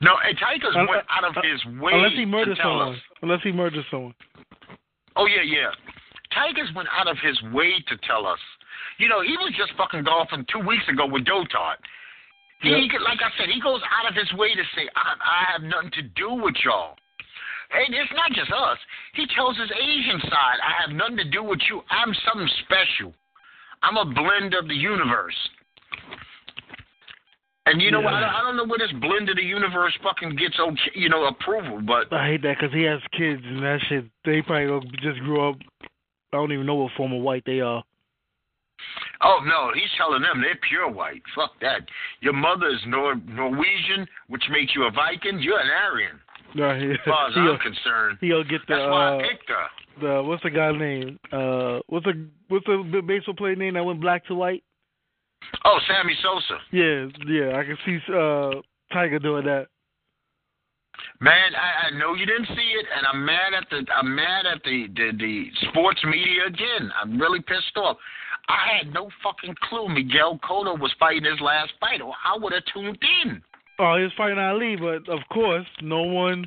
No, 0.00 0.16
and 0.24 0.36
Tiger's 0.38 0.74
went 0.88 1.04
out 1.12 1.24
of 1.28 1.36
uh, 1.36 1.42
his 1.44 1.60
way 1.78 1.92
Unless 1.92 2.12
he 2.16 2.24
murders 2.24 2.56
to 2.56 2.62
tell 2.62 2.78
someone. 2.80 2.94
us. 2.94 3.00
Unless 3.22 3.42
he 3.42 3.52
murders 3.52 3.84
someone. 3.90 4.14
Oh 5.16 5.26
yeah, 5.26 5.42
yeah. 5.44 5.70
Tigers 6.32 6.70
went 6.74 6.88
out 6.96 7.08
of 7.08 7.18
his 7.22 7.36
way 7.52 7.74
to 7.88 7.96
tell 8.06 8.26
us. 8.26 8.38
You 8.98 9.08
know, 9.08 9.20
he 9.20 9.36
was 9.36 9.52
just 9.58 9.72
fucking 9.76 10.04
golfing 10.04 10.46
two 10.50 10.60
weeks 10.64 10.84
ago 10.88 11.06
with 11.06 11.24
Dotard. 11.24 11.76
He, 12.62 12.70
Yep. 12.70 12.78
he 12.80 12.98
like 13.04 13.20
I 13.20 13.30
said, 13.36 13.48
he 13.52 13.60
goes 13.60 13.80
out 13.88 14.08
of 14.08 14.14
his 14.14 14.30
way 14.34 14.54
to 14.54 14.62
say, 14.76 14.88
I, 14.96 15.12
"I 15.20 15.52
have 15.52 15.62
nothing 15.62 15.90
to 15.92 16.02
do 16.16 16.32
with 16.32 16.54
y'all." 16.64 16.96
And 17.72 17.94
it's 17.94 18.12
not 18.12 18.32
just 18.32 18.50
us. 18.52 18.78
He 19.14 19.26
tells 19.34 19.56
his 19.56 19.70
Asian 19.72 20.20
side, 20.20 20.58
"I 20.64 20.72
have 20.80 20.90
nothing 20.96 21.16
to 21.18 21.24
do 21.24 21.42
with 21.42 21.60
you. 21.68 21.82
I'm 21.90 22.14
something 22.24 22.48
special. 22.64 23.12
I'm 23.82 23.96
a 23.96 24.04
blend 24.04 24.54
of 24.54 24.68
the 24.68 24.74
universe." 24.76 25.36
And 27.66 27.80
you 27.80 27.90
know 27.90 28.00
what? 28.00 28.14
I, 28.14 28.20
don't- 28.20 28.30
I 28.34 28.40
don't 28.42 28.56
know 28.56 28.64
where 28.66 28.78
this 28.78 28.92
blend 29.00 29.28
of 29.28 29.36
the 29.36 29.42
universe 29.42 29.92
fucking 30.02 30.36
gets, 30.36 30.58
okay, 30.58 30.90
you 30.94 31.08
know, 31.08 31.26
approval, 31.26 31.80
but 31.86 32.12
I 32.12 32.26
hate 32.28 32.42
that 32.42 32.56
because 32.58 32.74
he 32.74 32.82
has 32.84 33.00
kids 33.16 33.42
and 33.44 33.62
that 33.62 33.78
shit. 33.88 34.04
They 34.24 34.42
probably 34.42 34.90
just 35.02 35.20
grew 35.20 35.48
up. 35.48 35.56
I 35.82 36.36
don't 36.36 36.52
even 36.52 36.66
know 36.66 36.76
what 36.76 36.92
form 36.96 37.12
of 37.12 37.22
white 37.22 37.42
they 37.44 37.60
are. 37.60 37.82
Oh 39.22 39.40
no, 39.44 39.70
he's 39.74 39.90
telling 39.98 40.22
them 40.22 40.40
they're 40.40 40.58
pure 40.68 40.90
white. 40.90 41.22
Fuck 41.34 41.52
that. 41.60 41.82
Your 42.22 42.32
mother 42.32 42.68
is 42.68 42.80
Nor- 42.86 43.16
Norwegian, 43.16 44.06
which 44.28 44.42
makes 44.50 44.74
you 44.74 44.84
a 44.84 44.90
Viking. 44.90 45.38
You're 45.40 45.60
an 45.60 45.68
Aryan, 45.68 46.18
No, 46.54 46.74
he, 46.78 46.92
as 46.92 46.96
far 47.04 47.28
as 47.28 47.34
I'm 47.36 47.58
concerned. 47.58 48.18
he'll 48.22 48.42
get 48.42 48.62
the 48.66 48.74
That's 48.76 48.90
why 48.90 49.08
uh, 49.08 49.18
I 49.18 49.22
picked 49.22 49.50
her. 49.50 49.66
the 50.00 50.22
what's 50.22 50.42
the 50.42 50.50
guy's 50.50 50.78
name? 50.78 51.18
Uh, 51.30 51.80
what's 51.88 52.06
the 52.06 52.26
what's 52.48 52.64
the 52.64 53.02
baseball 53.06 53.34
player 53.34 53.54
name 53.54 53.74
that 53.74 53.84
went 53.84 54.00
black 54.00 54.24
to 54.26 54.34
white? 54.34 54.64
Oh, 55.64 55.78
Sammy 55.88 56.16
Sosa. 56.22 56.60
Yeah, 56.72 57.06
yeah. 57.26 57.56
I 57.56 57.64
can 57.64 57.78
see 57.84 57.98
uh 58.12 58.60
Tiger 58.92 59.18
doing 59.18 59.44
that. 59.44 59.66
Man, 61.20 61.52
I, 61.54 61.86
I 61.88 61.98
know 61.98 62.14
you 62.14 62.26
didn't 62.26 62.48
see 62.48 62.72
it, 62.78 62.86
and 62.96 63.06
I'm 63.06 63.24
mad 63.24 63.54
at 63.54 63.68
the 63.70 63.84
I'm 63.92 64.14
mad 64.14 64.46
at 64.46 64.62
the, 64.64 64.86
the 64.94 65.12
the 65.18 65.44
sports 65.68 66.00
media 66.04 66.46
again. 66.46 66.90
I'm 67.00 67.18
really 67.20 67.40
pissed 67.40 67.76
off. 67.76 67.96
I 68.48 68.78
had 68.78 68.92
no 68.92 69.10
fucking 69.22 69.54
clue 69.68 69.88
Miguel 69.88 70.38
Cotto 70.42 70.78
was 70.78 70.92
fighting 70.98 71.24
his 71.24 71.40
last 71.40 71.72
fight, 71.78 72.00
or 72.00 72.14
I 72.24 72.36
would 72.36 72.52
have 72.52 72.64
tuned 72.72 72.98
in. 73.24 73.42
Oh, 73.78 73.96
he 73.96 74.02
was 74.02 74.12
fighting 74.16 74.38
Ali, 74.38 74.76
but 74.76 75.08
of 75.12 75.20
course, 75.30 75.66
no 75.82 76.02
one 76.02 76.46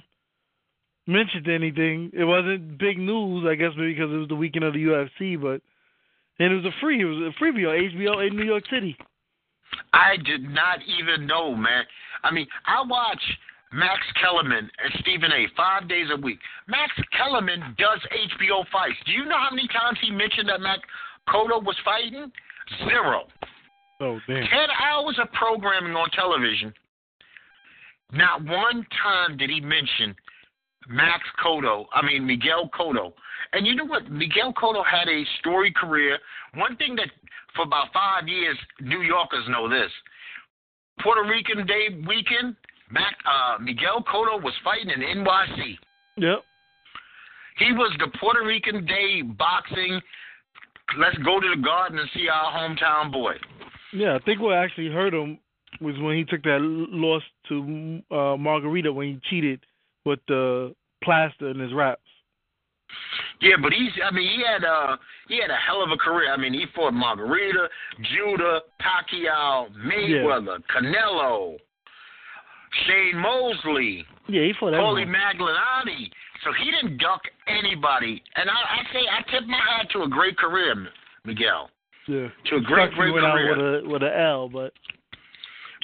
mentioned 1.07 1.47
anything. 1.47 2.11
It 2.13 2.25
wasn't 2.25 2.77
big 2.77 2.97
news, 2.97 3.45
I 3.47 3.55
guess, 3.55 3.71
maybe 3.77 3.93
because 3.93 4.11
it 4.11 4.17
was 4.17 4.27
the 4.27 4.35
weekend 4.35 4.65
of 4.65 4.73
the 4.73 4.83
UFC. 4.83 5.41
But 5.41 5.61
and 6.39 6.53
it 6.53 6.55
was 6.55 6.65
a 6.65 6.75
free, 6.81 7.01
it 7.01 7.05
was 7.05 7.33
a 7.33 7.43
freebie 7.43 7.67
on 7.67 7.97
HBO 7.97 8.27
in 8.27 8.35
New 8.35 8.45
York 8.45 8.63
City. 8.71 8.97
I 9.91 10.17
did 10.17 10.43
not 10.43 10.79
even 10.99 11.25
know, 11.27 11.55
man. 11.55 11.83
I 12.23 12.31
mean, 12.31 12.47
I 12.65 12.83
watch 12.85 13.21
Max 13.71 13.99
Kellerman 14.21 14.69
and 14.83 14.93
Stephen 15.01 15.31
A. 15.31 15.47
five 15.57 15.89
days 15.89 16.07
a 16.11 16.19
week. 16.21 16.39
Max 16.67 16.91
Kellerman 17.17 17.59
does 17.77 17.99
HBO 18.11 18.65
fights. 18.71 18.97
Do 19.05 19.11
you 19.11 19.25
know 19.25 19.37
how 19.37 19.49
many 19.53 19.67
times 19.67 19.97
he 20.01 20.11
mentioned 20.11 20.47
that 20.49 20.61
Mac 20.61 20.79
Cotto 21.27 21.63
was 21.63 21.75
fighting? 21.83 22.31
Zero. 22.87 23.23
Oh 23.99 24.19
damn! 24.27 24.47
Ten 24.47 24.69
hours 24.81 25.17
of 25.21 25.31
programming 25.33 25.95
on 25.95 26.09
television. 26.11 26.73
Not 28.11 28.45
one 28.45 28.85
time 29.01 29.37
did 29.37 29.49
he 29.49 29.59
mention 29.59 30.15
Max 30.89 31.23
Cotto. 31.43 31.85
I 31.93 32.05
mean 32.05 32.25
Miguel 32.25 32.69
Cotto. 32.77 33.13
And 33.53 33.67
you 33.67 33.75
know 33.75 33.85
what? 33.85 34.09
Miguel 34.09 34.53
Cotto 34.53 34.83
had 34.85 35.07
a 35.07 35.23
story 35.39 35.71
career. 35.71 36.17
One 36.55 36.75
thing 36.77 36.95
that 36.95 37.09
for 37.55 37.63
about 37.63 37.93
five 37.93 38.27
years, 38.27 38.57
New 38.81 39.01
Yorkers 39.01 39.45
know 39.49 39.69
this. 39.69 39.91
Puerto 41.01 41.23
Rican 41.23 41.65
Day 41.65 41.89
weekend, 42.07 42.55
Mac, 42.91 43.15
uh, 43.25 43.57
Miguel 43.61 44.03
Cotto 44.03 44.41
was 44.41 44.53
fighting 44.63 44.89
in 44.89 45.23
NYC. 45.23 45.77
Yep. 46.17 46.39
He 47.57 47.71
was 47.73 47.95
the 47.99 48.07
Puerto 48.19 48.43
Rican 48.43 48.85
Day 48.85 49.21
boxing. 49.21 49.99
Let's 50.97 51.17
go 51.19 51.39
to 51.39 51.49
the 51.55 51.61
garden 51.61 51.99
and 51.99 52.09
see 52.13 52.27
our 52.27 52.51
hometown 52.51 53.11
boy. 53.11 53.33
Yeah, 53.93 54.15
I 54.15 54.19
think 54.25 54.41
what 54.41 54.55
actually 54.57 54.89
hurt 54.89 55.13
him 55.13 55.39
was 55.81 55.95
when 55.99 56.17
he 56.17 56.23
took 56.23 56.43
that 56.43 56.59
loss 56.61 57.23
to 57.49 58.01
uh, 58.11 58.37
Margarito 58.37 58.93
when 58.93 59.07
he 59.07 59.19
cheated 59.29 59.59
with 60.05 60.19
the 60.27 60.73
plaster 61.03 61.49
in 61.49 61.59
his 61.59 61.73
wraps. 61.73 62.01
Yeah, 63.41 63.55
but 63.61 63.73
he's. 63.73 63.91
I 64.05 64.13
mean, 64.13 64.29
he 64.29 64.43
had 64.45 64.63
uh 64.63 64.97
he 65.27 65.39
had 65.41 65.49
a 65.49 65.55
hell 65.55 65.83
of 65.83 65.91
a 65.91 65.97
career. 65.97 66.31
I 66.31 66.37
mean, 66.37 66.53
he 66.53 66.65
fought 66.75 66.93
Margarito, 66.93 67.67
Judah, 68.13 68.61
Pacquiao, 68.81 69.67
Mayweather, 69.85 70.59
Canelo, 70.73 71.57
Shane 72.85 73.17
Mosley, 73.17 74.05
Yeah, 74.27 74.43
he 74.43 74.53
fought 74.59 74.73
Holy. 74.73 75.05
Magliotti. 75.05 76.09
So 76.43 76.51
he 76.63 76.71
didn't 76.71 76.97
duck 76.99 77.21
anybody. 77.47 78.21
And 78.35 78.49
I, 78.49 78.53
I 78.53 78.93
say 78.93 78.99
I 79.09 79.31
tip 79.31 79.47
my 79.47 79.57
hat 79.57 79.87
to 79.93 80.03
a 80.03 80.07
great 80.09 80.37
career, 80.37 80.75
Miguel. 81.25 81.69
Yeah. 82.07 82.27
To 82.49 82.55
a 82.57 82.61
great, 82.61 82.91
great 82.93 83.13
went 83.13 83.25
out 83.25 83.35
career. 83.35 83.55
with 83.81 83.85
a 83.85 83.89
with 83.89 84.03
a 84.03 84.19
L, 84.19 84.49
but 84.49 84.73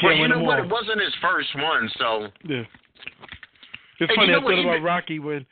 well, 0.04 0.14
you 0.16 0.28
know 0.28 0.40
what? 0.44 0.60
all. 0.60 0.66
It 0.66 0.70
wasn't 0.72 1.02
his 1.02 1.14
first 1.22 1.50
one, 1.56 1.90
so 1.98 2.28
Yeah. 2.44 2.64
It's 4.00 4.10
Hey, 4.12 4.16
funny 4.16 4.30
you 4.30 4.38
I 4.38 4.40
know 4.40 4.46
what, 4.46 4.56
thought 4.56 4.76
about 4.78 4.84
Rocky 4.84 5.20
when 5.20 5.46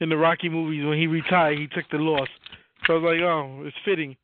in 0.00 0.08
the 0.08 0.16
Rocky 0.16 0.48
movies 0.48 0.84
when 0.84 0.98
he 0.98 1.06
retired 1.06 1.58
he 1.58 1.66
took 1.66 1.84
the 1.90 1.98
loss. 1.98 2.28
So 2.86 2.94
I 2.94 2.96
was 2.96 3.12
like, 3.12 3.20
oh, 3.22 3.62
it's 3.66 3.76
fitting. 3.84 4.16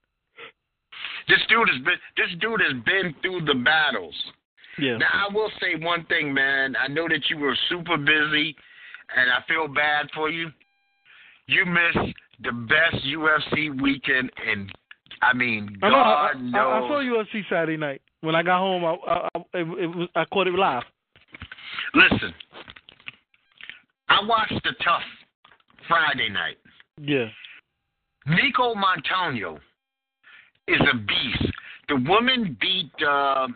this 1.29 1.39
dude 1.49 1.69
has 1.69 1.83
been 1.85 1.99
this 2.17 2.31
dude 2.41 2.61
has 2.61 2.83
been 2.85 3.15
through 3.23 3.43
the 3.45 3.55
battles. 3.55 4.15
Yeah. 4.79 4.97
Now 4.99 5.27
I 5.29 5.33
will 5.33 5.51
say 5.61 5.77
one 5.79 6.05
thing, 6.07 6.33
man. 6.33 6.75
I 6.77 6.89
know 6.89 7.09
that 7.09 7.29
you 7.31 7.39
were 7.39 7.57
super 7.69 7.97
busy, 7.97 8.57
and 9.17 9.31
I 9.31 9.43
feel 9.49 9.69
bad 9.69 10.09
for 10.15 10.31
you. 10.31 10.51
You 11.47 11.65
missed 11.65 12.15
the 12.43 12.53
best 12.53 13.05
UFC 13.07 13.81
weekend, 13.81 14.31
and 14.47 14.71
I 15.23 15.33
mean, 15.35 15.79
I 15.83 15.89
know. 15.91 15.97
I, 15.97 16.33
God 16.33 16.37
I, 16.37 16.41
knows. 16.41 16.85
I 16.85 16.89
saw 16.89 17.01
UFC 17.01 17.43
Saturday 17.49 17.77
night. 17.77 18.03
When 18.21 18.35
I 18.35 18.43
got 18.43 18.59
home, 18.59 18.85
I 18.85 18.97
I, 19.07 19.29
I, 19.35 19.39
it, 19.55 19.85
it 19.85 19.97
was, 19.97 20.09
I 20.15 20.25
caught 20.27 20.47
it 20.47 20.55
live. 20.55 20.83
Listen, 21.95 22.35
I 24.09 24.25
watched 24.25 24.55
the 24.65 24.73
tough 24.85 25.03
Friday 25.89 26.29
night. 26.29 26.57
Yeah. 27.01 27.27
Nicco 28.29 28.75
Montaño 28.75 29.59
is 30.69 30.81
a 30.93 30.97
beast. 30.97 31.53
The 31.89 31.97
woman 32.09 32.57
beat. 32.61 32.91
Uh, 33.07 33.49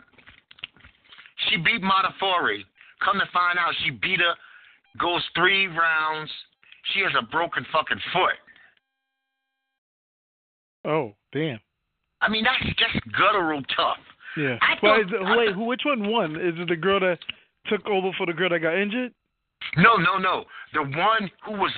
she 1.49 1.57
beat 1.57 1.83
Modafferi. 1.83 2.65
Come 3.05 3.19
to 3.19 3.27
find 3.33 3.59
out, 3.59 3.73
she 3.85 3.91
beat 3.91 4.21
her. 4.21 4.35
Goes 4.99 5.23
three 5.35 5.67
rounds. 5.67 6.31
She 6.93 7.01
has 7.01 7.13
a 7.19 7.23
broken 7.31 7.65
fucking 7.73 8.01
foot. 8.13 8.35
Oh, 10.85 11.15
damn. 11.33 11.59
I 12.21 12.29
mean, 12.29 12.45
that's 12.45 12.63
just 12.77 13.05
guttural 13.17 13.63
tough. 13.77 13.97
Yeah. 14.37 14.59
I 14.61 14.77
Well, 14.83 15.03
thought- 15.09 15.27
I 15.27 15.37
wait, 15.37 15.53
who? 15.55 15.65
Which 15.65 15.83
one 15.85 16.09
won? 16.09 16.37
Is 16.37 16.55
it 16.59 16.69
the 16.69 16.77
girl 16.77 17.01
that 17.01 17.19
took 17.67 17.87
over 17.87 18.11
for 18.17 18.27
the 18.27 18.33
girl 18.33 18.49
that 18.51 18.61
got 18.61 18.77
injured? 18.77 19.13
No, 19.77 19.97
no, 19.97 20.19
no. 20.19 20.45
The 20.73 20.83
one 20.83 21.31
who 21.45 21.53
was 21.53 21.73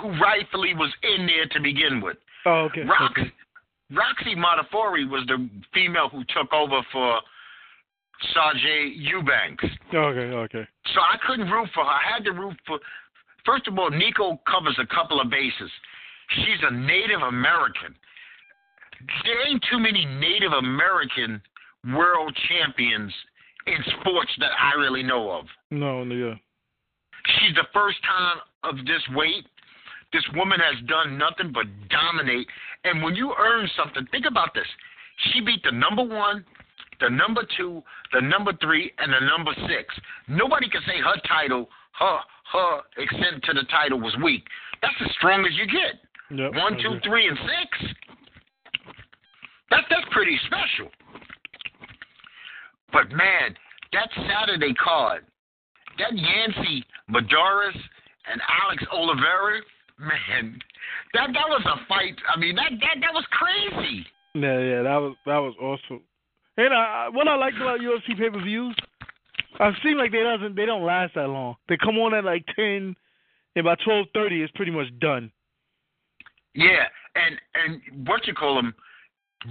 who 0.00 0.08
rightfully 0.20 0.74
was 0.74 0.92
in 1.02 1.26
there 1.26 1.46
to 1.46 1.60
begin 1.60 2.00
with. 2.00 2.16
Oh, 2.44 2.68
okay. 2.70 2.82
Rox, 2.82 3.10
okay. 3.10 3.32
Roxy 3.90 4.34
Modafferi 4.34 5.08
was 5.08 5.24
the 5.26 5.48
female 5.72 6.08
who 6.08 6.24
took 6.24 6.52
over 6.52 6.80
for 6.92 7.20
Sijara 8.34 8.92
Eubanks. 8.94 9.64
Okay, 9.92 10.34
okay. 10.34 10.68
So 10.94 11.00
I 11.00 11.16
couldn't 11.26 11.50
root 11.50 11.68
for 11.74 11.84
her. 11.84 11.90
I 11.90 12.00
had 12.14 12.24
to 12.24 12.32
root 12.32 12.56
for. 12.66 12.78
First 13.44 13.68
of 13.68 13.78
all, 13.78 13.90
Nicco 13.90 14.38
covers 14.50 14.76
a 14.80 14.86
couple 14.92 15.20
of 15.20 15.30
bases. 15.30 15.70
She's 16.30 16.58
a 16.68 16.72
Native 16.72 17.22
American. 17.22 17.94
There 19.24 19.46
ain't 19.46 19.64
too 19.70 19.78
many 19.78 20.04
Native 20.04 20.52
American 20.52 21.40
world 21.94 22.36
champions 22.48 23.12
in 23.66 23.76
sports 24.00 24.30
that 24.38 24.50
I 24.58 24.74
really 24.80 25.02
know 25.02 25.30
of. 25.30 25.46
No, 25.70 26.02
no, 26.02 26.14
yeah. 26.14 26.34
She's 27.26 27.54
the 27.54 27.66
first 27.72 27.98
time 28.04 28.38
of 28.64 28.76
this 28.86 29.02
weight. 29.14 29.46
This 30.12 30.24
woman 30.34 30.60
has 30.60 30.82
done 30.86 31.18
nothing 31.18 31.52
but 31.52 31.66
dominate. 31.88 32.46
And 32.84 33.02
when 33.02 33.14
you 33.14 33.34
earn 33.38 33.68
something, 33.76 34.06
think 34.10 34.26
about 34.26 34.54
this. 34.54 34.66
She 35.32 35.40
beat 35.40 35.62
the 35.64 35.72
number 35.72 36.02
one, 36.02 36.44
the 37.00 37.10
number 37.10 37.42
two, 37.56 37.82
the 38.12 38.20
number 38.20 38.52
three, 38.60 38.92
and 38.98 39.12
the 39.12 39.26
number 39.26 39.52
six. 39.68 39.94
Nobody 40.28 40.68
can 40.68 40.82
say 40.86 41.00
her 41.00 41.20
title, 41.26 41.68
her 41.98 42.18
her 42.52 42.80
extent 42.96 43.42
to 43.44 43.52
the 43.54 43.64
title 43.70 44.00
was 44.00 44.14
weak. 44.22 44.44
That's 44.80 44.94
as 45.00 45.10
strong 45.16 45.44
as 45.44 45.52
you 45.56 45.66
get. 45.66 46.00
Yep, 46.30 46.54
One, 46.54 46.76
two, 46.78 46.98
three, 47.04 47.26
and 47.28 47.38
six. 47.38 47.92
That 49.70 49.84
that's 49.90 50.06
pretty 50.12 50.38
special. 50.46 50.90
But 52.92 53.10
man, 53.10 53.56
that 53.92 54.08
Saturday 54.28 54.74
card, 54.74 55.24
that 55.98 56.16
Yancy 56.16 56.84
Medeiros 57.10 57.78
and 58.30 58.40
Alex 58.64 58.84
Oliveira, 58.92 59.60
man, 59.98 60.58
that 61.14 61.28
that 61.32 61.48
was 61.48 61.62
a 61.66 61.86
fight. 61.86 62.16
I 62.34 62.38
mean, 62.38 62.56
that 62.56 62.70
that 62.70 63.00
that 63.00 63.14
was 63.14 63.24
crazy. 63.30 64.06
Yeah, 64.34 64.58
yeah, 64.58 64.82
that 64.82 64.96
was 64.96 65.16
that 65.26 65.38
was 65.38 65.54
awesome. 65.60 66.02
And 66.58 66.72
I, 66.72 67.08
what 67.12 67.28
I 67.28 67.36
like 67.36 67.54
about 67.54 67.80
UFC 67.80 68.16
pay 68.18 68.30
per 68.30 68.42
views, 68.42 68.76
I 69.60 69.70
seem 69.82 69.98
like 69.98 70.12
they 70.12 70.22
doesn't 70.22 70.56
they 70.56 70.66
don't 70.66 70.84
last 70.84 71.14
that 71.14 71.28
long. 71.28 71.56
They 71.68 71.76
come 71.76 71.98
on 71.98 72.14
at 72.14 72.24
like 72.24 72.44
ten, 72.54 72.94
and 73.54 73.64
by 73.64 73.74
twelve 73.84 74.06
thirty, 74.14 74.42
it's 74.42 74.52
pretty 74.56 74.72
much 74.72 74.88
done. 75.00 75.30
Yeah, 76.54 76.88
and 77.14 77.36
and 77.54 78.06
what 78.08 78.26
you 78.26 78.34
call 78.34 78.56
them 78.56 78.74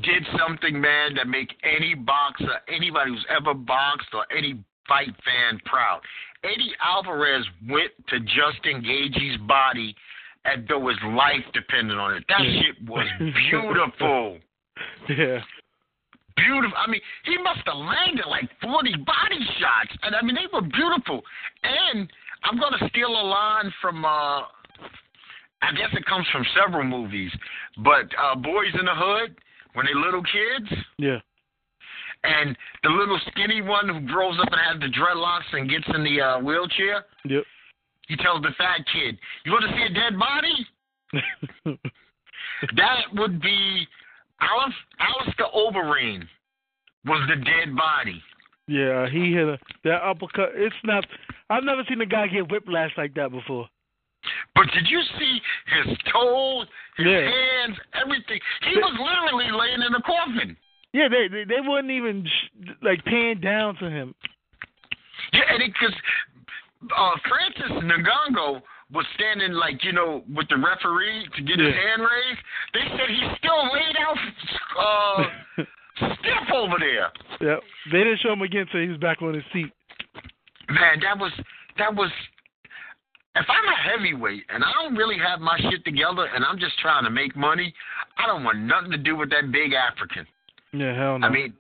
did 0.02 0.26
something, 0.38 0.80
man, 0.80 1.16
that 1.16 1.28
make 1.28 1.54
any 1.64 1.94
boxer, 1.94 2.60
anybody 2.68 3.12
who's 3.12 3.26
ever 3.30 3.54
boxed 3.54 4.10
or 4.14 4.26
any 4.36 4.64
fight 4.88 5.14
fan 5.24 5.60
proud. 5.66 6.02
Eddie 6.46 6.74
Alvarez 6.82 7.46
went 7.68 7.92
to 8.10 8.20
Justin 8.20 8.82
Gaethje's 8.84 9.38
body 9.48 9.96
as 10.46 10.60
though 10.70 10.88
his 10.88 10.98
life 11.14 11.44
depended 11.54 11.98
on 11.98 12.14
it. 12.16 12.24
That 12.30 12.42
Yeah. 12.44 12.62
shit 12.62 12.76
was 12.88 13.08
beautiful. 13.50 14.38
Yeah, 15.10 15.42
beautiful. 16.38 16.78
I 16.78 16.88
mean, 16.88 17.02
he 17.24 17.38
must 17.40 17.62
have 17.66 17.78
landed 17.78 18.26
like 18.28 18.50
40 18.62 18.96
body 19.06 19.40
shots. 19.60 19.98
And 20.04 20.16
I 20.16 20.22
mean, 20.22 20.36
they 20.36 20.48
were 20.54 20.62
beautiful. 20.62 21.22
And 21.64 22.12
I'm 22.44 22.60
going 22.60 22.74
to 22.80 22.90
steal 22.90 23.10
a 23.10 23.26
line 23.26 23.74
from, 23.82 24.06
uh, 24.06 24.42
I 25.62 25.72
guess 25.76 25.90
it 25.94 26.06
comes 26.06 26.28
from 26.32 26.46
several 26.62 26.84
movies, 26.84 27.32
but 27.84 28.06
uh, 28.22 28.36
Boyz 28.36 28.78
n 28.78 28.86
the 28.86 28.94
Hood, 28.94 29.36
when 29.74 29.86
they 29.88 29.94
little 29.96 30.22
kids, 30.22 30.70
yeah, 30.98 31.20
and 32.26 32.58
the 32.84 32.90
little 32.90 33.20
skinny 33.32 33.62
one 33.62 33.88
who 33.88 34.00
grows 34.12 34.38
up 34.40 34.48
and 34.52 34.62
has 34.62 34.80
the 34.80 34.98
dreadlocks 34.98 35.54
and 35.54 35.70
gets 35.70 35.86
in 35.94 36.04
the 36.04 36.22
uh, 36.22 36.40
wheelchair, 36.40 37.06
yep. 37.26 37.44
he 38.08 38.16
tells 38.18 38.42
the 38.42 38.52
fat 38.58 38.82
kid, 38.92 39.18
You 39.46 39.52
want 39.52 39.66
to 39.66 39.72
see 39.72 39.84
a 39.84 39.94
dead 39.94 40.18
body? 40.20 41.80
That 42.78 43.02
would 43.14 43.42
be 43.42 43.86
Alif, 44.42 44.74
Alistair 45.00 45.48
Overeem 45.56 46.24
was 47.06 47.28
the 47.30 47.36
dead 47.36 47.76
body. 47.76 48.22
yeah, 48.68 49.08
he 49.10 49.34
hit 49.34 49.48
a, 49.48 49.58
that 49.84 50.02
uppercut. 50.04 50.50
It's 50.56 50.76
not. 50.84 51.06
I've 51.50 51.64
never 51.64 51.84
seen 51.88 52.02
a 52.02 52.06
guy 52.06 52.28
get 52.28 52.50
whiplash 52.50 52.92
like 52.98 53.14
that 53.16 53.32
before. 53.32 53.68
But 54.56 54.66
did 54.74 54.88
you 54.90 55.02
see 55.20 55.40
his 55.68 55.98
toes, 56.12 56.66
his 56.98 57.06
Yeah. 57.06 57.30
hands, 57.30 57.78
everything? 57.94 58.40
He 58.64 58.76
was 58.78 58.94
literally 58.98 59.52
laying 59.52 59.82
in 59.86 59.94
a 59.94 60.02
coffin. 60.02 60.58
Yeah, 60.96 61.10
they 61.10 61.28
they, 61.28 61.44
they 61.44 61.60
wouldn't 61.60 61.92
even 61.92 62.24
sh- 62.26 62.72
like 62.82 63.04
pan 63.04 63.42
down 63.42 63.76
to 63.84 63.90
him. 63.90 64.16
Yeah, 65.34 65.42
and 65.50 65.60
because 65.60 65.94
uh, 66.96 67.12
Francis 67.28 67.84
Ngannou 67.84 68.62
was 68.94 69.06
standing 69.16 69.52
like 69.52 69.84
you 69.84 69.92
know 69.92 70.24
with 70.34 70.48
the 70.48 70.56
referee 70.56 71.28
to 71.36 71.42
get 71.42 71.60
his 71.60 71.74
hand 71.76 72.00
raised. 72.02 72.42
They 72.74 72.88
said 72.96 73.10
he's 73.10 73.38
still 73.40 73.62
laid 73.76 73.96
out 74.00 74.18
uh, 74.80 75.24
stiff 76.16 76.48
over 76.54 76.76
there. 76.80 77.12
yeah, 77.42 77.60
they 77.92 77.98
didn't 77.98 78.20
show 78.22 78.32
him 78.32 78.42
again 78.44 78.62
until 78.62 78.80
he 78.80 78.88
was 78.88 78.98
back 78.98 79.22
on 79.22 79.34
his 79.34 79.44
seat. 79.52 79.74
Man, 80.70 81.02
that 81.04 81.20
was 81.20 81.34
that 81.78 81.94
was. 81.94 82.10
If 83.36 83.46
I'm 83.50 83.68
a 83.68 83.92
heavyweight 83.92 84.44
and 84.48 84.64
I 84.64 84.72
don't 84.82 84.96
really 84.96 85.18
have 85.18 85.42
my 85.42 85.60
shit 85.60 85.84
together 85.84 86.24
and 86.34 86.46
I'm 86.46 86.58
just 86.58 86.80
trying 86.80 87.04
to 87.04 87.10
make 87.10 87.36
money, 87.36 87.74
I 88.18 88.28
don't 88.28 88.46
want 88.46 88.60
nothing 88.60 88.92
to 88.92 88.98
do 88.98 89.18
with 89.18 89.30
that 89.32 89.52
big 89.52 89.74
African. 89.74 90.26
Yeah, 90.74 90.96
hell 90.96 91.20
no. 91.20 91.28
I 91.28 91.32
mean, 91.32 91.54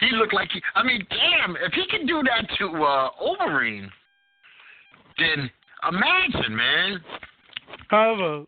he 0.00 0.10
looked 0.12 0.34
like 0.34 0.50
he. 0.52 0.62
I 0.74 0.82
mean, 0.82 1.06
damn, 1.10 1.56
if 1.56 1.72
he 1.72 1.84
can 1.90 2.06
do 2.06 2.22
that 2.22 2.46
to 2.58 2.66
uh, 2.82 3.10
Overeem, 3.22 3.88
then 5.18 5.50
imagine, 5.88 6.56
man. 6.56 7.00
However, 7.88 8.44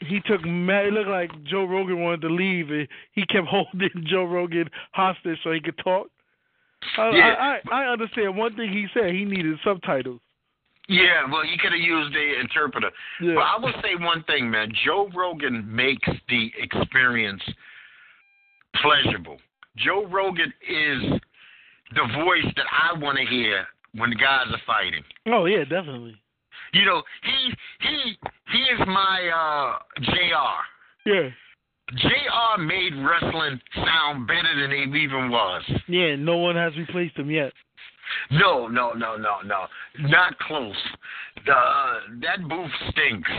he 0.00 0.20
took 0.26 0.44
mad. 0.44 0.86
It 0.86 0.92
looked 0.92 1.08
like 1.10 1.30
Joe 1.44 1.64
Rogan 1.64 2.00
wanted 2.00 2.20
to 2.22 2.28
leave. 2.28 2.70
and 2.70 2.86
He 3.12 3.24
kept 3.26 3.46
holding 3.50 3.90
Joe 4.06 4.24
Rogan 4.24 4.68
hostage 4.92 5.38
so 5.42 5.52
he 5.52 5.60
could 5.60 5.78
talk. 5.78 6.08
I, 6.98 7.10
Yeah. 7.10 7.34
I, 7.38 7.74
I 7.74 7.84
I 7.84 7.92
understand 7.92 8.36
one 8.36 8.54
thing 8.56 8.70
he 8.70 8.86
said. 8.94 9.10
He 9.12 9.24
needed 9.24 9.58
subtitles. 9.64 10.20
Yeah, 10.86 11.24
well, 11.32 11.42
he 11.42 11.56
could 11.56 11.72
have 11.72 11.80
used 11.80 12.14
the 12.14 12.40
interpreter. 12.40 12.90
Yeah. 13.22 13.34
But 13.36 13.40
I 13.44 13.58
will 13.58 13.72
say 13.82 13.94
one 13.98 14.22
thing, 14.24 14.50
man. 14.50 14.70
Joe 14.84 15.08
Rogan 15.16 15.64
makes 15.74 16.06
the 16.28 16.50
experience 16.58 17.42
pleasurable. 18.82 19.38
Joe 19.76 20.06
Rogan 20.06 20.52
is 20.68 21.20
the 21.94 22.06
voice 22.24 22.52
that 22.56 22.66
I 22.70 22.98
want 22.98 23.18
to 23.18 23.26
hear 23.26 23.66
when 23.94 24.10
the 24.10 24.16
guys 24.16 24.46
are 24.50 24.60
fighting. 24.66 25.02
Oh 25.26 25.46
yeah, 25.46 25.64
definitely. 25.64 26.16
You 26.72 26.84
know, 26.84 27.02
he 27.22 27.52
he 27.80 28.18
he 28.52 28.58
is 28.58 28.80
my 28.86 29.30
uh 29.34 30.02
JR. 30.02 31.08
Yeah. 31.10 31.30
JR 31.96 32.62
made 32.62 32.92
wrestling 33.04 33.60
sound 33.74 34.26
better 34.26 34.60
than 34.60 34.72
it 34.72 34.96
even 34.96 35.30
was. 35.30 35.62
Yeah, 35.86 36.16
no 36.16 36.38
one 36.38 36.56
has 36.56 36.76
replaced 36.76 37.16
him 37.16 37.30
yet. 37.30 37.52
No, 38.30 38.68
no, 38.68 38.92
no, 38.92 39.16
no, 39.16 39.36
no. 39.44 39.66
Not 40.00 40.38
close. 40.38 40.76
The 41.46 41.52
uh, 41.52 41.94
that 42.22 42.48
booth 42.48 42.70
stinks. 42.90 43.30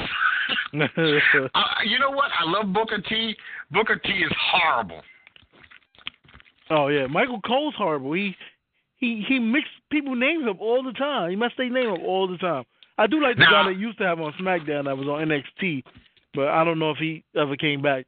uh, 0.75 1.61
you 1.86 1.99
know 1.99 2.11
what? 2.11 2.29
I 2.39 2.49
love 2.49 2.71
Booker 2.73 3.01
T. 3.07 3.36
Booker 3.71 3.95
T 3.95 4.09
is 4.09 4.31
horrible. 4.51 5.01
Oh 6.70 6.88
yeah, 6.88 7.07
Michael 7.07 7.41
Cole's 7.41 7.76
horrible. 7.76 8.13
He 8.13 8.36
he 8.97 9.24
he 9.28 9.39
mixed 9.39 9.72
people 9.91 10.16
names 10.16 10.45
up 10.49 10.59
all 10.59 10.82
the 10.84 10.93
time. 10.93 11.30
He 11.30 11.36
messed 11.36 11.57
their 11.57 11.70
name 11.70 11.91
up 11.91 11.99
all 12.03 12.28
the 12.28 12.38
time. 12.38 12.63
I 12.97 13.07
do 13.07 13.22
like 13.22 13.36
the 13.38 13.43
Nah. 13.43 13.63
guy 13.63 13.70
that 13.70 13.78
used 13.78 13.97
to 13.99 14.05
have 14.05 14.20
on 14.22 14.34
SmackDown 14.34 14.86
that 14.86 14.97
was 14.97 15.07
on 15.07 15.28
NXT, 15.28 15.84
but 16.34 16.47
I 16.47 16.63
don't 16.63 16.80
know 16.80 16.91
if 16.91 16.97
he 16.97 17.24
ever 17.36 17.55
came 17.57 17.82
back. 17.82 18.05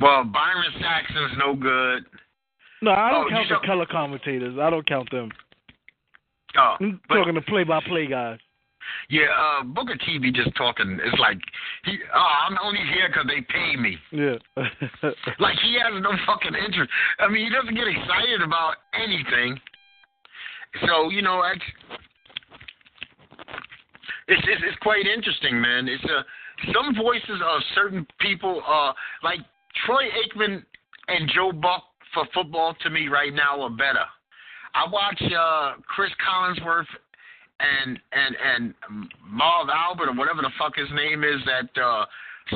Well, 0.00 0.24
Byron 0.24 0.72
Saxton's 0.80 1.36
no 1.38 1.54
good. 1.54 2.04
No, 2.82 2.92
I 2.92 3.10
Oh, 3.10 3.12
don't 3.14 3.24
you 3.24 3.30
count 3.36 3.48
the 3.48 3.54
don't- 3.56 3.66
color 3.66 3.86
commentators. 3.86 4.56
I 4.58 4.70
don't 4.70 4.86
count 4.86 5.10
them. 5.10 5.30
Oh, 6.56 6.76
I'm 6.80 7.00
but 7.08 7.16
talking 7.16 7.34
the 7.34 7.40
play-by-play 7.42 8.06
guys. 8.06 8.38
Yeah, 9.10 9.26
uh, 9.36 9.64
Booker 9.64 9.96
T 9.96 10.18
be 10.18 10.30
just 10.32 10.54
talking. 10.56 10.98
It's 11.02 11.18
like 11.18 11.38
he. 11.84 11.98
Oh, 12.14 12.32
I'm 12.48 12.56
only 12.62 12.80
here 12.92 13.10
'cause 13.12 13.26
they 13.26 13.40
pay 13.42 13.76
me. 13.76 13.96
Yeah. 14.12 14.36
Like 15.38 15.58
he 15.60 15.78
has 15.82 16.02
no 16.02 16.12
fucking 16.26 16.54
interest. 16.54 16.90
I 17.18 17.28
mean, 17.28 17.46
he 17.46 17.50
doesn't 17.50 17.74
get 17.74 17.86
excited 17.88 18.42
about 18.42 18.74
anything. 18.94 19.60
So 20.86 21.10
you 21.10 21.22
know, 21.22 21.42
it's 21.42 21.64
it's 24.28 24.42
it's, 24.46 24.62
it's 24.66 24.78
quite 24.82 25.06
interesting, 25.06 25.60
man. 25.60 25.88
It's 25.88 26.04
uh, 26.04 26.22
some 26.72 26.94
voices 26.94 27.40
of 27.44 27.62
certain 27.74 28.06
people, 28.20 28.62
uh, 28.66 28.92
like 29.22 29.40
Troy 29.86 30.04
Aikman 30.04 30.62
and 31.08 31.30
Joe 31.34 31.52
Buck 31.52 31.84
for 32.14 32.26
football 32.34 32.74
to 32.82 32.90
me 32.90 33.08
right 33.08 33.32
now 33.32 33.60
are 33.62 33.70
better. 33.70 34.04
I 34.74 34.86
watch 34.90 35.20
uh, 35.22 35.80
Chris 35.86 36.10
Collinsworth 36.20 36.86
and 37.60 37.98
and 38.12 38.36
and 38.36 39.08
Marv 39.26 39.68
Albert 39.68 40.08
or 40.10 40.14
whatever 40.14 40.42
the 40.42 40.50
fuck 40.58 40.76
his 40.76 40.88
name 40.94 41.24
is 41.24 41.40
at 41.48 41.70
uh, 41.82 42.06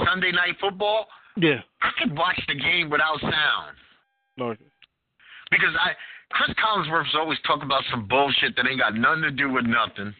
Sunday 0.07 0.32
Night 0.32 0.57
Football. 0.61 1.07
yeah. 1.36 1.61
I 1.82 1.90
could 2.00 2.16
watch 2.16 2.40
the 2.48 2.55
game 2.55 2.88
without 2.90 3.20
sound 3.20 3.76
Okay. 4.40 4.64
because 5.50 5.74
I 5.78 5.92
Chris 6.30 6.55
Collinsworth's 6.57 7.14
always 7.14 7.38
talking 7.46 7.64
about 7.64 7.82
some 7.90 8.07
bullshit 8.09 8.57
that 8.57 8.66
ain't 8.66 8.78
got 8.80 8.94
nothing 8.94 9.22
to 9.22 9.30
do 9.30 9.50
with 9.53 9.64
nothing. 9.66 10.14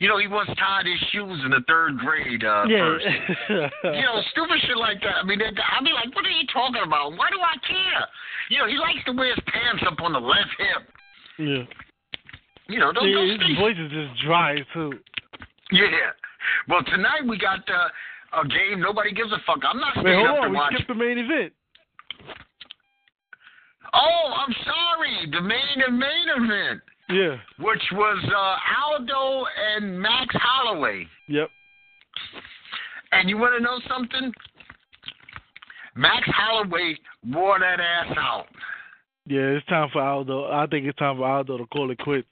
You 0.00 0.08
know, 0.08 0.16
he 0.16 0.28
once 0.28 0.48
tied 0.56 0.86
his 0.86 0.96
shoes 1.12 1.42
in 1.44 1.50
the 1.50 1.60
third 1.68 1.98
grade. 1.98 2.42
Uh, 2.42 2.64
Yeah. 2.66 2.78
First. 2.80 3.04
You 3.84 4.00
know, 4.00 4.22
stupid 4.32 4.56
shit 4.64 4.78
like 4.78 5.00
that. 5.02 5.16
I 5.20 5.24
mean, 5.24 5.42
I'd 5.42 5.84
be 5.84 5.92
like, 5.92 6.14
what 6.16 6.24
are 6.24 6.30
you 6.32 6.46
talking 6.50 6.80
about? 6.82 7.12
Why 7.18 7.28
do 7.28 7.36
I 7.36 7.52
care? 7.68 8.06
You 8.48 8.58
know, 8.58 8.66
he 8.66 8.78
likes 8.78 9.04
to 9.04 9.12
wear 9.12 9.28
his 9.28 9.44
pants 9.52 9.84
up 9.86 10.00
on 10.00 10.14
the 10.14 10.20
left 10.20 10.48
hip. 10.56 10.82
yeah. 11.38 11.64
You 12.70 12.78
know, 12.78 12.92
those, 12.94 13.04
Yeah, 13.04 13.14
those 13.36 13.48
his 13.48 13.58
voice 13.58 13.76
is 13.78 13.90
just 13.90 14.22
dry 14.24 14.56
too. 14.72 14.92
Yeah. 15.72 15.86
Well, 16.68 16.82
tonight 16.84 17.26
we 17.28 17.36
got 17.38 17.60
uh, 17.68 18.40
a 18.42 18.46
game 18.48 18.80
nobody 18.80 19.12
gives 19.12 19.32
a 19.32 19.38
fuck. 19.46 19.58
I'm 19.68 19.78
not 19.80 19.96
Wait, 19.96 20.02
staying 20.02 20.26
hold 20.26 20.38
up 20.38 20.44
on. 20.44 20.44
to 20.44 20.50
We 20.50 20.56
watch. 20.56 20.72
skipped 20.74 20.88
the 20.88 20.94
main 20.94 21.18
event. 21.18 21.52
Oh, 23.92 24.32
I'm 24.36 24.54
sorry. 24.64 25.28
The 25.32 25.40
main 25.40 25.82
and 25.86 25.98
main 25.98 26.28
event. 26.36 26.80
Yeah. 27.12 27.36
which 27.58 27.82
was 27.92 28.24
uh, 28.24 28.56
Aldo 28.86 29.44
and 29.74 30.00
Max 30.00 30.32
Holloway. 30.40 31.06
Yep. 31.26 31.48
And 33.10 33.28
you 33.28 33.36
want 33.36 33.54
to 33.58 33.62
know 33.64 33.80
something? 33.88 34.32
Max 35.96 36.22
Holloway 36.28 36.94
wore 37.26 37.58
that 37.58 37.80
ass 37.80 38.16
out. 38.16 38.46
Yeah, 39.26 39.40
it's 39.40 39.66
time 39.66 39.88
for 39.92 40.00
Aldo. 40.00 40.50
I 40.52 40.66
think 40.68 40.86
it's 40.86 40.98
time 41.00 41.16
for 41.16 41.24
Aldo 41.28 41.58
to 41.58 41.66
call 41.66 41.90
it 41.90 41.98
quits. 41.98 42.28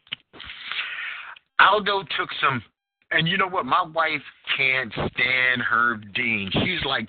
Aldo 1.61 2.03
took 2.17 2.29
some, 2.41 2.63
and 3.11 3.27
you 3.27 3.37
know 3.37 3.49
what? 3.49 3.67
My 3.67 3.83
wife 3.83 4.23
can't 4.57 4.93
stand 4.93 5.63
Herb 5.63 6.03
Dean. 6.15 6.51
She's 6.53 6.85
like, 6.85 7.09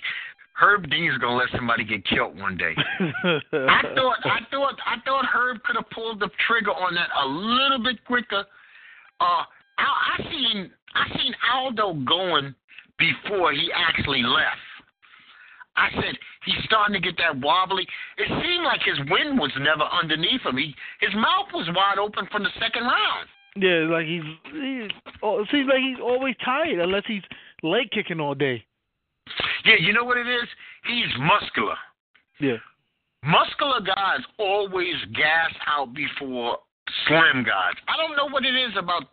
Herb 0.59 0.89
Dean's 0.89 1.17
gonna 1.19 1.37
let 1.37 1.49
somebody 1.55 1.85
get 1.85 2.05
killed 2.05 2.37
one 2.37 2.57
day. 2.57 2.75
I 2.99 3.81
thought, 3.95 4.17
I 4.25 4.39
thought, 4.51 4.75
I 4.85 4.95
thought 5.05 5.25
Herb 5.25 5.63
could 5.63 5.77
have 5.77 5.89
pulled 5.91 6.19
the 6.19 6.29
trigger 6.47 6.71
on 6.71 6.95
that 6.95 7.09
a 7.23 7.25
little 7.25 7.83
bit 7.83 8.03
quicker. 8.05 8.45
Uh, 9.21 9.43
I, 9.77 10.17
I 10.19 10.23
seen, 10.29 10.71
I 10.95 11.17
seen 11.17 11.33
Aldo 11.53 11.93
going 12.05 12.53
before 12.97 13.53
he 13.53 13.71
actually 13.73 14.23
left. 14.23 14.59
I 15.77 15.89
said 15.95 16.17
he's 16.43 16.59
starting 16.65 16.93
to 16.93 16.99
get 16.99 17.15
that 17.17 17.39
wobbly. 17.39 17.87
It 18.17 18.27
seemed 18.27 18.65
like 18.65 18.81
his 18.83 18.99
wind 19.09 19.39
was 19.39 19.51
never 19.59 19.83
underneath 19.83 20.41
him. 20.41 20.57
He, 20.57 20.75
his 20.99 21.15
mouth 21.15 21.47
was 21.53 21.69
wide 21.73 21.97
open 21.97 22.27
from 22.31 22.43
the 22.43 22.51
second 22.59 22.83
round. 22.83 23.29
Yeah, 23.55 23.87
like 23.89 24.05
he's, 24.05 24.23
he's 24.51 24.91
oh, 25.23 25.41
it 25.41 25.47
seems 25.51 25.67
like 25.67 25.79
he's 25.79 26.01
always 26.01 26.35
tired 26.43 26.79
unless 26.79 27.03
he's 27.07 27.23
leg 27.63 27.89
kicking 27.91 28.19
all 28.19 28.35
day. 28.35 28.63
Yeah, 29.65 29.75
you 29.79 29.93
know 29.93 30.03
what 30.03 30.17
it 30.17 30.27
is? 30.27 30.47
He's 30.87 31.07
muscular. 31.19 31.75
Yeah. 32.39 32.57
Muscular 33.23 33.81
guys 33.81 34.19
always 34.37 34.95
gas 35.13 35.51
out 35.67 35.93
before 35.93 36.57
slim 37.07 37.43
guys. 37.43 37.73
I 37.87 37.97
don't 37.97 38.15
know 38.15 38.31
what 38.31 38.45
it 38.45 38.55
is 38.55 38.71
about 38.77 39.03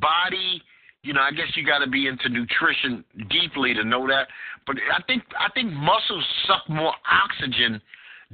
body. 0.00 0.62
You 1.02 1.14
know, 1.14 1.22
I 1.22 1.30
guess 1.30 1.46
you 1.56 1.64
got 1.64 1.78
to 1.78 1.88
be 1.88 2.06
into 2.06 2.28
nutrition 2.28 3.04
deeply 3.30 3.72
to 3.74 3.84
know 3.84 4.06
that. 4.06 4.28
But 4.66 4.76
I 4.76 5.02
think 5.06 5.22
I 5.38 5.50
think 5.54 5.72
muscles 5.72 6.24
suck 6.46 6.68
more 6.68 6.92
oxygen 7.10 7.80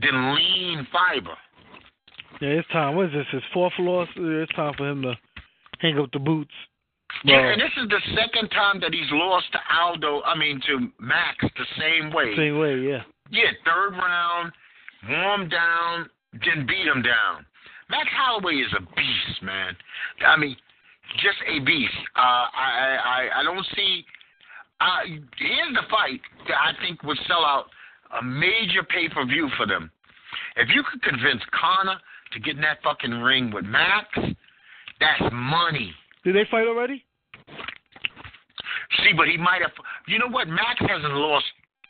than 0.01 0.35
lean 0.35 0.87
fiber. 0.93 1.37
Yeah, 2.41 2.49
it's 2.49 2.69
time. 2.69 2.97
What 2.97 3.07
is 3.07 3.13
this? 3.13 3.27
His 3.31 3.43
fourth 3.55 3.73
loss? 3.79 4.09
It's 4.17 4.53
time 4.55 4.75
for 4.77 4.91
him 4.91 5.03
to 5.03 5.15
hang 5.81 5.99
up 5.99 6.11
the 6.13 6.19
boots. 6.19 6.53
Yeah, 7.25 7.41
Well, 7.41 7.53
and 7.53 7.61
this 7.61 7.71
is 7.77 7.89
the 7.89 8.01
second 8.17 8.49
time 8.51 8.81
that 8.81 8.93
he's 8.93 9.11
lost 9.13 9.47
to 9.53 9.59
Aldo. 9.73 10.23
I 10.23 10.37
mean, 10.37 10.61
to 10.67 10.89
Max 11.01 11.37
the 11.41 11.67
same 11.79 12.13
way. 12.13 12.35
same 12.37 12.59
way, 12.59 12.79
yeah. 12.81 13.03
Yeah, 13.31 13.51
third 13.65 13.93
round, 13.97 14.53
warm 15.09 15.49
down, 15.49 16.11
then 16.33 16.67
beat 16.67 16.87
him 16.87 17.03
down. 17.03 17.47
Max 17.91 18.09
Holloway 18.13 18.55
is 18.57 18.73
a 18.77 18.81
beast, 18.81 19.43
man. 19.43 19.77
I 20.27 20.37
mean, 20.37 20.57
just 21.17 21.39
a 21.47 21.61
beast. 21.65 21.95
Uh, 22.17 22.47
I, 22.53 22.99
I 23.05 23.41
I 23.41 23.43
don't 23.45 23.65
see. 23.77 24.05
Uh, 24.81 25.01
here's 25.39 25.75
the 25.75 25.83
fight 25.89 26.21
that 26.49 26.57
I 26.61 26.73
think 26.85 27.03
would 27.05 27.19
sell 27.27 27.45
out 27.45 27.67
a 28.21 28.23
major 28.23 28.83
pay 28.83 29.09
per 29.09 29.25
view 29.25 29.49
for 29.57 29.67
them. 29.67 29.91
If 30.57 30.69
you 30.75 30.83
could 30.91 31.03
convince 31.03 31.43
Conor 31.53 31.99
to 32.33 32.41
get 32.41 32.57
in 32.57 32.63
that 32.63 32.83
fucking 32.83 33.13
ring 33.23 33.53
with 33.53 33.65
Max, 33.65 34.09
that's 35.01 35.33
money. 35.33 35.93
Did 36.25 36.35
they 36.35 36.45
fight 36.51 36.67
already? 36.67 37.05
See, 39.03 39.13
but 39.17 39.29
he 39.29 39.37
might 39.37 39.63
have. 39.63 39.73
You 40.09 40.19
know 40.19 40.29
what? 40.29 40.49
Max 40.49 40.79
hasn't 40.81 41.13
lost 41.15 41.45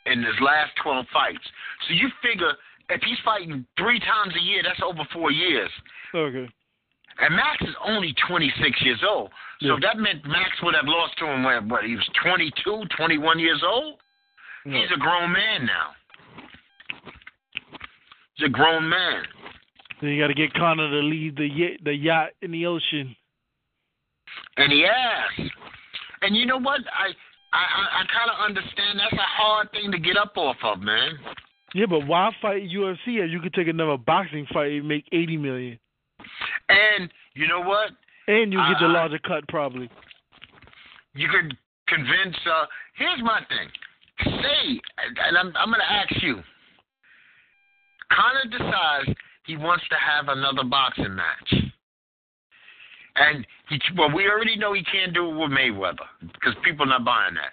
in 0.06 0.22
his 0.22 0.34
last 0.40 0.72
12 0.82 1.06
fights. 1.12 1.44
So 1.88 1.94
you 1.94 2.08
figure 2.22 2.52
if 2.88 3.02
he's 3.02 3.18
fighting 3.24 3.66
three 3.78 4.00
times 4.00 4.34
a 4.36 4.42
year, 4.42 4.62
that's 4.62 4.80
over 4.82 5.02
four 5.12 5.30
years. 5.30 5.70
Okay. 6.14 6.48
And 7.18 7.34
Max 7.34 7.62
is 7.62 7.74
only 7.84 8.14
26 8.28 8.82
years 8.82 9.02
old. 9.06 9.30
So 9.60 9.68
Yeah. 9.74 9.78
that 9.82 9.98
meant 9.98 10.24
Max 10.26 10.50
would 10.62 10.74
have 10.74 10.86
lost 10.86 11.16
to 11.18 11.26
him 11.26 11.42
when 11.44 11.68
what, 11.68 11.84
he 11.84 11.96
was 11.96 12.06
22, 12.22 12.84
21 12.96 13.38
years 13.38 13.62
old? 13.64 13.98
No. 14.64 14.78
He's 14.80 14.90
a 14.92 14.98
grown 14.98 15.32
man 15.32 15.64
now. 15.64 15.94
He's 18.34 18.46
a 18.46 18.50
grown 18.50 18.88
man. 18.88 19.24
Then 20.00 20.10
you 20.10 20.22
got 20.22 20.28
to 20.28 20.34
get 20.34 20.52
Conor 20.54 20.90
to 20.90 21.00
leave 21.06 21.36
the 21.36 21.76
the 21.84 21.94
yacht 21.94 22.30
in 22.42 22.50
the 22.50 22.66
ocean. 22.66 23.14
And 24.56 24.72
he 24.72 24.84
asked. 24.84 25.52
And 26.22 26.36
you 26.36 26.46
know 26.46 26.58
what? 26.58 26.80
I 26.92 27.08
I, 27.52 27.58
I, 27.58 28.02
I 28.02 28.04
kind 28.12 28.30
of 28.30 28.44
understand 28.44 28.98
that's 28.98 29.12
a 29.12 29.16
hard 29.42 29.70
thing 29.70 29.90
to 29.92 29.98
get 29.98 30.16
up 30.18 30.36
off 30.36 30.56
of, 30.62 30.80
man. 30.80 31.12
Yeah, 31.74 31.86
but 31.88 32.06
why 32.06 32.30
fight 32.42 32.62
UFC? 32.64 33.18
If 33.24 33.30
you 33.30 33.40
could 33.40 33.54
take 33.54 33.68
another 33.68 33.96
boxing 33.96 34.46
fight 34.52 34.72
and 34.72 34.88
make 34.88 35.04
eighty 35.12 35.36
million, 35.36 35.78
And 36.68 37.10
you 37.34 37.46
know 37.48 37.60
what? 37.60 37.90
and 38.28 38.52
you 38.52 38.58
get 38.58 38.78
the 38.80 38.88
larger 38.88 39.20
cut 39.20 39.46
probably. 39.48 39.88
you 41.14 41.28
could 41.28 41.56
convince. 41.86 42.36
Uh, 42.44 42.66
here's 42.96 43.22
my 43.22 43.40
thing. 43.48 43.68
Say, 44.42 44.80
and 45.28 45.38
I'm, 45.38 45.52
I'm 45.56 45.68
going 45.68 45.80
to 45.80 45.92
ask 45.92 46.22
you. 46.22 46.42
Conor 48.10 48.50
decides 48.50 49.16
he 49.46 49.56
wants 49.56 49.84
to 49.88 49.96
have 49.96 50.28
another 50.28 50.64
boxing 50.64 51.14
match, 51.14 51.54
and 53.16 53.46
he 53.68 53.80
well, 53.96 54.12
we 54.12 54.28
already 54.28 54.56
know 54.56 54.72
he 54.72 54.82
can't 54.84 55.14
do 55.14 55.30
it 55.30 55.34
with 55.34 55.50
Mayweather 55.50 56.06
because 56.20 56.54
people 56.64 56.84
are 56.86 56.98
not 56.98 57.04
buying 57.04 57.34
that. 57.34 57.52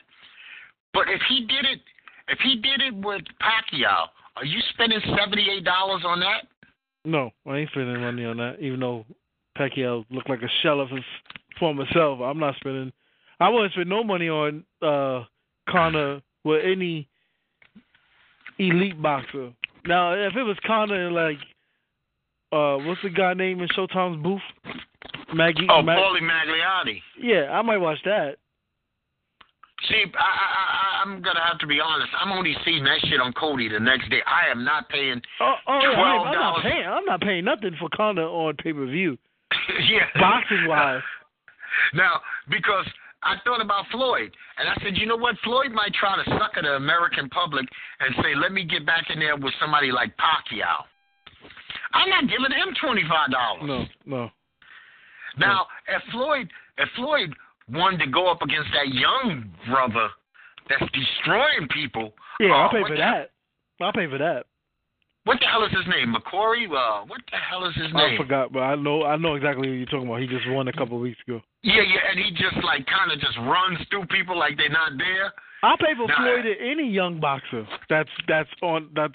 But 0.94 1.10
if 1.10 1.22
he 1.30 1.42
did 1.42 1.66
it, 1.66 1.80
if 2.28 2.40
he 2.44 2.56
did 2.56 2.82
it 2.82 2.96
with 2.96 3.22
Pacquiao, 3.42 4.08
are 4.36 4.46
you 4.46 4.60
spending 4.74 5.00
seventy 5.18 5.48
eight 5.50 5.64
dollars 5.64 6.04
on 6.06 6.20
that? 6.20 6.48
No, 7.06 7.32
I 7.48 7.58
ain't 7.58 7.70
spending 7.72 8.02
money 8.02 8.26
on 8.26 8.38
that. 8.38 8.58
Even 8.60 8.80
though 8.80 9.06
Pacquiao 9.58 10.06
looked 10.10 10.30
like 10.30 10.42
a 10.42 10.50
shell 10.62 10.80
of 10.80 10.90
his 10.90 11.04
former 11.60 11.86
self, 11.94 12.20
I'm 12.22 12.40
not 12.40 12.56
spending. 12.56 12.92
I 13.40 13.50
wouldn't 13.50 13.74
spend 13.74 13.90
no 13.90 14.04
money 14.04 14.30
on 14.30 14.64
uh 14.82 15.26
with 16.44 16.62
any 16.64 17.08
elite 18.60 19.02
boxer. 19.02 19.52
Now, 19.86 20.14
if 20.14 20.36
it 20.36 20.44
was 20.44 20.58
Conor 20.66 21.08
and 21.08 21.16
like, 21.16 21.38
uh, 22.54 22.78
what's 22.86 23.02
the 23.02 23.10
guy 23.10 23.34
name 23.34 23.62
in 23.62 23.68
Showtime's 23.70 24.22
booth? 24.22 24.42
Maggie. 25.34 25.68
Oh, 25.70 25.82
Mag- 25.82 25.98
Paulie 25.98 26.22
Magliotti. 26.22 27.02
Yeah, 27.20 27.52
I 27.52 27.62
might 27.62 27.78
watch 27.78 27.98
that. 28.06 28.38
See, 29.90 30.06
I, 30.16 30.22
I, 30.22 30.22
I, 30.22 31.02
I'm 31.02 31.22
gonna 31.22 31.44
have 31.44 31.60
to 31.60 31.68
be 31.68 31.80
honest. 31.82 32.10
I'm 32.18 32.32
only 32.32 32.56
seeing 32.64 32.84
that 32.86 33.00
shit 33.02 33.20
on 33.20 33.34
Cody 33.34 33.68
the 33.68 33.80
next 33.80 34.10
day. 34.10 34.22
I 34.26 34.50
am 34.50 34.64
not 34.64 34.88
paying. 34.88 35.22
Oh, 35.42 35.56
oh 35.68 35.80
yeah, 35.82 35.90
I 35.90 36.02
I'm 36.02 36.34
not 36.34 36.62
paying. 36.62 36.86
I'm 36.86 37.06
not 37.06 37.22
paying 37.22 37.44
nothing 37.44 37.76
for 37.80 37.90
Conor 37.90 38.24
on 38.24 38.56
pay 38.56 38.72
per 38.72 38.86
view. 38.86 39.18
yeah. 39.90 40.06
Boxing 40.20 40.68
wise. 40.68 41.02
Now, 41.96 42.22
because 42.52 42.86
I 43.24 43.38
thought 43.44 43.60
about 43.60 43.86
Floyd, 43.92 44.32
and 44.60 44.70
I 44.70 44.76
said, 44.84 44.96
you 44.96 45.08
know 45.08 45.18
what? 45.18 45.36
Floyd 45.44 45.72
might 45.72 45.94
try 45.94 46.16
to 46.16 46.30
sucker 46.38 46.62
the 46.62 46.76
American 46.76 47.30
public 47.30 47.66
and 48.00 48.14
say, 48.22 48.36
let 48.36 48.52
me 48.52 48.64
get 48.64 48.86
back 48.86 49.06
in 49.10 49.20
there 49.20 49.36
with 49.36 49.54
somebody 49.60 49.92
like 49.92 50.14
Pacquiao. 50.18 50.86
I'm 51.94 52.10
not 52.10 52.24
giving 52.28 52.52
him 52.52 52.74
twenty 52.82 53.04
five 53.10 53.32
dollars. 53.32 53.64
No, 53.64 53.86
no. 54.06 54.30
Now, 55.38 55.66
if 55.88 56.02
Floyd, 56.12 56.50
if 56.78 56.90
Floyd 56.96 57.34
wanted 57.72 58.00
to 58.06 58.08
go 58.08 58.30
up 58.30 58.42
against 58.42 58.70
that 58.74 58.94
young 58.94 59.50
brother 59.70 60.10
that's 60.70 60.84
destroying 60.92 61.68
people, 61.74 62.14
Yeah, 62.40 62.52
uh, 62.52 62.56
I'll 62.56 62.70
pay 62.72 62.84
for 62.88 62.98
that. 62.98 63.32
I'll 63.82 63.94
pay 63.94 64.08
for 64.08 64.18
that. 64.18 64.46
What 65.26 65.40
the 65.40 65.46
hell 65.48 65.64
is 65.64 65.72
his 65.72 65.88
name? 65.88 66.14
McCory? 66.14 66.66
Uh, 66.68 67.06
what 67.08 67.22
the 67.32 67.38
hell 67.38 67.66
is 67.66 67.74
his 67.76 67.94
name? 67.94 68.16
I 68.16 68.18
forgot, 68.18 68.52
but 68.52 68.60
I 68.60 68.76
know 68.76 69.04
I 69.06 69.16
know 69.16 69.36
exactly 69.36 69.70
what 69.70 69.76
you're 69.78 69.86
talking 69.86 70.08
about. 70.08 70.20
He 70.20 70.28
just 70.28 70.48
won 70.50 70.68
a 70.68 70.74
couple 70.74 70.98
of 70.98 71.02
weeks 71.02 71.20
ago. 71.28 71.40
Yeah, 71.64 71.82
yeah, 71.82 72.12
and 72.12 72.20
he 72.20 72.32
just 72.32 72.62
like 72.64 72.86
kind 72.88 73.12
of 73.12 73.20
just 73.20 73.38
runs 73.38 73.80
through 73.90 74.06
people 74.08 74.38
like 74.38 74.58
they're 74.58 74.70
not 74.70 74.92
there. 74.98 75.32
I'll 75.64 75.78
pay 75.78 75.96
for 75.96 76.08
Nah. 76.08 76.18
Floyd 76.18 76.44
to 76.44 76.54
any 76.60 76.90
young 76.90 77.22
boxer 77.22 77.66
that's 77.90 78.10
that's 78.28 78.50
on 78.62 78.90
that's 78.94 79.14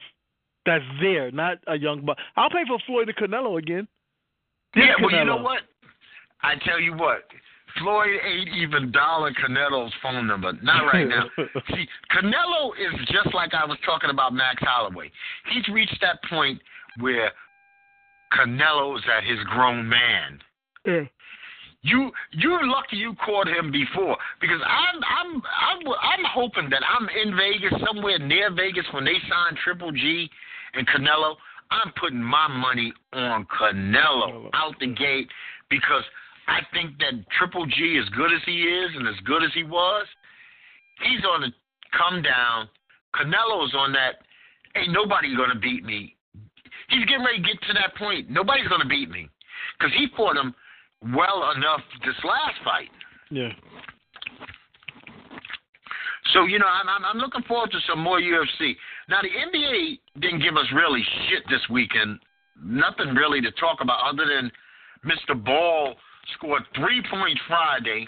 that's 0.69 0.85
there, 1.01 1.31
not 1.31 1.57
a 1.67 1.79
young 1.79 2.05
boxer. 2.05 2.23
I'll 2.37 2.51
pay 2.51 2.65
for 2.69 2.79
Floyd 2.87 3.07
to 3.07 3.15
Canelo 3.15 3.59
again. 3.59 3.89
This 4.75 4.85
yeah, 4.85 5.03
well, 5.03 5.15
you 5.15 5.25
know 5.25 5.39
what? 5.39 5.63
I 6.43 6.55
tell 6.65 6.79
you 6.79 6.93
what, 6.93 7.25
Floyd 7.79 8.21
ain't 8.23 8.51
even 8.51 8.93
dollar 8.93 9.33
Canelo's 9.33 9.93
phone 10.03 10.27
number. 10.27 10.53
Not 10.63 10.85
right 10.93 11.09
now. 11.09 11.25
See, 11.71 11.89
Canelo 12.15 12.73
is 12.73 13.09
just 13.09 13.35
like 13.35 13.55
I 13.55 13.65
was 13.65 13.79
talking 13.87 14.11
about 14.11 14.35
Max 14.35 14.63
Holloway. 14.63 15.11
He's 15.53 15.67
reached 15.69 15.97
that 16.03 16.19
point 16.29 16.61
where 17.01 17.33
Canelo's 18.39 19.03
at 19.17 19.25
his 19.25 19.39
grown 19.47 19.89
man. 19.89 20.39
Yeah. 20.85 21.05
You 21.81 22.11
you're 22.33 22.67
lucky 22.67 22.97
you 22.97 23.15
caught 23.25 23.49
him 23.49 23.71
before 23.71 24.17
because 24.41 24.61
I'm 24.67 25.01
I'm 25.05 25.37
I'm 25.37 25.89
I'm 25.89 26.25
hoping 26.29 26.69
that 26.71 26.83
I'm 26.87 27.09
in 27.09 27.37
Vegas 27.37 27.73
somewhere 27.87 28.19
near 28.19 28.53
Vegas 28.53 28.85
when 28.93 29.05
they 29.05 29.15
sign 29.31 29.57
Triple 29.65 29.93
G 29.93 30.29
and 30.75 30.87
Canelo. 30.89 31.37
I'm 31.71 31.93
putting 32.01 32.23
my 32.23 32.49
money 32.49 32.93
on 33.13 33.47
Canelo 33.47 34.49
out 34.55 34.75
the 34.81 34.87
gate 34.87 35.29
because 35.69 36.03
I 36.47 36.61
think 36.73 36.99
that 36.99 37.13
Triple 37.37 37.67
G, 37.67 38.01
as 38.03 38.09
good 38.17 38.33
as 38.33 38.41
he 38.47 38.63
is 38.63 38.91
and 38.97 39.07
as 39.07 39.17
good 39.27 39.45
as 39.45 39.51
he 39.55 39.65
was, 39.65 40.07
he's 41.03 41.25
on 41.25 41.43
the 41.43 41.53
come 41.97 42.23
down. 42.23 42.69
Canelo's 43.15 43.75
on 43.75 43.93
that. 43.93 44.25
Ain't 44.77 44.93
nobody 44.93 45.37
gonna 45.37 45.59
beat 45.59 45.85
me. 45.85 46.17
He's 46.89 47.05
getting 47.05 47.25
ready 47.25 47.43
to 47.43 47.45
get 47.45 47.61
to 47.69 47.75
that 47.75 47.95
point. 47.97 48.31
Nobody's 48.31 48.69
gonna 48.69 48.89
beat 48.89 49.11
me 49.11 49.29
because 49.79 49.93
he 49.97 50.07
fought 50.17 50.37
him 50.37 50.55
well 51.15 51.53
enough 51.55 51.81
this 52.05 52.17
last 52.25 52.57
fight. 52.65 52.89
Yeah. 53.31 53.53
So 56.33 56.47
you 56.47 56.59
know, 56.59 56.67
I'm 56.67 56.89
I'm, 56.89 57.05
I'm 57.05 57.19
looking 57.19 57.43
forward 57.43 57.71
to 57.73 57.79
some 57.89 58.01
more 58.01 58.21
UFC. 58.21 58.75
Now 59.09 59.21
the 59.23 59.29
NBA 59.29 59.99
didn't 60.21 60.43
give 60.43 60.57
us 60.57 60.67
really 60.75 61.03
shit 61.29 61.43
this 61.49 61.63
weekend. 61.71 62.19
Nothing 62.63 63.15
really 63.15 63.41
to 63.41 63.51
talk 63.53 63.79
about 63.81 63.99
other 64.09 64.25
than 64.27 64.51
Mr. 65.05 65.43
Ball 65.43 65.95
scored 66.35 66.63
three 66.75 67.03
points 67.11 67.41
Friday, 67.49 68.07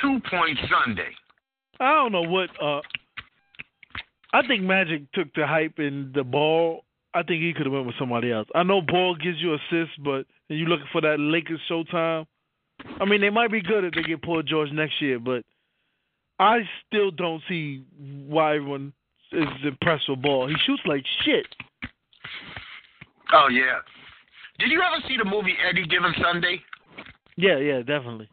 two 0.00 0.20
points 0.30 0.60
Sunday. 0.84 1.10
I 1.78 1.94
don't 1.94 2.12
know 2.12 2.22
what 2.22 2.50
uh 2.62 2.80
I 4.32 4.46
think 4.46 4.62
Magic 4.62 5.10
took 5.12 5.32
the 5.34 5.46
hype 5.46 5.78
in 5.78 6.12
the 6.14 6.22
ball. 6.22 6.84
I 7.14 7.22
think 7.24 7.42
he 7.42 7.52
could 7.52 7.66
have 7.66 7.72
went 7.72 7.86
with 7.86 7.96
somebody 7.98 8.30
else. 8.30 8.46
I 8.54 8.62
know 8.62 8.80
Ball 8.80 9.16
gives 9.16 9.38
you 9.40 9.54
assists, 9.54 9.96
but 10.04 10.26
and 10.48 10.58
you 10.58 10.66
looking 10.66 10.86
for 10.92 11.00
that 11.00 11.18
Lakers 11.18 11.60
showtime. 11.68 12.26
I 13.00 13.04
mean, 13.04 13.20
they 13.20 13.30
might 13.30 13.50
be 13.50 13.60
good 13.60 13.84
if 13.84 13.94
they 13.94 14.02
get 14.02 14.22
Paul 14.22 14.42
George 14.42 14.70
next 14.72 15.00
year, 15.02 15.18
but 15.18 15.42
I 16.38 16.60
still 16.86 17.10
don't 17.10 17.42
see 17.48 17.82
why 17.98 18.56
everyone 18.56 18.92
is 19.32 19.48
impressed 19.64 20.08
with 20.08 20.22
Ball. 20.22 20.48
He 20.48 20.54
shoots 20.66 20.82
like 20.86 21.04
shit. 21.24 21.46
Oh 23.32 23.48
yeah. 23.50 23.78
Did 24.58 24.70
you 24.70 24.80
ever 24.82 25.02
see 25.08 25.16
the 25.16 25.24
movie 25.24 25.54
Any 25.68 25.86
Given 25.86 26.12
Sunday? 26.22 26.60
Yeah, 27.36 27.58
yeah, 27.58 27.78
definitely. 27.78 28.28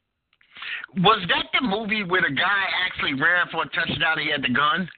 Was 0.98 1.24
that 1.30 1.46
the 1.54 1.66
movie 1.66 2.04
where 2.04 2.22
the 2.22 2.34
guy 2.36 2.64
actually 2.86 3.14
ran 3.14 3.48
for 3.52 3.64
a 3.64 3.70
touchdown? 3.70 4.18
He 4.20 4.30
had 4.32 4.42
the 4.42 4.50
gun, 4.50 4.90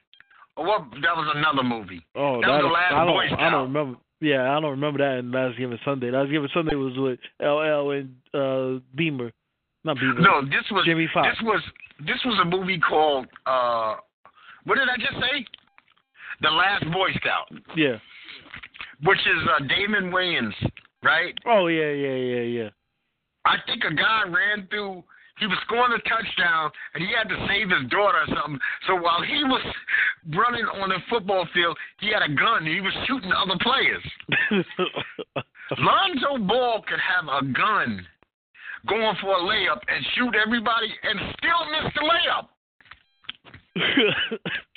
or 0.57 0.65
what? 0.65 0.81
That 1.01 1.15
was 1.15 1.31
another 1.35 1.63
movie. 1.63 2.01
Oh, 2.15 2.41
That 2.41 2.47
was 2.47 2.61
the 2.63 2.67
last 2.73 2.93
I 2.93 3.05
Boy 3.05 3.25
don't, 3.29 3.33
I 3.33 3.37
Scout. 3.37 3.51
don't 3.51 3.73
remember. 3.73 3.99
Yeah, 4.21 4.51
I 4.51 4.59
don't 4.59 4.71
remember 4.71 4.99
that 4.99 5.19
in 5.19 5.31
Last 5.31 5.57
Given 5.57 5.79
Sunday. 5.85 6.11
Last 6.11 6.31
Given 6.31 6.49
Sunday 6.53 6.75
was 6.75 6.93
with 6.97 7.19
LL 7.39 7.91
and 7.91 8.15
uh 8.33 8.79
Beamer, 8.95 9.31
not 9.83 9.95
Beamer. 9.97 10.19
No, 10.21 10.41
this 10.43 10.65
was 10.71 10.85
Jamie 10.85 11.09
Foxx. 11.13 11.37
This 11.37 11.45
was 11.45 11.61
this 12.05 12.19
was 12.25 12.39
a 12.41 12.45
movie 12.45 12.79
called 12.79 13.27
uh, 13.45 13.95
what 14.63 14.75
did 14.77 14.87
I 14.89 14.97
just 14.97 15.19
say? 15.21 15.45
The 16.41 16.49
Last 16.49 16.85
Boy 16.91 17.09
Scout, 17.15 17.49
Yeah. 17.75 17.97
which 19.03 19.19
is 19.19 19.47
uh, 19.49 19.65
Damon 19.67 20.11
Wayans, 20.11 20.53
right? 21.03 21.33
Oh 21.45 21.67
yeah, 21.67 21.91
yeah, 21.91 22.15
yeah, 22.15 22.41
yeah. 22.41 22.69
I 23.45 23.55
think 23.67 23.83
a 23.83 23.93
guy 23.93 24.23
ran 24.27 24.67
through. 24.69 25.03
He 25.39 25.47
was 25.47 25.57
scoring 25.65 25.93
a 25.93 26.09
touchdown, 26.09 26.69
and 26.93 27.01
he 27.01 27.09
had 27.15 27.29
to 27.29 27.47
save 27.47 27.69
his 27.69 27.89
daughter 27.89 28.17
or 28.19 28.27
something. 28.27 28.59
So 28.87 28.95
while 28.95 29.21
he 29.21 29.41
was 29.45 29.63
running 30.35 30.65
on 30.65 30.89
the 30.89 30.97
football 31.09 31.47
field, 31.53 31.77
he 32.01 32.11
had 32.11 32.21
a 32.23 32.27
gun. 32.35 32.57
And 32.57 32.67
he 32.67 32.81
was 32.81 32.91
shooting 33.07 33.31
other 33.31 33.55
players. 33.61 34.03
Lonzo 35.79 36.43
Ball 36.45 36.83
could 36.85 36.99
have 36.99 37.27
a 37.31 37.45
gun 37.53 38.05
going 38.87 39.15
for 39.21 39.31
a 39.31 39.39
layup 39.39 39.79
and 39.87 40.05
shoot 40.15 40.35
everybody 40.35 40.93
and 41.03 41.19
still 41.39 41.65
miss 41.71 41.93
the 41.95 42.01
layup. 42.03 42.47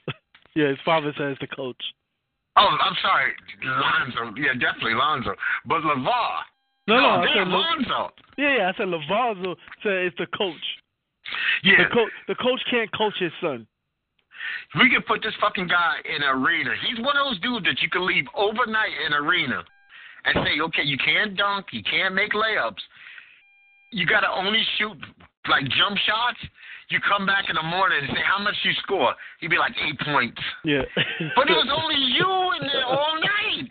yeah, 0.54 0.68
his 0.68 0.78
father 0.84 1.12
says 1.18 1.36
the 1.40 1.46
coach. 1.48 1.80
Oh, 2.56 2.68
I'm 2.80 2.96
sorry, 3.00 3.32
Lonzo. 3.64 4.34
Yeah, 4.40 4.52
definitely 4.54 4.94
Lonzo. 4.94 5.34
But 5.66 5.80
LeVar. 5.82 6.40
No, 6.88 6.96
no, 6.96 7.06
oh, 7.06 7.10
I 7.22 7.26
damn, 7.26 7.34
said 7.34 7.48
Lonzo. 7.48 8.10
yeah, 8.36 8.56
yeah. 8.58 8.70
I 8.70 8.76
said 8.76 8.88
Lavarzo 8.88 9.54
said 9.82 9.92
it's 10.10 10.16
the 10.18 10.26
coach. 10.36 10.64
Yeah, 11.62 11.84
The 11.88 11.94
coach, 11.94 12.12
the 12.28 12.34
coach 12.34 12.60
can't 12.70 12.90
coach 12.92 13.14
his 13.18 13.30
son. 13.40 13.66
we 14.74 14.90
can 14.90 15.02
put 15.02 15.22
this 15.22 15.32
fucking 15.40 15.68
guy 15.68 15.94
in 16.04 16.22
an 16.22 16.28
arena. 16.42 16.70
He's 16.86 16.98
one 16.98 17.16
of 17.16 17.24
those 17.30 17.40
dudes 17.40 17.64
that 17.66 17.80
you 17.80 17.88
can 17.88 18.04
leave 18.06 18.26
overnight 18.34 18.90
in 19.06 19.12
an 19.14 19.24
arena 19.24 19.62
and 20.24 20.34
say, 20.44 20.60
okay, 20.60 20.82
you 20.82 20.98
can't 20.98 21.36
dunk, 21.36 21.66
you 21.72 21.82
can't 21.84 22.14
make 22.14 22.32
layups. 22.32 22.82
You 23.92 24.04
got 24.04 24.20
to 24.20 24.30
only 24.30 24.62
shoot 24.78 24.98
like 25.48 25.62
jump 25.78 25.96
shots. 26.04 26.38
You 26.92 27.00
come 27.08 27.24
back 27.24 27.48
in 27.48 27.56
the 27.56 27.62
morning 27.64 27.98
and 28.04 28.08
say, 28.12 28.20
how 28.22 28.36
much 28.42 28.54
you 28.64 28.72
score? 28.84 29.14
He'd 29.40 29.48
be 29.48 29.56
like, 29.56 29.72
eight 29.80 29.98
points. 30.04 30.36
Yeah. 30.62 30.82
But 31.34 31.48
it 31.48 31.56
was 31.56 31.70
only 31.72 31.96
you 31.96 32.28
in 32.60 32.68
there 32.68 32.84
all 32.84 33.16
night. 33.16 33.68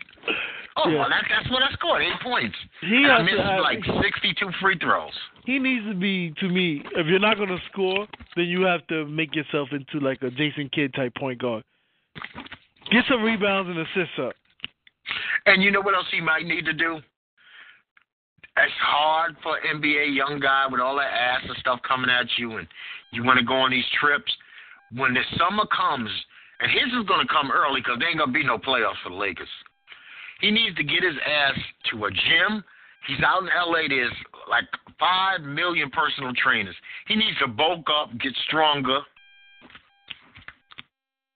Oh, 0.76 0.88
Yeah. 0.90 0.98
well, 0.98 1.08
that, 1.08 1.22
that's 1.30 1.48
what 1.50 1.62
I 1.62 1.70
scored, 1.74 2.02
eight 2.02 2.18
points. 2.20 2.56
He 2.80 2.96
And 3.06 3.12
I 3.12 3.18
to 3.18 3.24
missed 3.24 3.38
have- 3.38 3.60
like 3.62 3.78
62 4.02 4.50
free 4.60 4.76
throws. 4.78 5.12
he 5.46 5.58
needs 5.60 5.86
to 5.86 5.94
be 5.94 6.34
to 6.40 6.48
me. 6.48 6.82
If 6.96 7.06
you're 7.06 7.20
not 7.20 7.38
gonna 7.38 7.58
score, 7.70 8.08
then 8.34 8.46
you 8.46 8.62
have 8.62 8.84
to 8.88 9.06
make 9.06 9.34
yourself 9.36 9.68
into 9.70 10.04
like 10.04 10.20
a 10.22 10.30
Jason 10.30 10.68
Kidd 10.72 10.92
type 10.94 11.14
point 11.14 11.38
guard. 11.40 11.62
Get 12.90 13.04
some 13.08 13.22
rebounds 13.22 13.70
and 13.70 13.78
assists 13.78 14.18
up. 14.18 14.32
And 15.46 15.62
you 15.62 15.70
know 15.70 15.80
what 15.80 15.94
else 15.94 16.06
he 16.10 16.20
might 16.20 16.44
need 16.46 16.64
to 16.64 16.72
do? 16.72 16.98
It's 18.56 18.72
hard 18.84 19.36
for 19.42 19.56
NBA 19.64 20.14
young 20.14 20.38
guy 20.38 20.66
with 20.70 20.80
all 20.80 20.96
that 20.96 21.08
ass 21.08 21.40
and 21.48 21.56
stuff 21.58 21.80
coming 21.88 22.10
at 22.10 22.26
you, 22.36 22.58
and 22.58 22.68
you 23.10 23.24
want 23.24 23.38
to 23.38 23.44
go 23.44 23.54
on 23.54 23.70
these 23.70 23.88
trips. 23.98 24.30
When 24.92 25.14
the 25.14 25.22
summer 25.38 25.64
comes, 25.74 26.10
and 26.60 26.70
his 26.70 26.92
is 26.92 27.08
going 27.08 27.26
to 27.26 27.32
come 27.32 27.50
early 27.50 27.80
because 27.80 27.98
there 27.98 28.08
ain't 28.08 28.18
going 28.18 28.32
to 28.32 28.38
be 28.38 28.44
no 28.44 28.58
playoffs 28.58 29.00
for 29.02 29.08
the 29.08 29.16
Lakers. 29.16 29.48
He 30.40 30.50
needs 30.50 30.76
to 30.76 30.84
get 30.84 31.02
his 31.02 31.16
ass 31.24 31.58
to 31.90 32.04
a 32.04 32.10
gym. 32.10 32.62
He's 33.08 33.22
out 33.24 33.42
in 33.42 33.48
LA. 33.48 33.88
There's 33.88 34.12
like 34.50 34.64
five 35.00 35.40
million 35.40 35.90
personal 35.90 36.32
trainers. 36.34 36.76
He 37.08 37.16
needs 37.16 37.38
to 37.38 37.48
bulk 37.48 37.86
up, 37.88 38.10
get 38.20 38.32
stronger. 38.46 39.00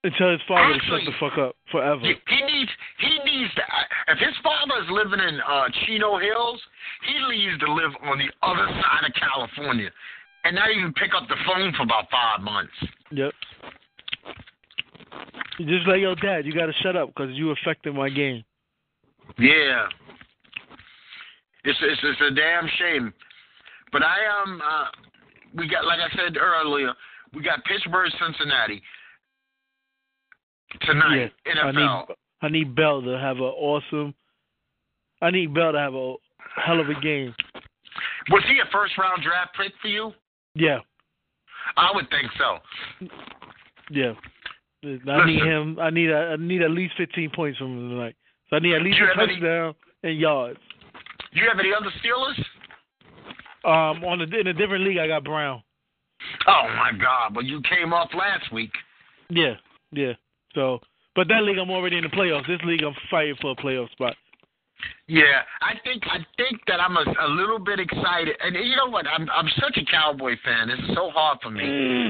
And 0.07 0.15
tell 0.15 0.31
his 0.31 0.41
father 0.47 0.71
to 0.71 0.75
Actually- 0.79 1.05
shut 1.05 1.15
the 1.15 1.19
fuck 1.19 1.37
up 1.37 1.57
forever. 1.73 1.99
He 2.01 2.15
needs 2.47 2.71
he 2.99 3.19
needs 3.27 3.53
to. 3.55 3.63
If 4.07 4.19
his 4.19 4.37
father 4.41 4.79
is 4.85 4.89
living 4.89 5.19
in 5.19 5.41
uh, 5.41 5.67
Chino 5.83 6.17
Hills, 6.19 6.63
he 7.03 7.19
needs 7.35 7.59
to 7.67 7.73
live 7.73 7.91
on 8.05 8.17
the 8.17 8.31
other 8.41 8.69
side 8.71 9.03
of 9.03 9.13
California, 9.19 9.91
and 10.45 10.55
not 10.55 10.71
even 10.71 10.93
pick 10.95 11.11
up 11.13 11.27
the 11.29 11.35
phone 11.45 11.73
for 11.77 11.83
about 11.83 12.05
five 12.09 12.41
months. 12.41 12.73
Yep. 13.11 13.33
You 15.59 15.67
just 15.67 15.89
like, 15.89 16.01
yo, 16.01 16.15
dad, 16.15 16.47
you 16.47 16.53
got 16.55 16.67
to 16.67 16.73
shut 16.85 16.95
up 16.95 17.09
because 17.09 17.35
you 17.35 17.51
affecting 17.51 17.97
my 17.97 18.09
game. 18.09 18.45
Yeah, 19.41 19.89
it's 21.65 21.79
it's 21.83 22.01
it's 22.05 22.21
a 22.31 22.33
damn 22.33 22.69
shame. 22.79 23.13
But 23.91 24.03
I 24.05 24.19
um 24.45 24.63
uh, 24.63 24.85
we 25.57 25.67
got 25.69 25.85
like 25.85 25.99
I 25.99 26.15
said 26.15 26.37
earlier, 26.37 26.93
we 27.35 27.43
got 27.43 27.65
Pittsburgh, 27.65 28.13
Cincinnati 28.25 28.81
tonight. 30.83 31.33
I 31.47 31.51
NFL. 31.73 31.75
need 32.09 32.15
I 32.43 32.49
need 32.49 32.75
Bell 32.75 33.03
to 33.03 33.19
have 33.19 33.37
an 33.37 33.43
awesome. 33.43 34.15
I 35.23 35.31
need 35.31 35.55
Bell 35.55 35.73
to 35.73 35.79
have 35.79 35.95
a 35.95 36.15
hell 36.65 36.81
of 36.81 36.89
a 36.89 37.01
game. 37.01 37.35
Was 38.31 38.43
he 38.49 38.59
a 38.59 38.71
first 38.73 38.97
round 38.99 39.23
draft 39.23 39.57
pick 39.57 39.73
for 39.81 39.89
you? 39.89 40.13
Yeah, 40.55 40.79
I 41.77 41.91
would 41.95 42.09
think 42.11 42.31
so. 42.39 43.09
yeah. 43.91 44.13
I 45.09 45.27
need 45.27 45.43
him. 45.43 45.79
I 45.81 45.91
need 45.91 46.11
a, 46.11 46.17
I 46.17 46.37
need 46.37 46.63
at 46.63 46.71
least 46.71 46.95
15 46.97 47.31
points 47.35 47.59
from 47.59 47.73
him 47.77 47.91
tonight. 47.91 48.15
So 48.51 48.57
I 48.57 48.59
need 48.61 48.75
at 48.75 48.83
least 48.83 48.99
a 49.01 49.07
have 49.07 49.19
any- 49.19 49.35
touchdown 49.35 49.75
and 50.05 50.19
yards. 50.19 50.59
You 51.33 51.43
have 51.49 51.59
any 51.59 51.71
other 51.75 51.91
Steelers? 52.05 52.39
Um, 53.65 54.05
on 54.05 54.21
a, 54.21 54.25
in 54.39 54.47
a 54.47 54.53
different 54.53 54.85
league, 54.85 54.99
I 54.99 55.09
got 55.09 55.25
Brown. 55.25 55.61
Oh 56.47 56.63
my 56.77 56.93
God! 56.93 57.35
But 57.35 57.45
you 57.47 57.61
came 57.69 57.93
off 57.93 58.11
last 58.17 58.53
week. 58.53 58.71
Yeah, 59.29 59.55
yeah. 59.91 60.13
So, 60.57 60.81
but 61.15 61.29
that 61.29 61.45
league, 61.45 61.59
I'm 61.59 61.71
already 61.71 61.99
in 61.99 62.03
the 62.03 62.09
playoffs. 62.09 62.49
This 62.49 62.61
league, 62.65 62.83
I'm 62.83 62.97
fighting 63.11 63.37
for 63.41 63.53
a 63.53 63.55
playoff 63.57 63.91
spot. 63.93 64.17
Yeah, 65.07 65.41
I 65.63 65.75
think 65.85 66.03
I 66.07 66.19
think 66.37 66.61
that 66.67 66.81
I'm 66.81 66.97
a, 66.97 67.05
a 67.05 67.29
little 67.29 67.59
bit 67.59 67.79
excited, 67.81 68.37
and 68.41 68.57
you 68.57 68.77
know 68.77 68.91
what? 68.91 69.07
I'm 69.07 69.29
I'm 69.31 69.49
such 69.61 69.77
a 69.79 69.85
Cowboy 69.91 70.35
fan. 70.45 70.69
This 70.69 70.79
is 70.81 70.95
so 70.95 71.11
hard 71.11 71.39
for 71.43 71.51
me. 71.51 71.63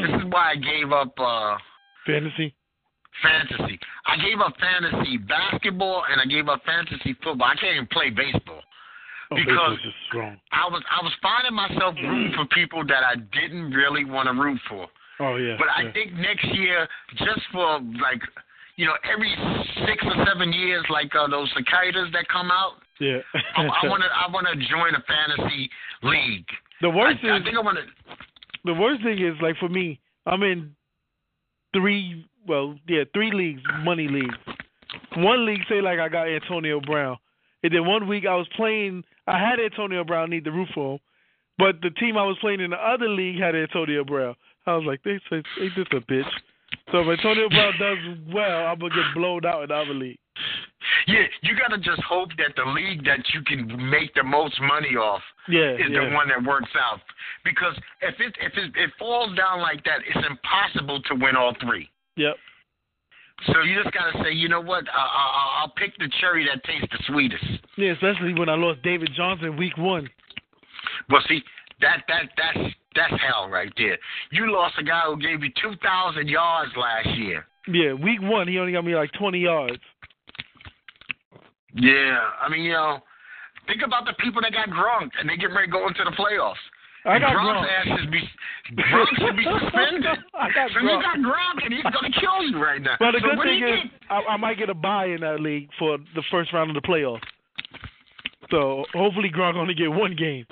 This 0.03 0.23
is 0.23 0.27
why 0.31 0.53
I 0.53 0.57
gave 0.57 0.91
up 0.93 1.13
uh 1.19 1.59
Fantasy. 2.07 2.55
fantasy. 3.23 3.79
I 4.07 4.17
gave 4.17 4.41
up 4.41 4.55
fantasy 4.59 5.17
basketball, 5.19 6.05
and 6.11 6.21
I 6.21 6.25
gave 6.27 6.49
up 6.49 6.63
fantasy 6.65 7.15
football. 7.23 7.47
I 7.47 7.55
can't 7.57 7.75
even 7.75 7.87
play 7.89 8.11
baseball. 8.11 8.63
Oh, 9.31 9.37
Because- 9.37 9.79
strong. 10.09 10.39
I 10.53 10.67
was 10.69 10.83
I 10.91 11.03
was 11.03 11.13
finding 11.23 11.55
myself 11.55 11.95
rooting 12.03 12.33
for 12.35 12.47
people 12.47 12.85
that 12.87 13.03
I 13.05 13.17
didn't 13.17 13.71
really 13.73 14.05
want 14.05 14.27
to 14.29 14.35
root 14.35 14.61
for. 14.69 14.87
Oh 15.21 15.37
yeah. 15.37 15.57
But 15.59 15.69
I 15.69 15.91
think 15.93 16.13
next 16.15 16.45
year, 16.55 16.87
just 17.19 17.41
for 17.53 17.81
like, 18.03 18.21
you 18.77 18.85
know, 18.85 18.95
every 19.11 19.35
six 19.87 20.05
or 20.05 20.25
seven 20.27 20.53
years, 20.53 20.85
like 20.91 21.15
uh, 21.15 21.29
those 21.29 21.51
cicadas 21.57 22.09
that 22.13 22.27
come 22.29 22.51
out, 22.51 22.75
yeah. 23.01 23.19
I 23.57 23.87
want 23.89 24.03
to 24.03 24.09
I 24.13 24.31
want 24.33 24.47
to 24.47 24.57
join 24.69 24.95
a 24.95 25.03
fantasy 25.07 25.71
league. 26.03 26.47
the 26.81 26.91
worst 26.91 27.19
I, 27.25 27.37
I 27.37 27.43
think 27.43 27.57
I 27.57 27.61
want 27.61 27.79
to. 27.79 27.85
the 28.65 28.75
worst 28.75 29.03
thing 29.03 29.19
is 29.25 29.35
like 29.43 29.57
for 29.59 29.69
me, 29.69 30.01
I'm 30.27 30.43
in 30.43 30.75
three. 31.75 32.27
Well, 32.47 32.77
yeah, 32.87 33.03
three 33.13 33.33
leagues, 33.33 33.63
money 33.83 34.07
leagues. 34.09 34.37
One 35.17 35.47
league 35.47 35.63
say 35.69 35.81
like 35.81 35.99
I 35.99 36.09
got 36.09 36.29
Antonio 36.29 36.81
Brown, 36.81 37.17
and 37.63 37.75
then 37.75 37.87
one 37.87 38.07
week 38.07 38.25
I 38.29 38.37
was 38.37 38.47
playing. 38.57 39.03
I 39.27 39.39
had 39.39 39.59
Antonio 39.59 40.05
Brown, 40.05 40.31
need 40.31 40.45
the 40.45 40.53
roof 40.53 40.69
for 40.75 40.95
him, 40.95 41.01
but 41.59 41.81
the 41.83 41.91
team 41.91 42.17
I 42.17 42.23
was 42.23 42.37
playing 42.41 42.61
in 42.61 42.71
the 42.71 42.77
other 42.77 43.09
league 43.09 43.41
had 43.41 43.57
Antonio 43.57 44.05
Brown. 44.05 44.37
I 44.67 44.75
was 44.75 44.85
like, 44.85 45.03
they 45.05 45.21
say, 45.31 45.43
ain't 45.61 45.77
this 45.77 45.87
a 45.93 46.01
bitch? 46.01 46.29
So 46.91 47.01
if 47.01 47.19
Antonio 47.19 47.49
Brown 47.49 47.73
does 47.79 47.99
well, 48.35 48.67
I'm 48.67 48.79
gonna 48.79 48.95
get 48.95 49.15
blown 49.15 49.45
out 49.47 49.63
in 49.63 49.69
the 49.69 49.75
other 49.75 49.95
league. 49.95 50.19
Yeah, 51.07 51.23
you 51.43 51.57
got 51.57 51.75
to 51.75 51.79
just 51.79 52.03
hope 52.03 52.31
that 52.39 52.55
the 52.57 52.71
league 52.71 53.05
that 53.05 53.21
you 53.33 53.43
can 53.43 53.91
make 53.91 54.13
the 54.15 54.23
most 54.23 54.61
money 54.61 54.95
off 54.97 55.23
Yeah, 55.49 55.73
is 55.73 55.91
yeah. 55.91 56.09
the 56.09 56.15
one 56.15 56.29
that 56.29 56.45
works 56.45 56.71
out. 56.79 57.01
Because 57.45 57.75
if 58.03 58.15
it 58.21 58.35
if 58.41 58.53
it, 58.57 58.73
it 58.77 58.91
falls 58.99 59.35
down 59.37 59.61
like 59.61 59.85
that, 59.85 60.01
it's 60.07 60.27
impossible 60.29 61.01
to 61.03 61.15
win 61.15 61.37
all 61.37 61.55
three. 61.61 61.89
Yep. 62.17 62.37
So 63.47 63.63
you 63.63 63.83
just 63.83 63.95
got 63.95 64.13
to 64.13 64.25
say, 64.25 64.33
you 64.33 64.49
know 64.49 64.63
what? 64.63 64.85
I, 64.89 64.99
I, 64.99 65.61
I'll 65.61 65.73
pick 65.77 65.97
the 65.99 66.11
cherry 66.21 66.47
that 66.47 66.65
tastes 66.65 66.89
the 66.91 66.99
sweetest. 67.07 67.45
Yeah, 67.77 67.93
especially 67.93 68.33
when 68.35 68.49
I 68.49 68.55
lost 68.55 68.83
David 68.83 69.11
Johnson 69.15 69.57
week 69.57 69.77
one. 69.77 70.09
Well, 71.11 71.23
see, 71.29 71.43
that 71.81 72.05
that 72.09 72.31
that's 72.37 72.75
that's 72.97 73.23
hell 73.23 73.49
right 73.49 73.73
there. 73.77 73.99
You 74.33 74.53
lost 74.53 74.75
a 74.79 74.83
guy 74.83 75.03
who 75.07 75.17
gave 75.21 75.43
you 75.43 75.51
two 75.63 75.77
thousand 75.83 76.29
yards 76.29 76.73
last 76.77 77.09
year. 77.17 77.47
Yeah, 77.69 77.93
week 77.95 78.21
one 78.23 78.49
he 78.49 78.59
only 78.59 78.73
got 78.73 78.85
me 78.85 78.95
like 78.95 79.11
20 79.19 79.39
yards. 79.39 79.83
Yeah, 81.75 82.21
I 82.41 82.49
mean, 82.49 82.63
you 82.63 82.73
know, 82.73 83.01
think 83.67 83.83
about 83.85 84.07
the 84.07 84.15
people 84.23 84.41
that 84.43 84.53
got 84.53 84.69
Gronk 84.69 85.11
and 85.19 85.29
they 85.29 85.37
get 85.37 85.47
ready 85.47 85.67
to 85.67 85.73
go 85.73 85.87
into 85.89 86.05
the 86.05 86.13
playoffs. 86.13 86.63
I 87.05 87.19
got 87.19 87.37
Gronk's 87.37 87.67
Gronk. 87.67 87.93
ass 87.93 88.01
should 88.01 88.11
be 88.11 88.23
Gronk 88.75 89.07
should 89.19 89.37
be 89.37 89.45
suspended. 89.61 90.07
I 90.35 90.51
got 90.53 90.71
so 90.73 90.81
you 90.81 91.03
got 91.03 91.19
Gronk 91.19 91.65
and 91.65 91.75
he's 91.75 91.83
gonna 91.83 92.15
kill 92.19 92.43
you 92.43 92.63
right 92.63 92.81
now. 92.81 92.97
Well, 92.99 93.13
the 93.13 93.21
so 93.21 93.35
good 93.35 93.45
thing 93.45 93.63
is? 93.63 93.91
I, 94.11 94.23
I 94.31 94.37
might 94.37 94.59
get 94.59 94.71
a 94.71 94.75
buy 94.75 95.07
in 95.07 95.21
that 95.21 95.41
league 95.41 95.69
for 95.79 95.99
the 96.15 96.23
first 96.31 96.53
round 96.53 96.75
of 96.75 96.81
the 96.81 96.87
playoffs. 96.87 97.21
So 98.51 98.85
hopefully 98.95 99.31
Gronk 99.35 99.55
only 99.57 99.75
get 99.75 99.91
one 99.91 100.17
game. 100.17 100.47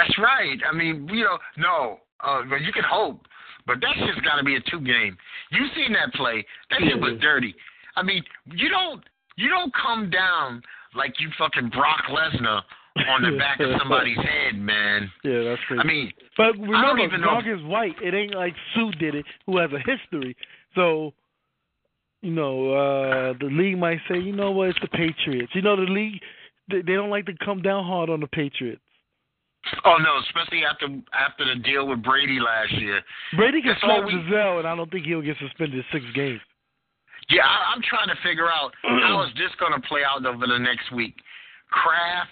That's 0.00 0.18
right. 0.18 0.58
I 0.68 0.74
mean, 0.74 1.06
you 1.12 1.24
know, 1.24 1.38
no, 1.58 1.98
uh, 2.26 2.42
you 2.56 2.72
can 2.72 2.84
hope, 2.88 3.20
but 3.66 3.80
that 3.80 3.94
shit's 3.96 4.20
got 4.24 4.36
to 4.36 4.44
be 4.44 4.56
a 4.56 4.60
two 4.70 4.80
game. 4.80 5.16
You 5.50 5.66
seen 5.76 5.92
that 5.92 6.14
play? 6.14 6.44
That 6.70 6.80
shit 6.80 6.98
was 6.98 7.18
dirty. 7.20 7.54
I 7.96 8.02
mean, 8.02 8.22
you 8.46 8.70
don't 8.70 9.02
you 9.36 9.50
don't 9.50 9.72
come 9.74 10.08
down 10.10 10.62
like 10.94 11.14
you 11.20 11.28
fucking 11.38 11.68
Brock 11.70 12.04
Lesnar 12.10 12.62
on 13.08 13.22
the 13.22 13.38
back 13.38 13.60
of 13.60 13.70
somebody's 13.78 14.16
head, 14.16 14.58
man. 14.58 15.10
Yeah, 15.24 15.42
that's 15.44 15.60
crazy. 15.68 15.80
I 15.80 15.86
mean, 15.86 16.12
but 16.36 16.58
remember, 16.58 17.02
even 17.02 17.20
know- 17.20 17.40
is 17.40 17.62
white. 17.64 17.94
It 18.02 18.14
ain't 18.14 18.34
like 18.34 18.54
Sue 18.74 18.90
did 18.92 19.14
it, 19.14 19.26
who 19.46 19.58
has 19.58 19.70
a 19.72 19.78
history. 19.78 20.34
So, 20.74 21.12
you 22.22 22.30
know, 22.32 22.72
uh 22.72 23.34
the 23.38 23.46
league 23.50 23.78
might 23.78 23.98
say, 24.08 24.18
you 24.18 24.32
know 24.32 24.50
what, 24.50 24.70
it's 24.70 24.78
the 24.80 24.88
Patriots. 24.88 25.52
You 25.54 25.60
know, 25.62 25.76
the 25.76 25.90
league 25.90 26.20
they, 26.70 26.82
they 26.82 26.94
don't 26.94 27.10
like 27.10 27.26
to 27.26 27.34
come 27.44 27.60
down 27.60 27.84
hard 27.84 28.08
on 28.08 28.20
the 28.20 28.28
Patriots. 28.28 28.80
Oh 29.84 29.96
no, 29.98 30.18
especially 30.26 30.64
after 30.64 30.86
after 31.12 31.44
the 31.44 31.60
deal 31.62 31.86
with 31.86 32.02
Brady 32.02 32.38
last 32.40 32.72
year. 32.80 33.00
Brady 33.36 33.60
can 33.62 33.76
slap 33.80 34.04
we- 34.04 34.12
Gisele, 34.12 34.58
and 34.58 34.66
I 34.66 34.74
don't 34.74 34.90
think 34.90 35.06
he'll 35.06 35.22
get 35.22 35.36
suspended 35.38 35.84
six 35.92 36.04
games. 36.14 36.40
Yeah, 37.28 37.42
I, 37.44 37.72
I'm 37.74 37.82
trying 37.82 38.08
to 38.08 38.16
figure 38.22 38.48
out 38.48 38.72
how 38.82 39.22
is 39.22 39.32
this 39.34 39.50
going 39.60 39.72
to 39.80 39.86
play 39.86 40.00
out 40.02 40.24
over 40.26 40.46
the 40.46 40.58
next 40.58 40.90
week. 40.92 41.14
Kraft 41.70 42.30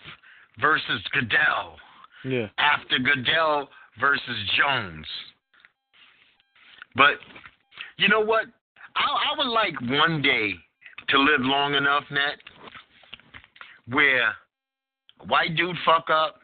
versus 0.61 1.01
Goodell. 1.13 1.77
Yeah. 2.25 2.49
after 2.59 2.99
Goodell 2.99 3.69
versus 4.01 4.37
Jones. 4.59 5.07
But 6.97 7.15
you 7.97 8.09
know 8.09 8.21
what? 8.21 8.47
I, 8.97 9.03
I 9.05 9.39
would 9.39 9.47
like 9.53 9.81
one 9.83 10.21
day 10.21 10.55
to 11.11 11.19
live 11.19 11.41
long 11.43 11.75
enough, 11.75 12.03
Nat, 12.11 12.37
where 13.87 14.35
white 15.29 15.57
dude 15.57 15.77
fuck 15.85 16.07
up, 16.11 16.41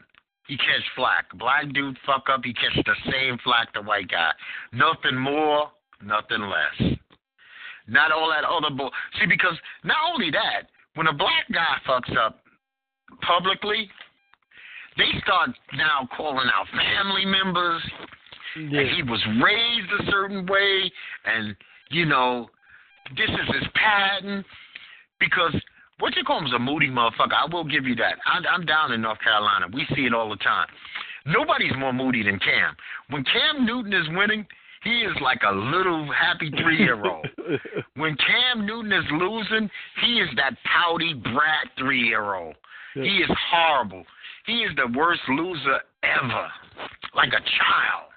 he 0.47 0.57
catch 0.57 0.83
flack. 0.95 1.25
Black 1.37 1.71
dude 1.73 1.97
fuck 2.05 2.25
up, 2.31 2.41
he 2.43 2.53
catch 2.53 2.75
the 2.85 3.11
same 3.11 3.37
flack 3.43 3.73
the 3.73 3.81
white 3.81 4.09
guy. 4.09 4.31
Nothing 4.71 5.17
more, 5.17 5.71
nothing 6.03 6.41
less. 6.41 6.97
Not 7.87 8.11
all 8.11 8.29
that 8.29 8.43
other 8.43 8.75
bull. 8.75 8.91
See, 9.19 9.27
because 9.27 9.57
not 9.83 9.97
only 10.13 10.31
that, 10.31 10.69
when 10.95 11.07
a 11.07 11.13
black 11.13 11.45
guy 11.51 11.77
fucks 11.87 12.15
up 12.17 12.39
publicly, 13.21 13.89
they 14.97 15.09
start 15.21 15.49
now 15.73 16.07
calling 16.15 16.47
out 16.53 16.67
family 16.71 17.25
members. 17.25 17.81
Yeah. 18.57 18.79
And 18.79 18.89
he 18.95 19.03
was 19.03 19.21
raised 19.43 20.01
a 20.01 20.11
certain 20.11 20.45
way, 20.45 20.91
and 21.25 21.55
you 21.89 22.05
know, 22.05 22.49
this 23.17 23.29
is 23.29 23.55
his 23.59 23.67
pattern. 23.73 24.43
Because 25.19 25.53
what 25.99 26.15
you 26.15 26.23
call 26.23 26.39
him 26.39 26.45
is 26.45 26.53
a 26.53 26.59
moody 26.59 26.89
motherfucker. 26.89 27.33
I 27.33 27.47
will 27.51 27.63
give 27.63 27.85
you 27.85 27.95
that. 27.95 28.15
I'm, 28.25 28.43
I'm 28.51 28.65
down 28.65 28.91
in 28.91 29.01
North 29.01 29.19
Carolina. 29.21 29.67
We 29.73 29.85
see 29.95 30.05
it 30.05 30.13
all 30.13 30.29
the 30.29 30.35
time. 30.37 30.67
Nobody's 31.25 31.73
more 31.77 31.93
moody 31.93 32.23
than 32.23 32.39
Cam. 32.39 32.75
When 33.09 33.23
Cam 33.23 33.65
Newton 33.65 33.93
is 33.93 34.07
winning, 34.11 34.45
he 34.83 35.01
is 35.01 35.15
like 35.21 35.41
a 35.47 35.51
little 35.51 36.07
happy 36.13 36.51
three 36.61 36.77
year 36.77 37.03
old. 37.03 37.25
when 37.95 38.15
Cam 38.17 38.65
Newton 38.65 38.91
is 38.91 39.05
losing, 39.11 39.69
he 40.03 40.19
is 40.19 40.29
that 40.35 40.55
pouty 40.63 41.13
brat 41.13 41.67
three 41.79 42.07
year 42.07 42.35
old. 42.35 42.55
Yeah. 42.95 43.03
He 43.03 43.09
is 43.17 43.29
horrible. 43.51 44.03
He 44.45 44.59
is 44.59 44.71
the 44.75 44.95
worst 44.95 45.21
loser 45.29 45.79
ever. 46.03 46.47
Like 47.15 47.29
a 47.29 47.41
child. 47.41 48.11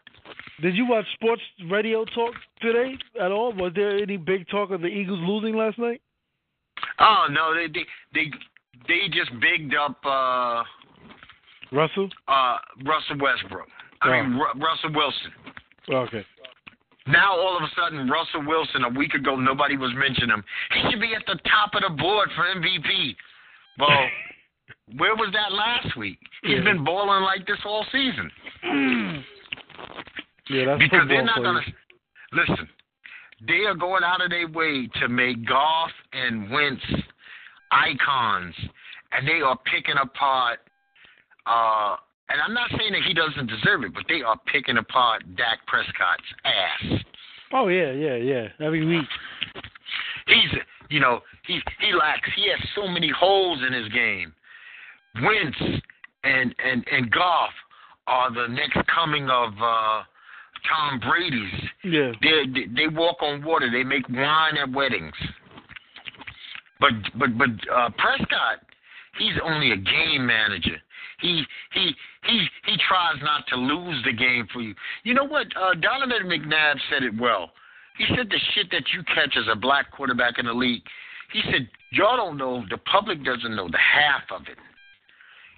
Did 0.60 0.74
you 0.74 0.86
watch 0.86 1.06
sports 1.14 1.42
radio 1.70 2.04
talk 2.04 2.34
today 2.60 2.98
at 3.20 3.30
all? 3.30 3.52
Was 3.52 3.72
there 3.74 3.96
any 3.96 4.16
big 4.16 4.46
talk 4.48 4.70
of 4.70 4.80
the 4.80 4.88
Eagles 4.88 5.20
losing 5.22 5.56
last 5.56 5.78
night? 5.78 6.02
Oh 7.00 7.26
no, 7.30 7.54
they 7.54 7.66
they 7.68 7.84
they, 8.14 8.30
they 8.88 9.08
just 9.08 9.30
bigged 9.40 9.74
up 9.74 9.98
uh 10.04 10.62
Russell? 11.72 12.08
uh 12.28 12.58
Russell 12.84 13.18
Westbrook. 13.20 13.68
I 14.02 14.22
mean 14.22 14.34
Oh. 14.40 14.44
Ru- 14.54 14.60
Russell 14.64 14.92
Wilson. 14.94 15.32
Okay. 15.90 16.24
Now 17.06 17.32
all 17.38 17.56
of 17.56 17.62
a 17.62 17.70
sudden, 17.74 18.08
Russell 18.10 18.44
Wilson, 18.46 18.84
a 18.84 18.88
week 18.90 19.14
ago, 19.14 19.34
nobody 19.36 19.78
was 19.78 19.90
mentioning 19.96 20.28
him. 20.28 20.44
He 20.74 20.90
should 20.90 21.00
be 21.00 21.14
at 21.14 21.24
the 21.26 21.38
top 21.48 21.70
of 21.74 21.80
the 21.82 21.96
board 22.02 22.28
for 22.36 22.42
MVP. 22.44 23.16
Well, 23.78 23.88
where 24.98 25.16
was 25.16 25.30
that 25.32 25.52
last 25.52 25.96
week? 25.96 26.18
He's 26.42 26.56
Yeah. 26.58 26.64
been 26.64 26.84
balling 26.84 27.22
like 27.22 27.46
this 27.46 27.58
all 27.64 27.86
season. 27.90 28.30
Yeah, 30.50 30.64
that's 30.66 30.82
because 30.82 31.08
they're 31.08 31.24
not 31.24 31.42
gonna 31.42 31.60
listen. 32.32 32.68
They 33.46 33.64
are 33.66 33.74
going 33.74 34.02
out 34.02 34.22
of 34.22 34.30
their 34.30 34.48
way 34.48 34.88
to 35.00 35.08
make 35.08 35.46
Goff 35.46 35.90
and 36.12 36.50
Wentz 36.50 36.82
icons, 37.70 38.54
and 39.12 39.26
they 39.26 39.40
are 39.40 39.56
picking 39.72 39.94
apart. 40.00 40.58
Uh, 41.46 41.96
and 42.30 42.42
I'm 42.42 42.52
not 42.52 42.70
saying 42.76 42.92
that 42.92 43.02
he 43.06 43.14
doesn't 43.14 43.46
deserve 43.46 43.84
it, 43.84 43.94
but 43.94 44.04
they 44.08 44.22
are 44.22 44.36
picking 44.52 44.76
apart 44.76 45.22
Dak 45.36 45.58
Prescott's 45.66 46.22
ass. 46.44 47.00
Oh 47.52 47.68
yeah, 47.68 47.92
yeah, 47.92 48.16
yeah. 48.16 48.48
Every 48.60 48.84
week. 48.84 49.06
He's, 50.26 50.60
you 50.90 51.00
know, 51.00 51.20
he 51.46 51.60
he 51.80 51.94
lacks. 51.94 52.28
He 52.36 52.50
has 52.50 52.60
so 52.74 52.86
many 52.86 53.10
holes 53.10 53.60
in 53.66 53.72
his 53.72 53.88
game. 53.92 54.34
Wentz 55.22 55.56
and 56.24 56.54
and 56.62 56.84
and 56.90 57.10
Goff 57.10 57.50
are 58.06 58.32
the 58.32 58.48
next 58.52 58.78
coming 58.94 59.30
of 59.30 59.52
uh, 59.62 60.02
Tom 60.68 61.00
Brady's. 61.00 61.70
Yeah. 61.84 62.12
They, 62.22 62.46
they 62.52 62.66
they 62.74 62.88
walk 62.88 63.22
on 63.22 63.44
water. 63.44 63.70
They 63.70 63.84
make 63.84 64.08
wine 64.08 64.56
at 64.56 64.70
weddings. 64.70 65.14
But 66.80 66.92
but 67.18 67.36
but 67.36 67.50
uh, 67.72 67.90
Prescott, 67.98 68.60
he's 69.18 69.34
only 69.42 69.72
a 69.72 69.76
game 69.76 70.26
manager. 70.26 70.76
He 71.20 71.42
he 71.72 71.94
he 72.24 72.46
he 72.66 72.76
tries 72.88 73.20
not 73.22 73.46
to 73.48 73.56
lose 73.56 74.02
the 74.04 74.12
game 74.12 74.46
for 74.52 74.60
you. 74.60 74.74
You 75.02 75.14
know 75.14 75.24
what? 75.24 75.46
Uh, 75.56 75.74
Donovan 75.74 76.26
McNabb 76.26 76.76
said 76.90 77.02
it 77.02 77.18
well. 77.18 77.50
He 77.98 78.06
said 78.16 78.28
the 78.30 78.38
shit 78.54 78.70
that 78.70 78.84
you 78.94 79.02
catch 79.14 79.36
as 79.36 79.46
a 79.50 79.56
black 79.56 79.90
quarterback 79.90 80.38
in 80.38 80.46
the 80.46 80.52
league. 80.52 80.82
He 81.32 81.42
said 81.50 81.68
y'all 81.90 82.16
don't 82.16 82.36
know. 82.36 82.64
The 82.70 82.78
public 82.78 83.24
doesn't 83.24 83.54
know 83.54 83.68
the 83.68 83.78
half 83.78 84.22
of 84.30 84.46
it. 84.48 84.58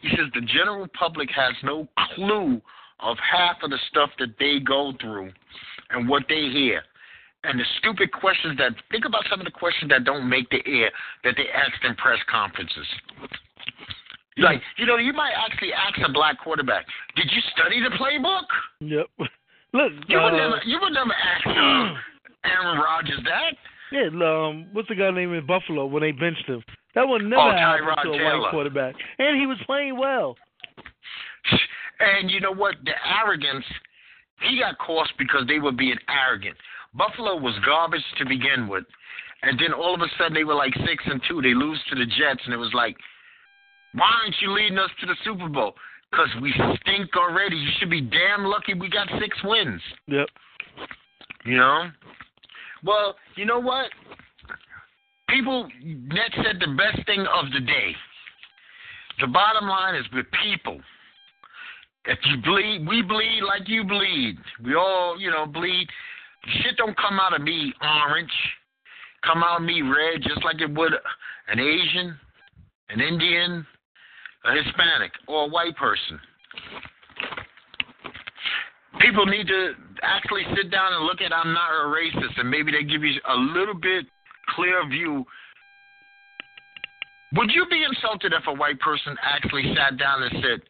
He 0.01 0.09
says 0.11 0.27
the 0.35 0.41
general 0.41 0.87
public 0.99 1.29
has 1.31 1.55
no 1.63 1.87
clue 2.15 2.63
of 3.03 3.17
half 3.19 3.57
of 3.63 3.71
the 3.71 3.79
stuff 3.91 4.11
that 4.19 4.35
they 4.39 4.59
go 4.61 4.93
through 5.01 5.33
and 5.91 6.09
what 6.09 6.25
they 6.29 6.49
hear. 6.51 6.83
And 7.45 7.59
the 7.59 7.65
stupid 7.79 8.13
questions 8.13 8.59
that 8.59 8.73
think 8.91 9.05
about 9.07 9.25
some 9.31 9.41
of 9.41 9.47
the 9.47 9.51
questions 9.51 9.91
that 9.91 10.05
don't 10.05 10.29
make 10.29 10.51
the 10.51 10.61
air 10.67 10.91
that 11.25 11.35
they 11.37 11.49
ask 11.49 11.73
in 11.85 11.95
press 11.97 12.19
conferences. 12.31 12.87
Like, 14.37 14.61
you 14.79 14.87
know, 14.87 14.97
you 14.97 15.13
might 15.13 15.33
actually 15.37 15.73
ask 15.73 15.99
a 16.07 16.13
black 16.13 16.39
quarterback, 16.43 16.87
Did 17.17 17.31
you 17.31 17.41
study 17.57 17.83
the 17.83 17.91
playbook? 17.97 18.45
Yep. 18.81 19.07
Look, 19.73 19.93
You 20.09 20.19
would 20.19 20.33
uh, 20.35 20.37
never 20.37 20.61
you 20.67 20.79
would 20.81 20.93
never 20.93 21.13
ask 21.13 21.47
uh, 21.47 21.95
Aaron 22.51 22.79
Rodgers 22.79 23.21
that. 23.25 23.53
yeah, 23.93 24.09
um, 24.09 24.67
what's 24.73 24.89
the 24.89 24.95
guy 24.95 25.11
named 25.11 25.35
in 25.35 25.47
Buffalo 25.47 25.87
when 25.87 26.03
they 26.03 26.13
benched 26.13 26.47
him? 26.47 26.63
That 26.95 27.07
would 27.09 27.23
never 27.23 27.41
Oh, 27.41 27.51
happen 27.53 27.85
to 28.05 28.11
a 28.11 28.19
Taylor. 28.19 28.41
white 28.41 28.51
quarterback, 28.51 28.95
and 29.19 29.39
he 29.39 29.47
was 29.47 29.59
playing 29.67 29.97
well. 29.99 30.37
And 32.01 32.31
you 32.31 32.41
know 32.41 32.53
what? 32.55 32.77
The 32.85 32.93
arrogance, 33.23 33.65
he 34.49 34.59
got 34.59 34.79
cost 34.79 35.13
because 35.19 35.47
they 35.47 35.59
were 35.59 35.73
being 35.73 35.99
arrogant. 36.09 36.57
Buffalo 36.95 37.37
was 37.37 37.55
garbage 37.65 38.05
to 38.19 38.25
begin 38.25 38.69
with. 38.69 38.85
And 39.43 39.59
then 39.59 39.73
all 39.73 39.95
of 39.95 40.01
a 40.01 40.09
sudden 40.19 40.35
they 40.35 40.45
were 40.45 40.55
like 40.55 40.75
six 40.87 41.05
and 41.07 41.21
two. 41.29 41.41
They 41.41 41.55
lose 41.55 41.79
to 41.91 41.95
the 41.95 42.07
Jets, 42.07 42.43
and 42.45 42.53
it 42.53 42.59
was 42.59 42.73
like, 42.75 42.97
why 43.93 44.11
aren't 44.23 44.37
you 44.41 44.53
leading 44.53 44.79
us 44.79 44.91
to 45.01 45.07
the 45.07 45.17
Super 45.25 45.49
Bowl? 45.49 45.75
Because 46.11 46.29
we 46.43 46.53
stink 46.81 47.17
already. 47.17 47.57
You 47.57 47.71
should 47.79 47.91
be 47.91 48.01
damn 48.01 48.45
lucky 48.45 48.75
we 48.75 48.89
got 48.89 49.09
six 49.21 49.37
wins. 49.45 49.81
Yep. 50.09 50.27
You 51.45 51.57
know? 51.57 51.91
Well, 52.85 53.15
you 53.37 53.45
know 53.45 53.61
what? 53.61 53.87
People, 55.29 55.69
Net 55.83 56.33
said 56.45 56.61
the 56.61 56.75
best 56.77 57.07
thing 57.07 57.21
of 57.21 57.53
the 57.53 57.61
day. 57.61 57.95
The 59.21 59.29
bottom 59.29 59.69
line 59.69 59.95
is 59.95 60.05
with 60.13 60.27
people. 60.43 60.81
If 62.07 62.19
you 62.25 62.37
bleed, 62.43 62.87
we 62.89 63.03
bleed 63.03 63.43
like 63.47 63.69
you 63.69 63.85
bleed. 63.85 64.39
We 64.65 64.75
all, 64.75 65.19
you 65.19 65.31
know, 65.31 65.47
bleed. 65.47 65.87
Shit 66.63 66.77
don't 66.77 66.97
come 66.97 67.21
out 67.21 67.35
of 67.35 67.43
me 67.43 67.73
orange. 67.83 68.33
Come 69.25 69.43
out 69.43 69.61
of 69.61 69.67
me 69.67 69.83
red 69.83 70.23
just 70.23 70.43
like 70.45 70.61
it 70.63 70.75
would 70.75 70.93
an 71.49 71.59
Asian, 71.59 72.19
an 72.89 73.01
Indian, 73.01 73.67
a 74.45 74.63
Hispanic, 74.63 75.13
or 75.29 75.45
a 75.45 75.49
white 75.49 75.77
person. 75.77 76.19
People 79.01 79.27
need 79.27 79.47
to 79.49 79.73
actually 80.03 80.45
sit 80.57 80.71
down 80.71 80.93
and 80.95 81.05
look 81.05 81.21
at 81.21 81.33
I'm 81.35 81.53
not 81.53 81.71
a 81.71 81.87
racist 81.87 82.39
and 82.39 82.51
maybe 82.51 82.73
they 82.73 82.83
give 82.83 83.03
you 83.03 83.21
a 83.29 83.37
little 83.37 83.75
bit 83.75 84.07
clear 84.55 84.87
view. 84.89 85.25
Would 87.35 87.51
you 87.53 87.67
be 87.71 87.85
insulted 87.85 88.33
if 88.33 88.47
a 88.47 88.53
white 88.53 88.81
person 88.81 89.17
actually 89.23 89.75
sat 89.77 89.99
down 89.99 90.23
and 90.23 90.33
said, 90.43 90.61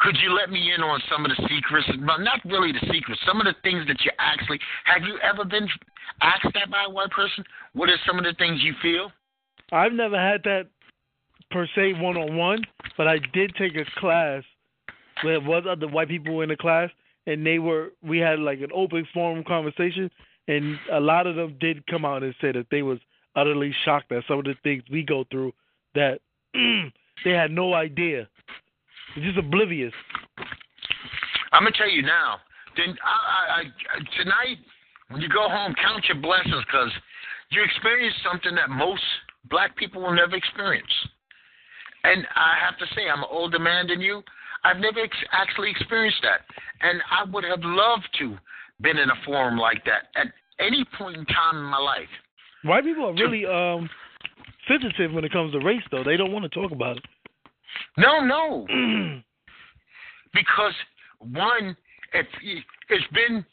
could 0.00 0.16
you 0.22 0.34
let 0.34 0.50
me 0.50 0.72
in 0.74 0.82
on 0.82 1.00
some 1.10 1.24
of 1.24 1.30
the 1.30 1.48
secrets? 1.48 1.86
Well, 2.06 2.18
not 2.18 2.40
really 2.44 2.72
the 2.72 2.86
secrets. 2.92 3.20
Some 3.26 3.40
of 3.40 3.44
the 3.44 3.54
things 3.62 3.86
that 3.86 4.00
you 4.04 4.10
actually 4.18 4.58
have 4.84 5.02
you 5.02 5.18
ever 5.22 5.44
been 5.44 5.68
asked 6.22 6.48
that 6.54 6.70
by 6.70 6.84
a 6.86 6.90
white 6.90 7.10
person? 7.10 7.44
What 7.74 7.88
are 7.88 7.98
some 8.06 8.18
of 8.18 8.24
the 8.24 8.34
things 8.38 8.60
you 8.62 8.74
feel? 8.82 9.12
I've 9.72 9.92
never 9.92 10.18
had 10.18 10.42
that 10.44 10.66
per 11.50 11.66
se 11.74 11.94
one 12.00 12.16
on 12.16 12.36
one, 12.36 12.64
but 12.96 13.06
I 13.06 13.18
did 13.32 13.54
take 13.56 13.76
a 13.76 13.84
class 14.00 14.42
where 15.22 15.34
it 15.34 15.44
was 15.44 15.64
other 15.68 15.86
white 15.86 16.08
people 16.08 16.40
in 16.40 16.48
the 16.48 16.56
class, 16.56 16.90
and 17.26 17.44
they 17.44 17.58
were 17.58 17.92
we 18.02 18.18
had 18.18 18.38
like 18.38 18.60
an 18.60 18.70
open 18.74 19.06
forum 19.12 19.44
conversation, 19.46 20.10
and 20.48 20.78
a 20.92 21.00
lot 21.00 21.26
of 21.26 21.36
them 21.36 21.56
did 21.60 21.86
come 21.86 22.04
out 22.04 22.22
and 22.22 22.34
say 22.40 22.52
that 22.52 22.66
they 22.70 22.82
was 22.82 22.98
utterly 23.36 23.74
shocked 23.84 24.10
at 24.12 24.24
some 24.26 24.38
of 24.38 24.44
the 24.44 24.54
things 24.62 24.82
we 24.90 25.02
go 25.02 25.24
through 25.30 25.52
that 25.94 26.20
they 26.54 27.30
had 27.30 27.50
no 27.50 27.74
idea, 27.74 28.28
They're 29.14 29.24
just 29.24 29.38
oblivious. 29.38 29.92
I'm 31.52 31.62
gonna 31.62 31.76
tell 31.76 31.90
you 31.90 32.02
now. 32.02 32.38
Then 32.76 32.96
I, 33.04 33.10
I, 33.10 33.60
I, 33.60 34.22
tonight, 34.22 34.58
when 35.08 35.20
you 35.20 35.28
go 35.28 35.48
home, 35.48 35.74
count 35.82 36.04
your 36.06 36.18
blessings 36.18 36.64
because 36.66 36.90
you 37.50 37.62
experience 37.62 38.14
something 38.22 38.54
that 38.54 38.70
most 38.70 39.02
black 39.50 39.76
people 39.76 40.02
will 40.02 40.14
never 40.14 40.36
experience. 40.36 40.92
And 42.04 42.26
I 42.34 42.54
have 42.64 42.78
to 42.78 42.86
say, 42.94 43.10
I'm 43.12 43.20
an 43.20 43.28
older 43.30 43.58
man 43.58 43.88
than 43.88 44.00
you. 44.00 44.22
I've 44.64 44.78
never 44.78 45.00
ex- 45.00 45.16
actually 45.32 45.70
experienced 45.70 46.20
that, 46.22 46.40
and 46.80 47.00
I 47.10 47.24
would 47.30 47.44
have 47.44 47.60
loved 47.62 48.08
to 48.20 48.36
been 48.80 48.98
in 48.98 49.10
a 49.10 49.14
forum 49.24 49.58
like 49.58 49.84
that 49.84 50.08
at 50.16 50.32
any 50.58 50.84
point 50.96 51.16
in 51.16 51.26
time 51.26 51.56
in 51.56 51.64
my 51.64 51.78
life. 51.78 52.08
White 52.62 52.84
people 52.84 53.06
are 53.06 53.14
really 53.14 53.44
um 53.46 53.88
sensitive 54.68 55.12
when 55.12 55.24
it 55.24 55.32
comes 55.32 55.52
to 55.52 55.58
race, 55.60 55.82
though. 55.90 56.04
They 56.04 56.16
don't 56.16 56.32
want 56.32 56.44
to 56.44 56.48
talk 56.48 56.72
about 56.72 56.98
it. 56.98 57.04
No, 57.96 58.20
no, 58.20 58.66
because 60.34 60.74
one, 61.18 61.76
if 62.14 62.26
it's 62.88 63.06
been, 63.12 63.44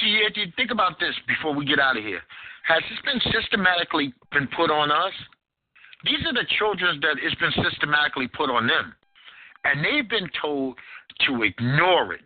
see, 0.00 0.22
if 0.28 0.36
you 0.36 0.46
think 0.56 0.70
about 0.70 0.98
this 0.98 1.14
before 1.26 1.54
we 1.54 1.64
get 1.64 1.78
out 1.78 1.96
of 1.96 2.04
here, 2.04 2.20
has 2.66 2.82
this 2.90 2.98
been 3.04 3.20
systematically 3.32 4.12
been 4.32 4.48
put 4.56 4.70
on 4.70 4.90
us? 4.90 5.12
These 6.04 6.24
are 6.26 6.32
the 6.32 6.46
children 6.58 7.00
that 7.02 7.16
it's 7.22 7.34
been 7.36 7.52
systematically 7.64 8.28
put 8.28 8.50
on 8.50 8.66
them, 8.66 8.94
and 9.64 9.84
they've 9.84 10.08
been 10.08 10.30
told 10.40 10.76
to 11.26 11.42
ignore 11.42 12.12
it, 12.12 12.20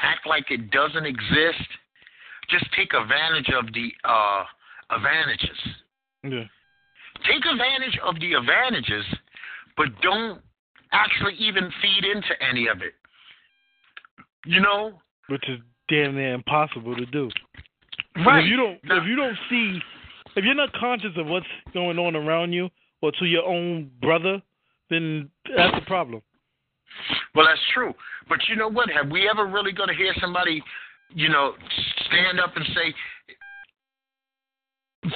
act 0.00 0.26
like 0.26 0.50
it 0.50 0.70
doesn't 0.70 1.04
exist, 1.04 1.68
just 2.50 2.64
take 2.76 2.92
advantage 2.94 3.50
of 3.54 3.72
the 3.72 3.90
uh, 4.04 4.44
advantages. 4.90 5.58
yeah. 6.22 6.44
Take 7.26 7.44
advantage 7.50 7.98
of 8.04 8.14
the 8.20 8.34
advantages, 8.34 9.04
but 9.76 9.88
don't 10.02 10.40
actually 10.92 11.34
even 11.34 11.70
feed 11.82 12.04
into 12.04 12.30
any 12.42 12.68
of 12.68 12.82
it. 12.82 12.94
You 14.46 14.60
know, 14.60 14.92
which 15.28 15.48
is 15.48 15.58
damn 15.88 16.14
near 16.14 16.34
impossible 16.34 16.96
to 16.96 17.06
do. 17.06 17.30
right? 18.26 18.44
If 18.44 18.50
you 18.50 18.56
don't, 18.56 18.84
Now- 18.84 18.96
if 18.98 19.04
you 19.06 19.16
don't 19.16 19.38
see, 19.48 19.80
if 20.36 20.44
you're 20.44 20.54
not 20.54 20.72
conscious 20.72 21.16
of 21.16 21.26
what's 21.26 21.46
going 21.72 21.98
on 21.98 22.16
around 22.16 22.52
you 22.52 22.68
or 23.00 23.12
to 23.12 23.24
your 23.26 23.44
own 23.44 23.90
brother, 24.00 24.42
then 24.90 25.30
that's 25.56 25.76
a 25.76 25.86
problem. 25.86 26.22
Well, 27.34 27.46
that's 27.46 27.60
true. 27.74 27.94
But 28.28 28.38
you 28.48 28.56
know 28.56 28.68
what? 28.68 28.90
Have 28.90 29.10
we 29.10 29.28
ever 29.28 29.46
really 29.46 29.72
going 29.72 29.88
to 29.88 29.94
hear 29.94 30.12
somebody, 30.20 30.62
you 31.10 31.28
know, 31.28 31.54
stand 32.06 32.40
up 32.40 32.56
and 32.56 32.66
say, 32.74 32.94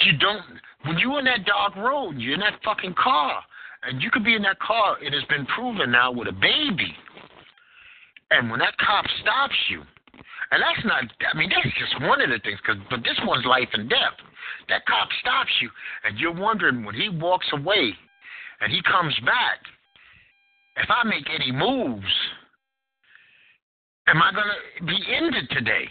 you 0.05 0.13
don't, 0.19 0.43
when 0.85 0.99
you're 0.99 1.19
in 1.19 1.25
that 1.25 1.45
dark 1.45 1.75
road, 1.77 2.17
you're 2.19 2.35
in 2.35 2.41
that 2.41 2.61
fucking 2.65 2.95
car, 2.95 3.43
and 3.83 4.03
you 4.03 4.11
could 4.11 4.25
be 4.25 4.35
in 4.35 4.43
that 4.43 4.59
car, 4.61 4.97
it 5.03 5.13
has 5.13 5.25
been 5.29 5.47
proven 5.47 5.91
now 5.91 6.13
with 6.13 6.29
a 6.29 6.33
baby. 6.33 6.95
And 8.31 8.51
when 8.51 8.61
that 8.61 8.77
cop 8.79 9.05
stops 9.21 9.57
you, 9.69 9.83
and 10.51 10.63
that's 10.63 10.85
not, 10.85 11.05
I 11.33 11.37
mean, 11.37 11.51
that's 11.51 11.75
just 11.79 12.01
one 12.03 12.21
of 12.21 12.29
the 12.29 12.39
things, 12.45 12.59
cause, 12.67 12.77
but 12.91 13.01
this 13.03 13.19
one's 13.25 13.45
life 13.47 13.69
and 13.73 13.89
death. 13.89 14.17
That 14.69 14.87
cop 14.87 15.09
stops 15.21 15.51
you, 15.61 15.69
and 16.05 16.19
you're 16.19 16.35
wondering 16.35 16.85
when 16.85 16.95
he 16.95 17.09
walks 17.09 17.47
away 17.53 17.93
and 18.61 18.73
he 18.73 18.81
comes 18.83 19.15
back, 19.25 19.59
if 20.77 20.89
I 20.89 21.07
make 21.07 21.27
any 21.35 21.51
moves, 21.53 22.13
am 24.07 24.23
I 24.23 24.31
going 24.33 24.47
to 24.79 24.85
be 24.87 24.99
ended 25.15 25.51
today? 25.51 25.85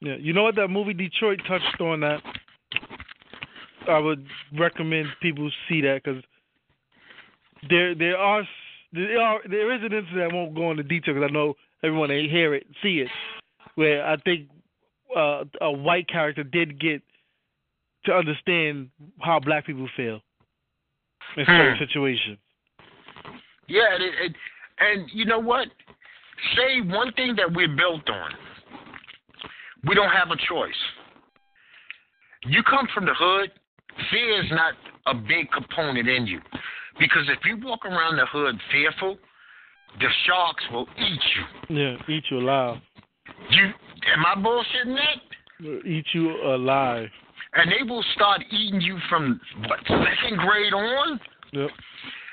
Yeah, 0.00 0.16
you 0.18 0.32
know 0.32 0.44
what? 0.44 0.56
That 0.56 0.68
movie 0.68 0.94
Detroit 0.94 1.40
touched 1.46 1.80
on 1.80 2.00
that. 2.00 2.22
I 3.88 3.98
would 3.98 4.26
recommend 4.58 5.08
people 5.20 5.50
see 5.68 5.80
that 5.82 6.02
because 6.04 6.22
there 7.68 7.94
there 7.94 8.16
are 8.16 8.42
there 8.92 9.20
are 9.20 9.40
there 9.48 9.72
is 9.74 9.82
an 9.82 9.92
incident. 9.92 10.32
I 10.32 10.34
won't 10.34 10.54
go 10.54 10.70
into 10.70 10.82
detail 10.82 11.14
because 11.14 11.28
I 11.28 11.32
know 11.32 11.54
everyone 11.82 12.08
they 12.08 12.26
hear 12.28 12.54
it, 12.54 12.66
see 12.82 13.00
it, 13.00 13.08
where 13.74 14.06
I 14.06 14.16
think 14.18 14.48
uh, 15.16 15.44
a 15.60 15.70
white 15.70 16.08
character 16.08 16.42
did 16.44 16.80
get 16.80 17.02
to 18.04 18.12
understand 18.12 18.90
how 19.20 19.40
black 19.40 19.66
people 19.66 19.88
feel 19.96 20.20
in 21.36 21.44
certain 21.46 21.76
Hmm. 21.76 21.84
situations. 21.84 22.38
Yeah, 23.66 23.94
and, 23.94 24.02
it, 24.02 24.14
it, 24.22 24.36
and 24.78 25.10
you 25.12 25.26
know 25.26 25.38
what? 25.38 25.68
Say 26.56 26.80
one 26.80 27.12
thing 27.12 27.34
that 27.36 27.52
we're 27.52 27.74
built 27.74 28.08
on. 28.08 28.30
We 29.86 29.94
don't 29.94 30.10
have 30.10 30.30
a 30.30 30.36
choice. 30.48 30.72
You 32.46 32.62
come 32.62 32.88
from 32.94 33.04
the 33.04 33.14
hood, 33.14 33.50
fear 34.10 34.42
is 34.44 34.50
not 34.50 34.74
a 35.06 35.14
big 35.14 35.50
component 35.50 36.08
in 36.08 36.26
you. 36.26 36.40
Because 36.98 37.28
if 37.28 37.38
you 37.44 37.58
walk 37.64 37.84
around 37.84 38.16
the 38.16 38.26
hood 38.26 38.56
fearful, 38.72 39.18
the 40.00 40.08
sharks 40.26 40.64
will 40.72 40.86
eat 40.98 41.20
you. 41.36 41.76
Yeah, 41.76 41.96
eat 42.08 42.24
you 42.30 42.38
alive. 42.38 42.78
You 43.50 43.64
am 44.14 44.26
I 44.26 44.34
bullshitting 44.40 44.96
that? 44.96 45.86
Eat 45.86 46.06
you 46.12 46.30
alive. 46.44 47.08
And 47.54 47.70
they 47.72 47.82
will 47.88 48.04
start 48.14 48.42
eating 48.50 48.80
you 48.80 48.98
from 49.08 49.40
what 49.66 49.80
second 49.86 50.38
grade 50.38 50.72
on? 50.72 51.20
Yep. 51.52 51.70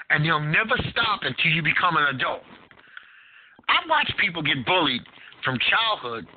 and 0.09 0.25
they'll 0.25 0.39
never 0.41 0.75
stop 0.91 1.21
until 1.23 1.51
you 1.51 1.63
become 1.63 1.95
an 1.95 2.15
adult. 2.15 2.41
I 3.69 3.87
watched 3.87 4.13
people 4.19 4.43
get 4.43 4.65
bullied 4.65 5.01
from 5.43 5.57
childhood 5.71 6.27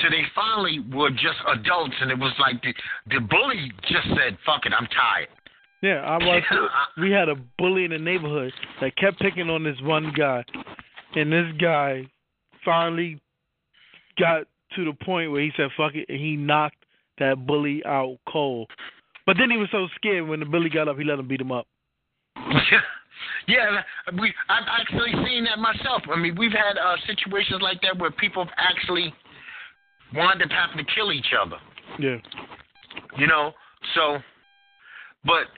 till 0.00 0.10
they 0.10 0.22
finally 0.34 0.80
were 0.92 1.10
just 1.10 1.36
adults, 1.48 1.94
and 2.00 2.10
it 2.10 2.18
was 2.18 2.32
like 2.40 2.62
the 2.62 2.72
the 3.12 3.20
bully 3.20 3.70
just 3.82 4.08
said, 4.16 4.38
"Fuck 4.46 4.64
it, 4.66 4.72
I'm 4.72 4.86
tired." 4.86 5.28
Yeah, 5.82 6.00
I 6.00 6.16
was. 6.18 6.42
we 7.00 7.10
had 7.10 7.28
a 7.28 7.34
bully 7.58 7.84
in 7.84 7.90
the 7.90 7.98
neighborhood 7.98 8.52
that 8.80 8.96
kept 8.96 9.18
picking 9.20 9.50
on 9.50 9.64
this 9.64 9.76
one 9.82 10.12
guy, 10.16 10.44
and 11.14 11.32
this 11.32 11.46
guy 11.60 12.08
finally 12.64 13.20
got 14.18 14.44
to 14.76 14.84
the 14.84 14.92
point 15.04 15.30
where 15.30 15.42
he 15.42 15.50
said 15.56 15.68
"fuck 15.76 15.94
it" 15.94 16.06
and 16.08 16.18
he 16.18 16.36
knocked 16.36 16.76
that 17.18 17.46
bully 17.46 17.82
out 17.84 18.16
cold. 18.28 18.70
But 19.26 19.36
then 19.38 19.50
he 19.50 19.56
was 19.56 19.68
so 19.70 19.86
scared 19.96 20.26
when 20.26 20.40
the 20.40 20.46
bully 20.46 20.70
got 20.70 20.88
up, 20.88 20.98
he 20.98 21.04
let 21.04 21.18
him 21.18 21.28
beat 21.28 21.40
him 21.40 21.52
up. 21.52 21.66
yeah, 23.48 23.82
we 24.20 24.32
I've 24.48 24.68
actually 24.80 25.12
seen 25.26 25.44
that 25.44 25.58
myself. 25.58 26.02
I 26.12 26.18
mean, 26.18 26.36
we've 26.36 26.52
had 26.52 26.78
uh, 26.78 26.96
situations 27.06 27.60
like 27.60 27.80
that 27.82 27.98
where 27.98 28.10
people 28.10 28.44
have 28.44 28.54
actually 28.56 29.12
wound 30.14 30.42
up 30.42 30.50
having 30.50 30.84
to 30.84 30.92
kill 30.94 31.12
each 31.12 31.32
other. 31.40 31.56
Yeah. 31.98 32.16
You 33.18 33.26
know, 33.26 33.52
so, 33.94 34.18
but 35.24 35.48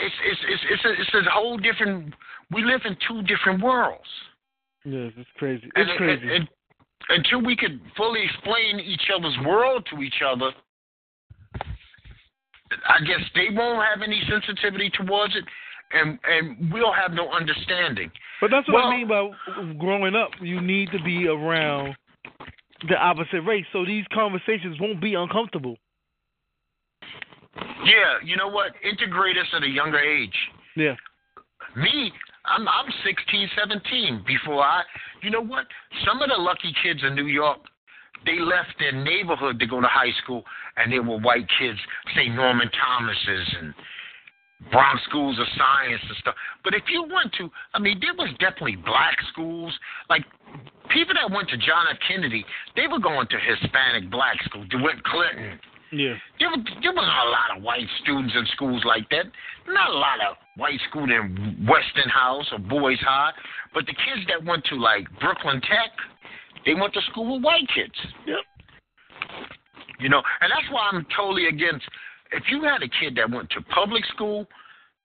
it's 0.00 0.14
it's 0.24 0.40
it's 0.48 0.62
it's 0.70 0.84
a, 0.84 1.18
it's 1.18 1.26
a 1.26 1.30
whole 1.30 1.56
different. 1.58 2.14
We 2.50 2.64
live 2.64 2.80
in 2.84 2.96
two 3.06 3.22
different 3.22 3.62
worlds. 3.62 4.08
Yes, 4.84 5.12
it's 5.16 5.28
crazy. 5.36 5.66
It's 5.76 5.76
And- 5.76 5.90
and- 5.90 5.98
crazy. 6.20 6.36
and- 6.36 6.48
until 7.10 7.40
we 7.42 7.56
could 7.56 7.80
fully 7.96 8.22
explain 8.24 8.80
each 8.80 9.10
other's 9.14 9.36
world 9.44 9.86
to 9.90 10.02
each 10.02 10.20
other, 10.24 10.52
I 12.86 12.98
guess 13.04 13.20
they 13.34 13.48
won't 13.50 13.84
have 13.84 14.02
any 14.02 14.22
sensitivity 14.28 14.90
towards 14.90 15.34
it, 15.36 15.44
and 15.92 16.18
and 16.24 16.72
we'll 16.72 16.92
have 16.92 17.12
no 17.12 17.30
understanding. 17.30 18.10
But 18.40 18.50
that's 18.50 18.68
what 18.68 18.74
Well- 18.84 18.86
I 18.88 18.96
mean 18.96 19.08
by 19.08 19.74
growing 19.78 20.14
up. 20.14 20.30
You 20.40 20.60
need 20.60 20.90
to 20.92 21.02
be 21.02 21.26
around 21.28 21.96
the 22.88 22.96
opposite 22.96 23.42
race, 23.42 23.66
so 23.72 23.84
these 23.84 24.06
conversations 24.12 24.78
won't 24.78 25.00
be 25.00 25.14
uncomfortable. 25.14 25.76
Yeah, 27.84 28.18
you 28.24 28.36
know 28.36 28.48
what? 28.48 28.72
Integrate 28.82 29.36
us 29.36 29.46
at 29.54 29.62
a 29.62 29.68
younger 29.68 29.98
age. 29.98 30.34
Yeah. 30.76 30.94
Me, 31.76 32.12
I'm 32.44 32.66
I'm 32.68 32.90
16, 33.04 33.48
17. 33.58 34.24
Before 34.26 34.62
I, 34.62 34.82
you 35.22 35.30
know 35.30 35.42
what? 35.42 35.66
Some 36.06 36.22
of 36.22 36.28
the 36.28 36.40
lucky 36.40 36.74
kids 36.82 37.00
in 37.06 37.14
New 37.14 37.26
York, 37.26 37.58
they 38.24 38.38
left 38.40 38.74
their 38.78 38.92
neighborhood 38.92 39.58
to 39.60 39.66
go 39.66 39.80
to 39.80 39.86
high 39.86 40.12
school, 40.22 40.42
and 40.76 40.92
they 40.92 40.98
were 40.98 41.18
white 41.18 41.46
kids, 41.58 41.78
say 42.14 42.28
Norman 42.28 42.70
Thomas's 42.70 43.54
and 43.60 43.74
Bronx 44.72 45.02
schools 45.04 45.38
of 45.38 45.46
science 45.56 46.02
and 46.08 46.16
stuff. 46.18 46.34
But 46.64 46.74
if 46.74 46.82
you 46.88 47.02
went 47.02 47.32
to, 47.38 47.50
I 47.74 47.78
mean, 47.78 48.00
there 48.00 48.14
was 48.14 48.30
definitely 48.40 48.76
black 48.76 49.16
schools. 49.32 49.72
Like 50.10 50.24
people 50.90 51.14
that 51.14 51.30
went 51.30 51.48
to 51.50 51.56
John 51.58 51.86
F. 51.90 51.98
Kennedy, 52.06 52.44
they 52.74 52.88
were 52.88 52.98
going 52.98 53.28
to 53.28 53.38
Hispanic 53.38 54.10
black 54.10 54.42
schools. 54.44 54.66
DeWitt 54.70 55.02
Clinton. 55.04 55.60
Yeah. 55.92 56.14
There, 56.38 56.50
there 56.82 56.92
wasn't 56.92 57.16
a 57.16 57.30
lot 57.30 57.56
of 57.56 57.62
white 57.62 57.86
students 58.02 58.34
in 58.36 58.46
schools 58.52 58.82
like 58.84 59.08
that. 59.10 59.26
Not 59.66 59.90
a 59.90 59.94
lot 59.94 60.20
of 60.20 60.36
white 60.56 60.80
students 60.90 61.12
in 61.12 61.66
Westinghouse 61.66 62.46
or 62.52 62.58
Boys 62.58 62.98
High. 63.00 63.32
But 63.72 63.86
the 63.86 63.92
kids 63.92 64.26
that 64.28 64.44
went 64.44 64.64
to 64.66 64.76
like 64.76 65.06
Brooklyn 65.20 65.60
Tech, 65.62 65.92
they 66.66 66.74
went 66.74 66.92
to 66.94 67.00
school 67.10 67.34
with 67.34 67.44
white 67.44 67.68
kids. 67.74 67.94
Yep. 68.26 68.38
You 70.00 70.08
know, 70.08 70.22
and 70.40 70.50
that's 70.50 70.70
why 70.70 70.90
I'm 70.92 71.06
totally 71.16 71.48
against. 71.48 71.84
If 72.32 72.44
you 72.50 72.62
had 72.62 72.82
a 72.82 72.88
kid 72.88 73.16
that 73.16 73.30
went 73.30 73.48
to 73.50 73.62
public 73.62 74.04
school, 74.06 74.46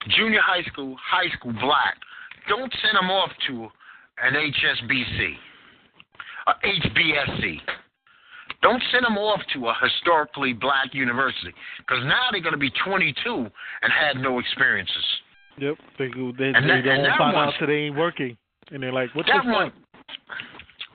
junior 0.09 0.41
high 0.41 0.63
school, 0.63 0.95
high 1.01 1.29
school 1.38 1.53
black, 1.53 1.95
don't 2.49 2.71
send 2.81 2.97
them 2.97 3.09
off 3.09 3.31
to 3.47 3.69
an 4.21 4.34
HSBC, 4.34 5.34
a 6.47 6.53
HBSC. 6.67 7.57
Don't 8.64 8.82
send 8.91 9.05
them 9.05 9.18
off 9.18 9.41
to 9.53 9.68
a 9.68 9.76
historically 9.84 10.53
black 10.53 10.93
university 10.93 11.53
because 11.78 12.03
now 12.05 12.30
they're 12.32 12.41
going 12.41 12.53
to 12.53 12.57
be 12.57 12.72
22 12.84 13.14
and 13.36 13.93
had 13.93 14.18
no 14.18 14.39
experiences. 14.39 15.05
Yep. 15.59 15.76
They 15.99 16.07
they, 16.07 16.16
And 16.16 16.34
they 16.34 16.82
that- 16.82 16.84
don't 16.84 16.88
and 16.88 17.05
that 17.05 17.18
find 17.20 17.36
out 17.38 17.53
till 17.59 17.68
they 17.68 17.91
ain't 17.91 17.95
working, 17.95 18.36
and 18.72 18.82
they're 18.82 18.91
like, 18.91 19.14
"What 19.14 19.28
That 19.28 19.45
one, 19.45 19.70
fuck?" 19.72 20.38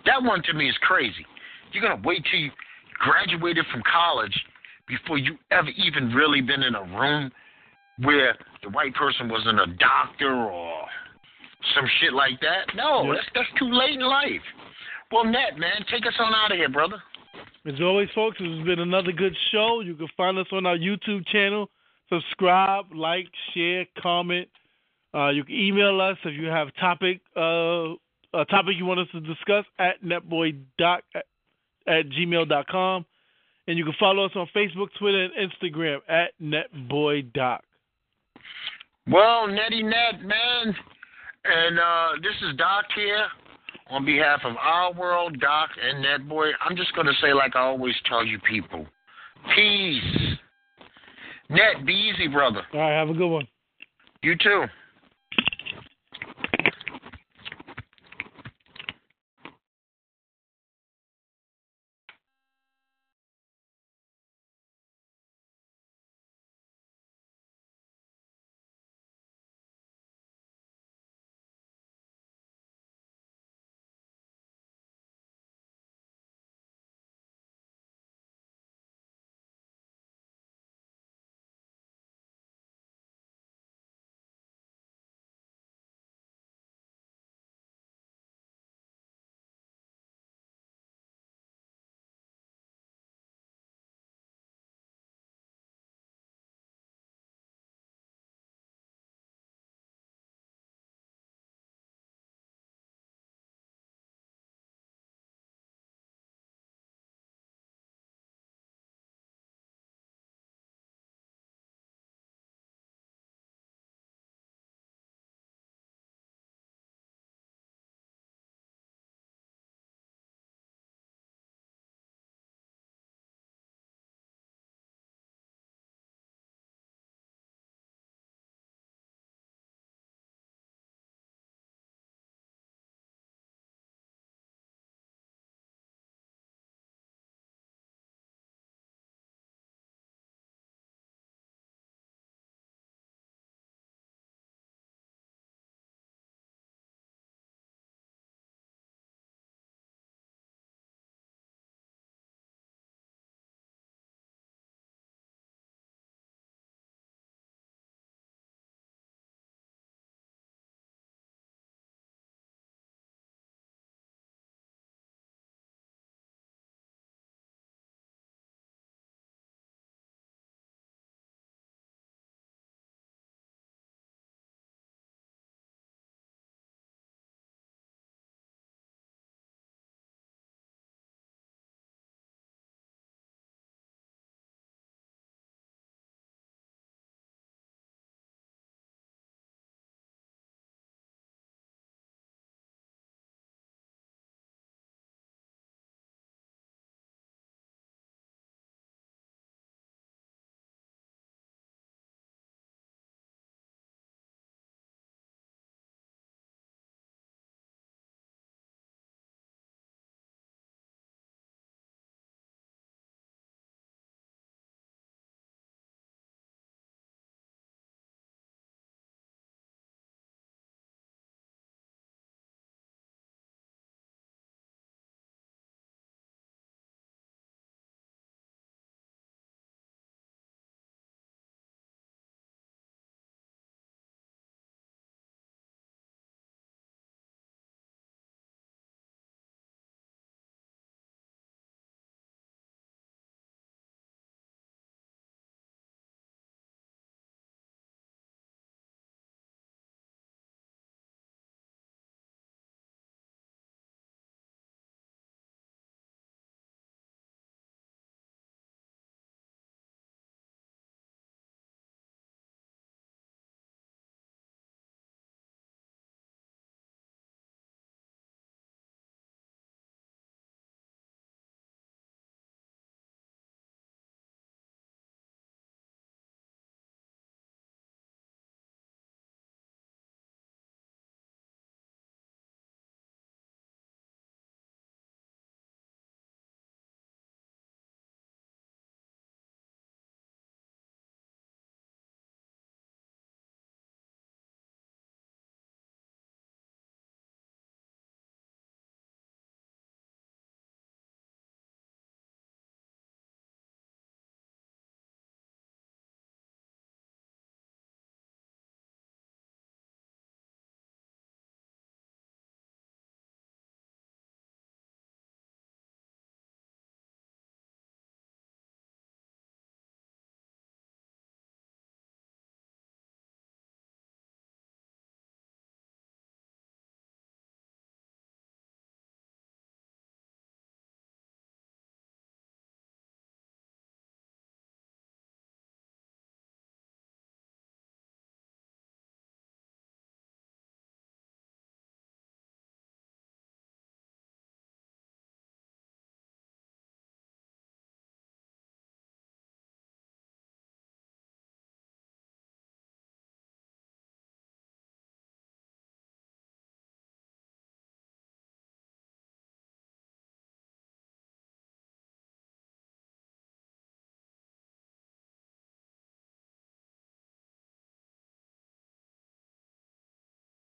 that 0.06 0.22
one 0.22 0.42
to 0.44 0.52
me 0.54 0.68
is 0.68 0.76
crazy. 0.82 1.24
You're 1.72 1.82
going 1.86 2.00
to 2.02 2.08
wait 2.08 2.24
till 2.30 2.40
you 2.40 2.50
graduated 2.98 3.66
from 3.70 3.82
college 3.82 4.34
before 4.88 5.18
you 5.18 5.36
ever 5.50 5.68
even 5.76 6.12
really 6.14 6.40
been 6.40 6.62
in 6.62 6.74
a 6.74 6.82
room 6.98 7.30
where 8.02 8.34
the 8.62 8.70
white 8.70 8.94
person 8.94 9.28
wasn't 9.28 9.60
a 9.60 9.66
doctor 9.78 10.34
or 10.34 10.86
some 11.74 11.86
shit 12.00 12.12
like 12.14 12.40
that. 12.40 12.74
No, 12.74 13.04
Yep. 13.04 13.14
that's 13.16 13.28
that's 13.34 13.58
too 13.58 13.70
late 13.70 13.94
in 13.94 14.00
life. 14.00 14.42
Well, 15.12 15.24
Net, 15.24 15.56
man, 15.58 15.84
take 15.90 16.06
us 16.06 16.14
on 16.18 16.34
out 16.34 16.50
of 16.52 16.56
here, 16.58 16.68
brother. 16.68 17.02
As 17.68 17.74
always, 17.82 18.08
folks, 18.14 18.38
this 18.38 18.48
has 18.48 18.64
been 18.64 18.78
another 18.78 19.12
good 19.12 19.36
show. 19.52 19.80
You 19.80 19.94
can 19.94 20.08
find 20.16 20.38
us 20.38 20.46
on 20.52 20.64
our 20.64 20.78
YouTube 20.78 21.26
channel. 21.26 21.68
Subscribe, 22.08 22.86
like, 22.94 23.26
share, 23.52 23.84
comment. 24.00 24.48
Uh, 25.12 25.28
you 25.28 25.44
can 25.44 25.54
email 25.54 26.00
us 26.00 26.16
if 26.24 26.40
you 26.40 26.46
have 26.46 26.68
topic 26.80 27.20
uh, 27.36 27.92
a 28.34 28.44
topic 28.48 28.76
you 28.78 28.86
want 28.86 29.00
us 29.00 29.08
to 29.12 29.20
discuss 29.20 29.66
at 29.78 30.02
netboydoc 30.02 31.00
at, 31.14 31.26
at 31.86 32.08
gmail.com. 32.08 33.04
And 33.66 33.76
you 33.76 33.84
can 33.84 33.94
follow 34.00 34.24
us 34.24 34.32
on 34.34 34.48
Facebook, 34.56 34.88
Twitter, 34.98 35.24
and 35.24 35.50
Instagram 35.50 35.98
at 36.08 36.30
netboy 36.42 37.30
netboydoc. 37.34 37.58
Well, 39.06 39.46
Netty 39.46 39.82
Net, 39.82 40.22
man, 40.22 40.74
and 41.44 41.78
uh, 41.78 42.08
this 42.22 42.34
is 42.48 42.56
Doc 42.56 42.86
here 42.94 43.26
on 43.90 44.04
behalf 44.04 44.40
of 44.44 44.56
Our 44.56 44.92
World, 44.92 45.40
Doc, 45.40 45.70
and 45.82 46.04
Netboy. 46.04 46.50
I'm 46.66 46.76
just 46.76 46.94
going 46.94 47.06
to 47.06 47.12
say, 47.20 47.32
like 47.32 47.56
I 47.56 47.60
always 47.60 47.94
tell 48.08 48.24
you 48.24 48.38
people, 48.40 48.86
peace. 49.54 50.36
Net, 51.50 51.86
be 51.86 51.92
easy, 51.92 52.28
brother. 52.28 52.62
All 52.74 52.80
right, 52.80 52.98
have 52.98 53.08
a 53.08 53.14
good 53.14 53.28
one. 53.28 53.46
You 54.22 54.34
too. 54.36 54.64